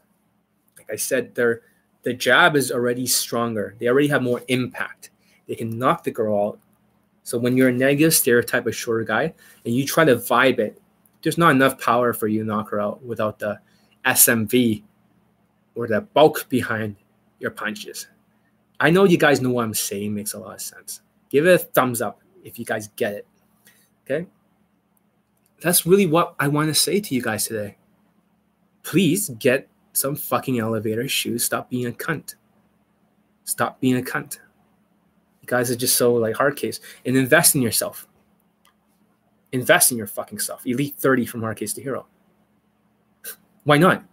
[0.77, 1.63] like I said, their
[2.07, 3.75] the jab is already stronger.
[3.81, 5.11] They already have more impact.
[5.49, 6.61] They can knock the girl out.
[7.25, 9.35] So when you're a negative stereotype, a shorter guy,
[9.65, 10.81] and you try to vibe it,
[11.23, 13.59] there's not enough power for you to knock her out without the
[14.05, 14.85] SMV
[15.75, 16.95] or the bulk behind
[17.41, 18.07] your punches.
[18.79, 21.01] I know you guys know what I'm saying makes a lot of sense.
[21.29, 23.27] Give it a thumbs up if you guys get it.
[24.05, 24.29] Okay?
[25.61, 27.79] That's really what I want to say to you guys today.
[28.85, 31.45] Please get some fucking elevator shoes.
[31.45, 32.35] Stop being a cunt.
[33.45, 34.39] Stop being a cunt.
[35.43, 36.81] You guys are just so like hard case.
[37.05, 38.07] And invest in yourself.
[39.53, 40.67] Invest in your fucking self.
[40.67, 42.07] Elite 30 from hard case to hero.
[43.65, 44.05] Why not?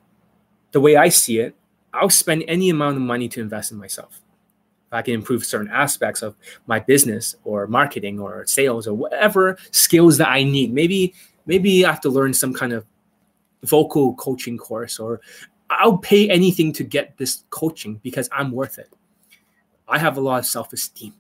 [0.72, 1.56] The way I see it,
[1.94, 4.22] I'll spend any amount of money to invest in myself.
[4.88, 6.36] If I can improve certain aspects of
[6.66, 11.14] my business or marketing or sales or whatever skills that I need, maybe
[11.46, 12.86] maybe I have to learn some kind of
[13.64, 15.22] vocal coaching course or
[15.80, 18.90] I'll pay anything to get this coaching because I'm worth it.
[19.88, 21.14] I have a lot of self esteem.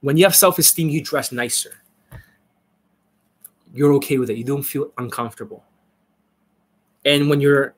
[0.00, 1.72] When you have self esteem, you dress nicer.
[3.72, 4.36] You're okay with it.
[4.36, 5.64] You don't feel uncomfortable.
[7.04, 7.74] And when you're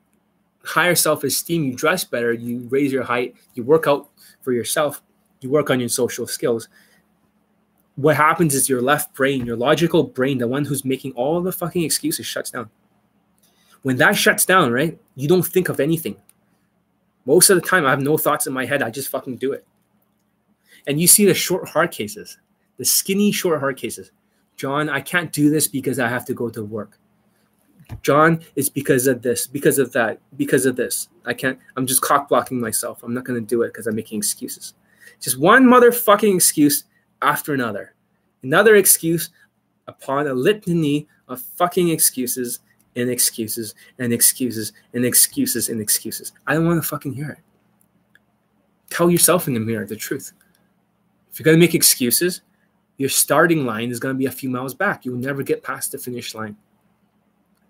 [0.64, 4.08] higher self esteem, you dress better, you raise your height, you work out
[4.42, 5.02] for yourself,
[5.40, 6.68] you work on your social skills.
[7.96, 11.52] What happens is your left brain, your logical brain, the one who's making all the
[11.52, 12.68] fucking excuses, shuts down.
[13.86, 16.16] When that shuts down, right, you don't think of anything.
[17.24, 18.82] Most of the time, I have no thoughts in my head.
[18.82, 19.64] I just fucking do it.
[20.88, 22.36] And you see the short, hard cases,
[22.78, 24.10] the skinny, short, hard cases.
[24.56, 26.98] John, I can't do this because I have to go to work.
[28.02, 31.08] John, it's because of this, because of that, because of this.
[31.24, 33.04] I can't, I'm just cock blocking myself.
[33.04, 34.74] I'm not going to do it because I'm making excuses.
[35.20, 36.82] Just one motherfucking excuse
[37.22, 37.94] after another.
[38.42, 39.30] Another excuse
[39.86, 42.58] upon a litany of fucking excuses
[42.96, 46.32] and excuses and excuses and excuses and excuses.
[46.46, 47.38] I don't want to fucking hear it.
[48.90, 50.32] Tell yourself in the mirror the truth.
[51.30, 52.42] If you're going to make excuses,
[52.96, 55.04] your starting line is going to be a few miles back.
[55.04, 56.56] You'll never get past the finish line.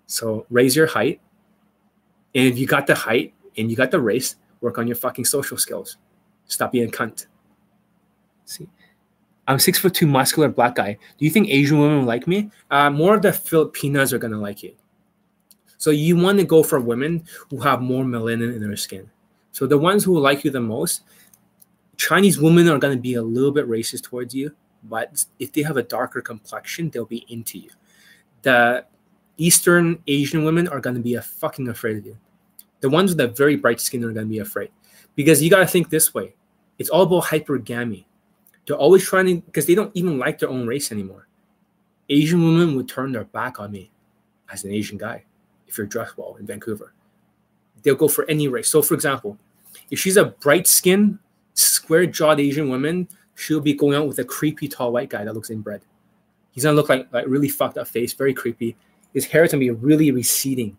[0.07, 1.20] So raise your height.
[2.35, 5.24] And if you got the height and you got the race, work on your fucking
[5.24, 5.97] social skills.
[6.47, 7.27] Stop being a cunt.
[8.44, 8.69] See,
[9.48, 10.97] I'm six foot two, muscular black guy.
[11.19, 12.51] Do you think Asian women like me?
[12.70, 14.74] Uh, more of the Filipinas are gonna like you.
[15.78, 19.11] So you want to go for women who have more melanin in their skin.
[19.53, 21.03] So the ones who like you the most,
[21.97, 24.55] Chinese women are gonna be a little bit racist towards you,
[24.85, 27.70] but if they have a darker complexion, they'll be into you.
[28.43, 28.85] The
[29.36, 32.16] Eastern Asian women are going to be a fucking afraid of you.
[32.81, 34.70] The ones with a very bright skin are going to be afraid
[35.15, 36.35] because you got to think this way.
[36.78, 38.05] It's all about hypergamy.
[38.66, 41.28] They're always trying to because they don't even like their own race anymore.
[42.09, 43.90] Asian women would turn their back on me
[44.51, 45.24] as an Asian guy
[45.66, 46.93] if you're dressed well in Vancouver.
[47.82, 48.68] They'll go for any race.
[48.68, 49.38] So, for example,
[49.90, 51.18] if she's a bright skinned,
[51.55, 55.34] square jawed Asian woman, she'll be going out with a creepy tall white guy that
[55.34, 55.82] looks inbred.
[56.51, 58.76] He's gonna look like like really fucked up face, very creepy
[59.16, 60.76] his hair is gonna be really receding,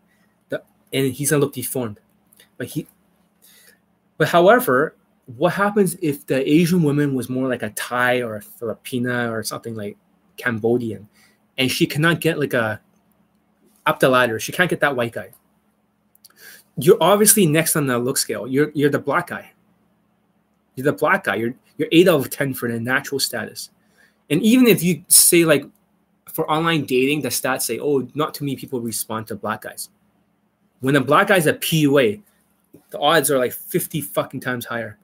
[0.52, 2.00] and he's gonna look deformed.
[2.58, 2.88] But he,
[4.18, 4.96] but however,
[5.38, 9.42] what happens if the Asian woman was more like a Thai or a Filipina or
[9.42, 9.98] something like
[10.38, 11.10] Cambodian,
[11.58, 12.80] and she cannot get like a
[13.88, 15.32] up the ladder, she can't get that white guy.
[16.78, 18.48] You're obviously next on the look scale.
[18.48, 19.52] You're you're the black guy.
[20.76, 21.36] You're the black guy.
[21.36, 23.72] You're you're eight out of ten for the natural status.
[24.30, 25.66] And even if you say like
[26.32, 29.90] for online dating, the stats say, oh, not too many people respond to black guys.
[30.82, 32.22] When a black guy's a PUA,
[32.92, 35.00] the odds are like 50 fucking times higher.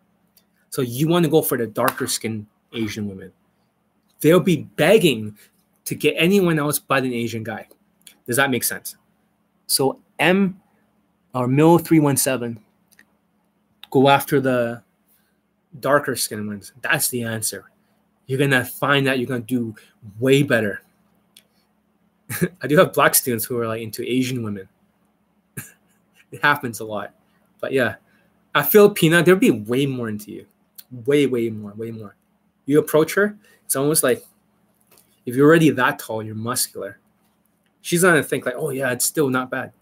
[0.70, 3.32] So you want to go for the darker skinned Asian women.
[4.20, 5.36] They'll be begging
[5.86, 7.68] to get anyone else but an Asian guy.
[8.26, 8.96] Does that make sense?
[9.68, 10.62] So M
[11.34, 12.64] or Mill 317
[13.90, 14.84] go after the
[15.80, 16.74] darker skinned ones.
[16.82, 17.66] That's the answer.
[18.28, 19.76] You're gonna find that you're gonna do
[20.20, 20.84] way better
[22.62, 24.68] I do have black students who are like into Asian women.
[26.32, 27.14] it happens a lot.
[27.60, 27.96] But yeah,
[28.56, 30.46] a Filipina, they'll be way more into you.
[31.06, 32.16] Way, way more, way more.
[32.66, 34.24] You approach her, it's almost like
[35.26, 37.00] if you're already that tall, you're muscular.
[37.84, 39.74] She's gonna think like, oh yeah, it's still not bad.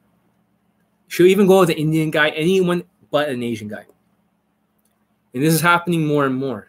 [1.07, 3.85] She'll even go with an Indian guy, anyone but an Asian guy.
[5.35, 6.67] And this is happening more and more.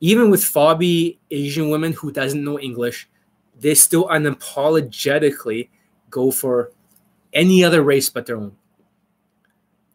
[0.00, 3.08] Even with fobby Asian women who doesn't know English,
[3.58, 5.70] they still unapologetically
[6.08, 6.70] go for
[7.32, 8.52] any other race but their own.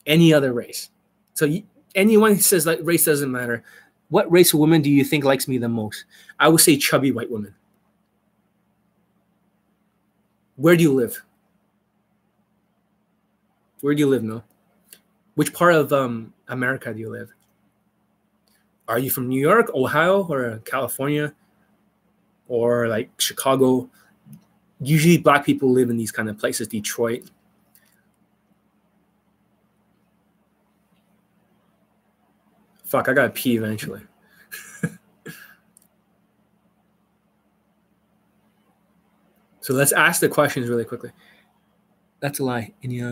[0.06, 0.90] Any other race.
[1.36, 1.48] So
[1.95, 3.64] anyone who says like race doesn't matter,
[4.10, 6.03] what race of women do you think likes me the most?
[6.38, 7.56] I would say chubby white women.
[10.60, 11.23] Where do you live?
[13.81, 14.44] Where do you live, No.
[15.36, 17.34] Which part of um, America do you live?
[18.90, 21.34] Are you from New York, Ohio, or California?
[22.49, 23.90] or like Chicago.
[24.81, 26.68] Usually, black people live in these kind of places.
[26.68, 27.30] Detroit.
[32.84, 34.02] Fuck, I gotta pee eventually.
[39.70, 41.12] So let's ask the questions really quickly.
[42.22, 42.74] That's a lie.
[42.84, 43.04] Any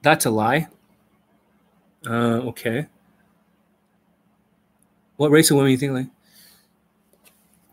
[0.00, 0.68] That's a lie.
[2.06, 2.86] Uh, okay.
[5.16, 6.06] What race of women you think like?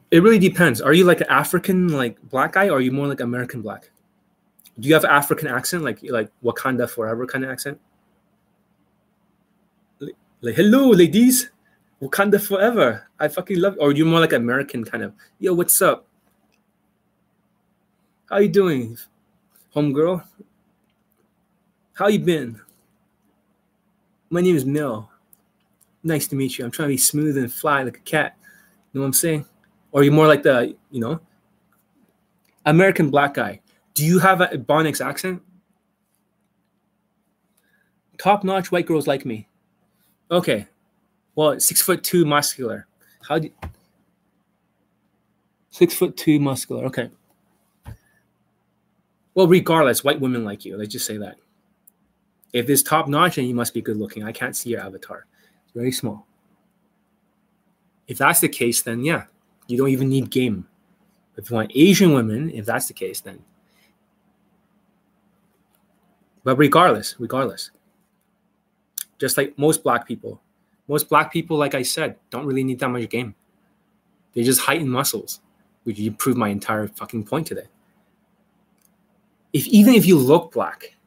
[0.09, 0.81] It really depends.
[0.81, 3.91] Are you like an African like black guy or are you more like American black?
[4.79, 7.79] Do you have African accent like like Wakanda forever kind of accent?
[9.99, 11.51] Like, hello, ladies.
[12.01, 13.07] Wakanda forever.
[13.19, 16.07] I fucking love Or you're more like American kind of, yo, what's up?
[18.29, 18.97] How you doing,
[19.75, 20.23] homegirl?
[21.93, 22.59] How you been?
[24.29, 25.11] My name is Mel.
[26.03, 26.65] Nice to meet you.
[26.65, 28.35] I'm trying to be smooth and fly like a cat.
[28.39, 29.45] You know what I'm saying?
[29.91, 31.19] Or you're more like the, you know,
[32.65, 33.59] American black guy.
[33.93, 35.41] Do you have a Ebonics accent?
[38.17, 39.47] Top notch white girls like me.
[40.31, 40.67] Okay.
[41.35, 42.87] Well, six foot two muscular.
[43.27, 43.69] How do you...
[45.69, 46.85] six foot two muscular?
[46.85, 47.09] Okay.
[49.33, 50.77] Well, regardless, white women like you.
[50.77, 51.37] Let's just say that.
[52.51, 54.23] If it's top notch, then you must be good looking.
[54.23, 55.25] I can't see your avatar.
[55.63, 56.27] It's very small.
[58.07, 59.25] If that's the case, then yeah,
[59.67, 60.67] you don't even need game.
[61.37, 63.41] If you want Asian women, if that's the case, then.
[66.43, 67.71] But regardless, regardless,
[69.17, 70.41] just like most black people,
[70.91, 73.33] most black people, like I said, don't really need that much game.
[74.33, 75.39] They just heighten muscles,
[75.85, 77.67] which you prove my entire fucking point today.
[79.53, 80.97] If even if you look black,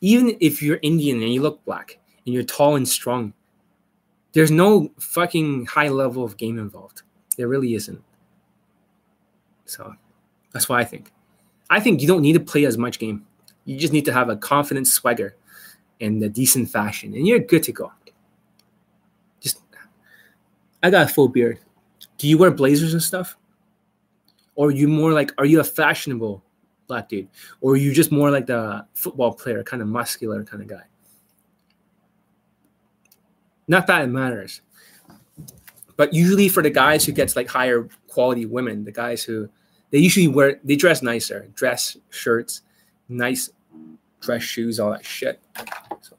[0.00, 3.32] even if you're Indian and you look black and you're tall and strong,
[4.32, 7.02] there's no fucking high level of game involved.
[7.36, 8.02] There really isn't.
[9.64, 9.92] So
[10.52, 11.10] that's why I think.
[11.68, 13.26] I think you don't need to play as much game.
[13.64, 15.34] You just need to have a confident swagger
[16.00, 17.90] and a decent fashion, and you're good to go.
[20.82, 21.58] I got a full beard.
[22.18, 23.36] Do you wear blazers and stuff?
[24.54, 26.42] Or are you more like, are you a fashionable
[26.86, 27.28] black dude?
[27.60, 30.84] Or are you just more like the football player, kind of muscular kind of guy?
[33.68, 34.62] Not that it matters.
[35.96, 39.48] But usually for the guys who gets like higher quality women, the guys who
[39.90, 42.62] they usually wear they dress nicer, dress shirts,
[43.08, 43.50] nice
[44.20, 45.40] dress shoes, all that shit.
[46.00, 46.15] So.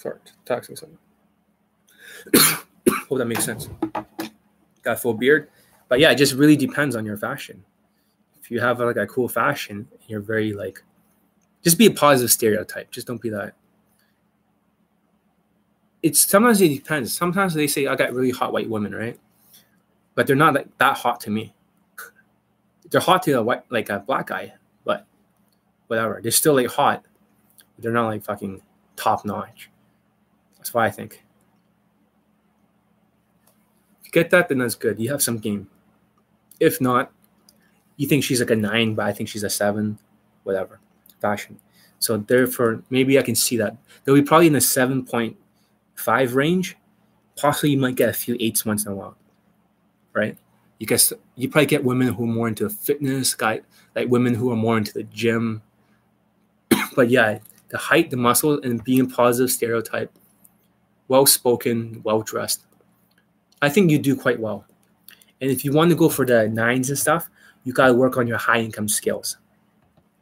[0.00, 0.16] Sorry,
[0.46, 0.98] taxing something.
[3.08, 3.68] Hope that makes sense.
[4.82, 5.50] Got full beard.
[5.88, 7.62] But yeah, it just really depends on your fashion.
[8.40, 10.82] If you have like a cool fashion, you're very like
[11.62, 12.90] just be a positive stereotype.
[12.90, 13.52] Just don't be that.
[16.02, 17.12] It's sometimes it depends.
[17.12, 19.18] Sometimes they say I got really hot white women, right?
[20.14, 21.54] But they're not like that hot to me.
[22.90, 25.06] they're hot to a white like a black guy, but
[25.88, 26.20] whatever.
[26.22, 27.04] They're still like hot.
[27.78, 28.62] They're not like fucking
[28.96, 29.69] top notch.
[30.60, 31.24] That's why I think.
[34.00, 35.00] If you get that, then that's good.
[35.00, 35.68] You have some game.
[36.60, 37.10] If not,
[37.96, 39.98] you think she's like a nine, but I think she's a seven,
[40.44, 40.78] whatever
[41.18, 41.58] fashion.
[41.98, 46.76] So therefore, maybe I can see that they'll be probably in the 7.5 range.
[47.36, 49.16] Possibly you might get a few eights once in a while,
[50.12, 50.36] right?
[50.78, 53.62] You guess you probably get women who are more into fitness, guy
[53.94, 55.62] like women who are more into the gym.
[56.96, 57.38] but yeah,
[57.68, 60.12] the height, the muscle, and being a positive stereotype,
[61.10, 62.64] well spoken, well dressed.
[63.60, 64.64] I think you do quite well.
[65.42, 67.28] And if you want to go for the nines and stuff,
[67.64, 69.36] you got to work on your high income skills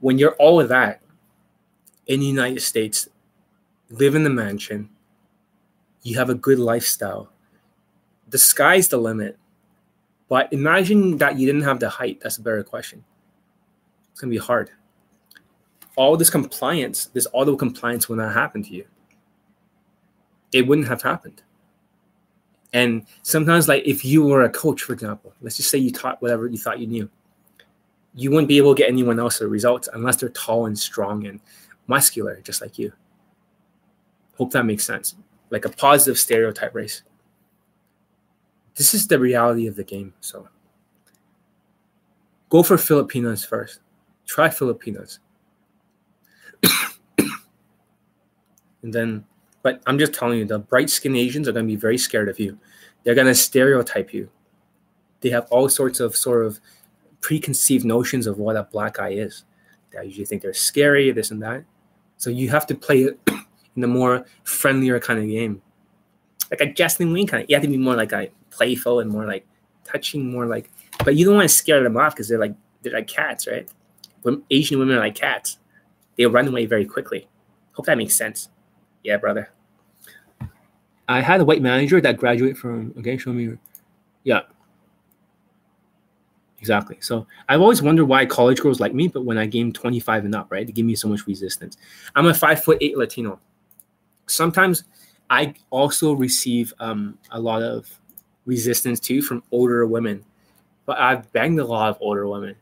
[0.00, 1.00] when you're all of that
[2.06, 3.08] in the United States,
[3.90, 4.88] live in the mansion,
[6.02, 7.30] you have a good lifestyle,
[8.28, 9.36] the sky's the limit.
[10.28, 12.20] But imagine that you didn't have the height.
[12.20, 13.02] That's a better question.
[14.12, 14.70] It's gonna be hard.
[15.96, 18.84] All this compliance, this auto compliance will not happen to you.
[20.52, 21.42] It wouldn't have happened.
[22.72, 26.20] And sometimes, like if you were a coach, for example, let's just say you taught
[26.20, 27.10] whatever you thought you knew
[28.18, 31.26] you wouldn't be able to get anyone else the results unless they're tall and strong
[31.26, 31.38] and
[31.86, 32.92] muscular, just like you.
[34.36, 35.14] Hope that makes sense.
[35.50, 37.02] Like a positive stereotype race.
[38.74, 40.14] This is the reality of the game.
[40.20, 40.48] So
[42.48, 43.78] go for Filipinos first.
[44.26, 45.20] Try Filipinos.
[48.82, 49.24] and then,
[49.68, 52.30] but I'm just telling you, the bright skinned Asians are going to be very scared
[52.30, 52.58] of you.
[53.04, 54.30] They're going to stereotype you.
[55.20, 56.58] They have all sorts of sort of
[57.20, 59.44] preconceived notions of what a black guy is.
[59.90, 61.64] They usually think they're scary, this and that.
[62.16, 63.20] So you have to play it
[63.76, 65.60] in a more friendlier kind of game.
[66.50, 69.10] Like a Justin Wayne kind of, you have to be more like a playful and
[69.10, 69.46] more like
[69.84, 70.70] touching, more like,
[71.04, 73.68] but you don't want to scare them off because they're like, they're like cats, right?
[74.22, 75.58] When Asian women are like cats,
[76.16, 77.28] they run away very quickly.
[77.72, 78.48] Hope that makes sense.
[79.04, 79.50] Yeah, brother.
[81.08, 83.56] I had a white manager that graduated from, okay, show me.
[84.24, 84.42] Yeah,
[86.60, 86.98] Exactly.
[87.00, 90.34] So I've always wondered why college girls like me, but when I gain 25 and
[90.34, 91.76] up, right, they give me so much resistance.
[92.16, 93.38] I'm a five foot eight Latino.
[94.26, 94.84] Sometimes
[95.30, 97.88] I also receive um, a lot of
[98.44, 100.24] resistance too from older women,
[100.84, 102.56] but I've banged a lot of older women.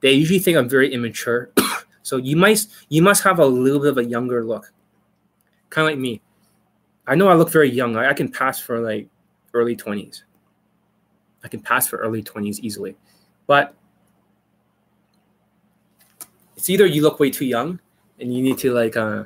[0.00, 1.50] they usually think I'm very immature.
[2.02, 4.72] so you might you must have a little bit of a younger look,
[5.70, 6.20] kind of like me.
[7.06, 7.96] I know I look very young.
[7.96, 9.08] I, I can pass for like
[9.54, 10.24] early twenties.
[11.44, 12.96] I can pass for early twenties easily,
[13.46, 13.74] but
[16.56, 17.80] it's either you look way too young
[18.20, 18.96] and you need to like.
[18.96, 19.24] Uh,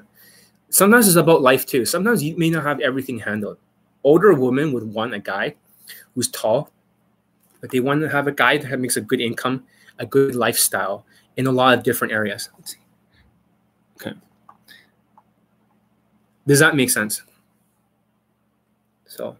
[0.70, 1.84] sometimes it's about life too.
[1.84, 3.58] Sometimes you may not have everything handled.
[4.04, 5.54] Older women would want a guy
[6.14, 6.70] who's tall,
[7.60, 9.64] but they want to have a guy that makes a good income,
[9.98, 11.04] a good lifestyle
[11.36, 12.48] in a lot of different areas.
[14.00, 14.16] Okay.
[16.46, 17.22] Does that make sense?
[19.16, 19.36] So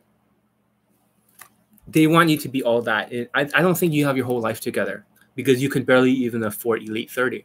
[1.88, 3.12] they want you to be all that.
[3.34, 5.04] I, I don't think you have your whole life together
[5.34, 7.44] because you can barely even afford elite 30.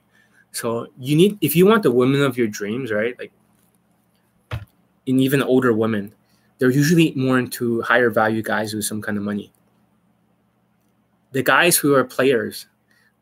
[0.51, 3.17] So you need if you want the women of your dreams, right?
[3.19, 3.31] Like
[5.05, 6.13] in even older women,
[6.57, 9.51] they're usually more into higher value guys with some kind of money.
[11.31, 12.67] The guys who are players,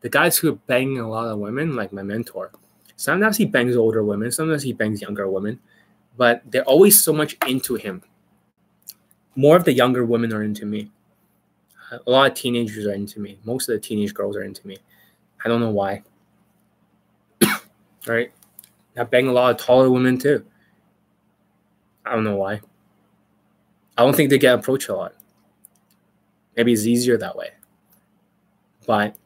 [0.00, 2.50] the guys who are banging a lot of women, like my mentor,
[2.96, 5.60] sometimes he bangs older women, sometimes he bangs younger women,
[6.16, 8.02] but they're always so much into him.
[9.36, 10.90] More of the younger women are into me.
[11.92, 13.38] A lot of teenagers are into me.
[13.44, 14.78] Most of the teenage girls are into me.
[15.44, 16.02] I don't know why.
[18.06, 18.32] right?
[18.96, 20.44] I bang a lot of taller women too.
[22.04, 22.60] I don't know why.
[23.96, 25.14] I don't think they get approached a lot.
[26.56, 27.50] Maybe it's easier that way.
[28.86, 29.16] But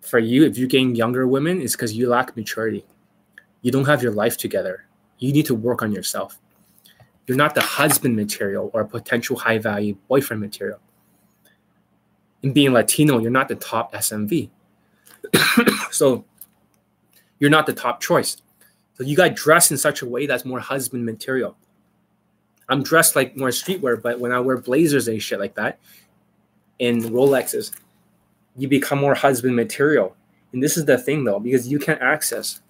[0.00, 2.84] for you, if you're getting younger women, it's because you lack maturity.
[3.62, 4.84] You don't have your life together.
[5.18, 6.38] You need to work on yourself.
[7.30, 10.80] You're not the husband material or potential high value boyfriend material.
[12.42, 14.50] In being Latino, you're not the top SMV.
[15.92, 16.24] so
[17.38, 18.42] you're not the top choice.
[18.94, 21.56] So you got dressed in such a way that's more husband material.
[22.68, 25.78] I'm dressed like more streetwear, but when I wear blazers and shit like that,
[26.80, 27.70] and Rolexes,
[28.56, 30.16] you become more husband material.
[30.52, 32.60] And this is the thing though, because you can't access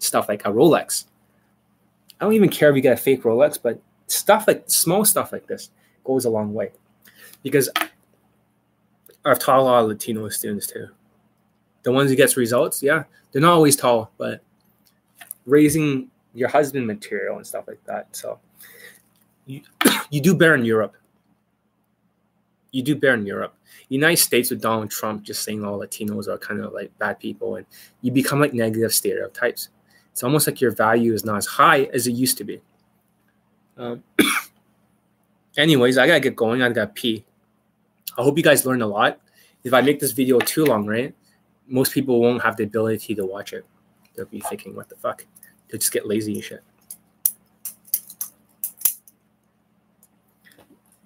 [0.00, 1.04] stuff like a Rolex.
[2.20, 3.80] I don't even care if you get a fake Rolex, but
[4.12, 5.70] stuff like small stuff like this
[6.04, 6.72] goes a long way.
[7.42, 7.68] Because
[9.24, 10.88] I've taught a lot of Latino students too.
[11.82, 14.42] The ones who gets results, yeah, they're not always tall, but
[15.46, 18.08] raising your husband material and stuff like that.
[18.12, 18.38] So
[19.46, 19.62] you,
[20.10, 20.94] you do better in Europe.
[22.70, 23.54] You do better in Europe.
[23.88, 27.56] United States with Donald Trump just saying all Latinos are kind of like bad people,
[27.56, 27.66] and
[28.00, 29.68] you become like negative stereotypes.
[30.12, 32.62] It's almost like your value is not as high as it used to be.
[33.76, 34.02] Um,
[35.56, 36.62] anyways, I gotta get going.
[36.62, 37.24] I gotta pee.
[38.16, 39.20] I hope you guys learned a lot.
[39.64, 41.14] If I make this video too long, right,
[41.66, 43.64] most people won't have the ability to watch it.
[44.14, 45.24] They'll be thinking, "What the fuck?"
[45.68, 46.62] They'll just get lazy and shit.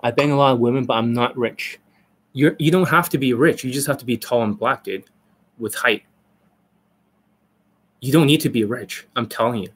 [0.00, 1.78] I bang a lot of women, but I'm not rich.
[2.32, 3.64] You're you don't have to be rich.
[3.64, 5.04] You just have to be tall and black, dude,
[5.58, 6.02] with height.
[8.00, 9.06] You don't need to be rich.
[9.16, 9.70] I'm telling you.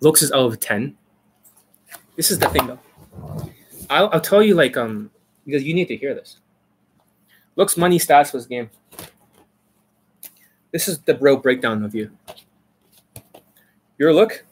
[0.00, 0.96] Looks is out of ten.
[2.18, 2.80] This is the thing, though.
[3.88, 5.08] I'll, I'll tell you, like, um,
[5.46, 6.40] because you need to hear this.
[7.54, 8.70] Looks, money, stats was game.
[10.72, 12.10] This is the bro breakdown of you.
[13.98, 14.44] Your look,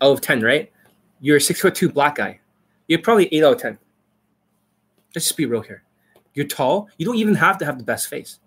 [0.00, 0.72] out of ten, right?
[1.20, 2.40] You're a six foot two black guy.
[2.88, 3.78] You're probably eight out of ten.
[5.14, 5.82] Let's just be real here.
[6.32, 6.88] You're tall.
[6.96, 8.38] You don't even have to have the best face.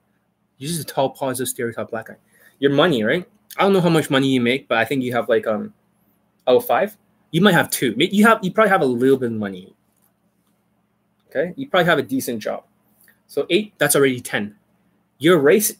[0.57, 2.17] You're just a tall, positive, stereotype black guy.
[2.57, 3.29] Your money, right?
[3.55, 5.75] I don't know how much money you make, but I think you have like um,
[6.47, 6.97] out of five.
[7.33, 7.95] You might have two.
[7.97, 9.73] You have you probably have a little bit of money.
[11.29, 12.63] Okay, you probably have a decent job.
[13.25, 14.55] So eight, that's already ten.
[15.17, 15.73] Your race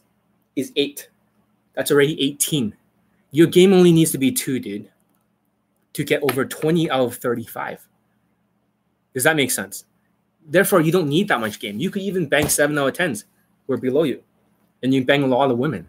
[0.56, 1.08] is eight.
[1.74, 2.74] That's already eighteen.
[3.30, 4.90] Your game only needs to be two, dude,
[5.92, 7.86] to get over twenty out of thirty-five.
[9.14, 9.84] Does that make sense?
[10.44, 11.78] Therefore, you don't need that much game.
[11.78, 13.26] You could even bang seven out of tens
[13.66, 14.24] who are below you,
[14.82, 15.88] and you bang a lot of women.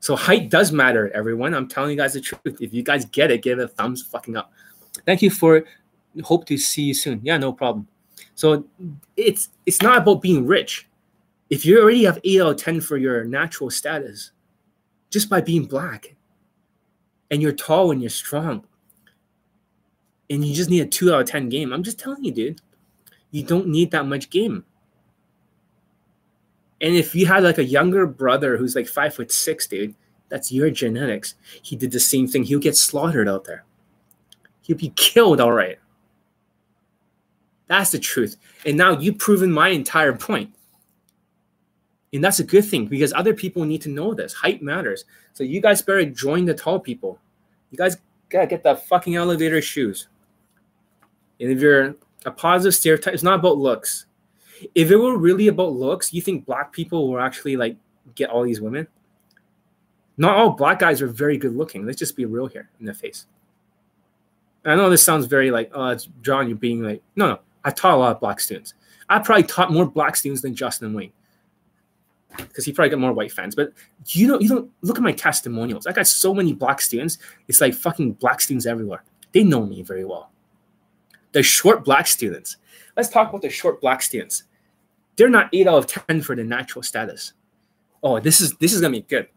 [0.00, 1.52] So height does matter, everyone.
[1.52, 2.62] I'm telling you guys the truth.
[2.62, 4.50] If you guys get it, give it a thumbs fucking up.
[5.06, 5.64] Thank you for.
[6.22, 7.20] Hope to see you soon.
[7.22, 7.88] Yeah, no problem.
[8.34, 8.64] So
[9.16, 10.88] it's it's not about being rich.
[11.50, 14.32] If you already have eight out of ten for your natural status,
[15.10, 16.14] just by being black,
[17.30, 18.64] and you're tall and you're strong,
[20.28, 21.72] and you just need a two out of 10 game.
[21.72, 22.60] I'm just telling you, dude,
[23.30, 24.64] you don't need that much game.
[26.80, 29.94] And if you had like a younger brother who's like five foot six, dude,
[30.28, 31.34] that's your genetics.
[31.62, 32.44] He did the same thing.
[32.44, 33.64] He'll get slaughtered out there.
[34.62, 35.78] He'll be killed, all right.
[37.66, 38.36] That's the truth.
[38.66, 40.54] And now you've proven my entire point.
[42.12, 44.34] And that's a good thing because other people need to know this.
[44.34, 45.04] Height matters.
[45.32, 47.18] So you guys better join the tall people.
[47.70, 47.96] You guys
[48.28, 50.08] gotta get that fucking elevator shoes.
[51.40, 51.94] And if you're
[52.26, 54.06] a positive stereotype, it's not about looks.
[54.74, 57.76] If it were really about looks, you think black people will actually like
[58.14, 58.86] get all these women.
[60.18, 61.86] Not all black guys are very good looking.
[61.86, 63.26] Let's just be real here in the face.
[64.64, 67.40] I know this sounds very like, oh, it's John, you're being like, no, no.
[67.64, 68.74] I taught a lot of black students.
[69.08, 71.12] I probably taught more black students than Justin Wayne
[72.36, 73.54] because he probably got more white fans.
[73.54, 73.72] But
[74.08, 75.86] you don't, you don't look at my testimonials.
[75.86, 77.18] I got so many black students.
[77.48, 79.04] It's like fucking black students everywhere.
[79.32, 80.30] They know me very well.
[81.32, 82.56] The short black students.
[82.96, 84.44] Let's talk about the short black students.
[85.16, 87.32] They're not eight out of ten for the natural status.
[88.02, 89.28] Oh, this is this is gonna be good.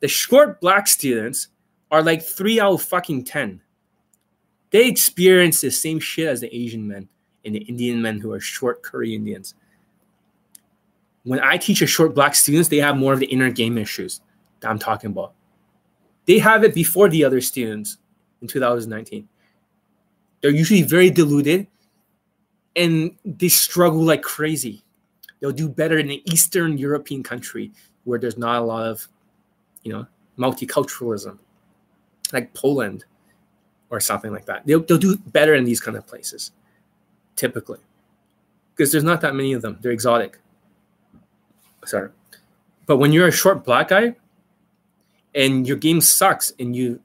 [0.00, 1.48] The short black students
[1.90, 3.60] are like three out of fucking ten.
[4.70, 7.08] They experience the same shit as the Asian men
[7.44, 9.54] and the Indian men who are short curry Indians.
[11.24, 14.20] When I teach a short black students, they have more of the inner game issues
[14.60, 15.34] that I'm talking about.
[16.26, 17.98] They have it before the other students
[18.40, 19.28] in 2019.
[20.40, 21.66] They're usually very deluded
[22.76, 24.82] and they struggle like crazy.
[25.40, 27.72] They'll do better in an Eastern European country
[28.04, 29.06] where there's not a lot of,
[29.82, 30.06] you know,
[30.38, 31.38] multiculturalism,
[32.32, 33.04] like Poland
[33.90, 34.66] or something like that.
[34.66, 36.52] They'll, they'll do better in these kind of places,
[37.36, 37.80] typically,
[38.74, 39.78] because there's not that many of them.
[39.80, 40.38] They're exotic.
[41.84, 42.10] Sorry.
[42.86, 44.16] But when you're a short black guy
[45.34, 47.00] and your game sucks and you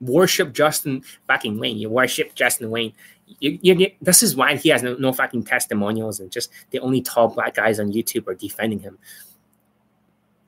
[0.00, 2.92] worship Justin fucking Wayne, you worship Justin Wayne,
[3.38, 7.00] you, you, this is why he has no, no fucking testimonials and just the only
[7.00, 8.98] tall black guys on YouTube are defending him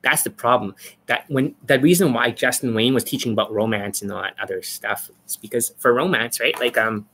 [0.03, 0.75] that's the problem.
[1.07, 4.61] That when the reason why Justin Wayne was teaching about romance and all that other
[4.61, 6.57] stuff is because for romance, right?
[6.59, 7.07] Like um,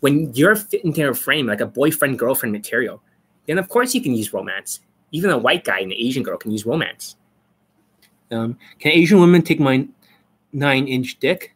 [0.00, 3.02] when you're fit into a frame like a boyfriend girlfriend material,
[3.46, 4.80] then of course you can use romance.
[5.12, 7.16] Even a white guy and an Asian girl can use romance.
[8.30, 9.86] Um, can Asian women take my
[10.52, 11.54] nine inch dick?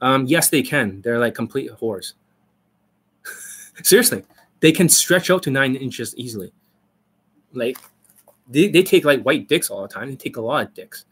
[0.00, 1.00] Um, yes, they can.
[1.00, 2.12] They're like complete whores.
[3.82, 4.22] Seriously,
[4.60, 6.52] they can stretch out to nine inches easily.
[7.52, 7.78] Like
[8.48, 10.10] they, they take like white dicks all the time.
[10.10, 11.04] They take a lot of dicks.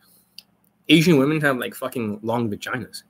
[0.89, 3.03] Asian women have like fucking long vaginas.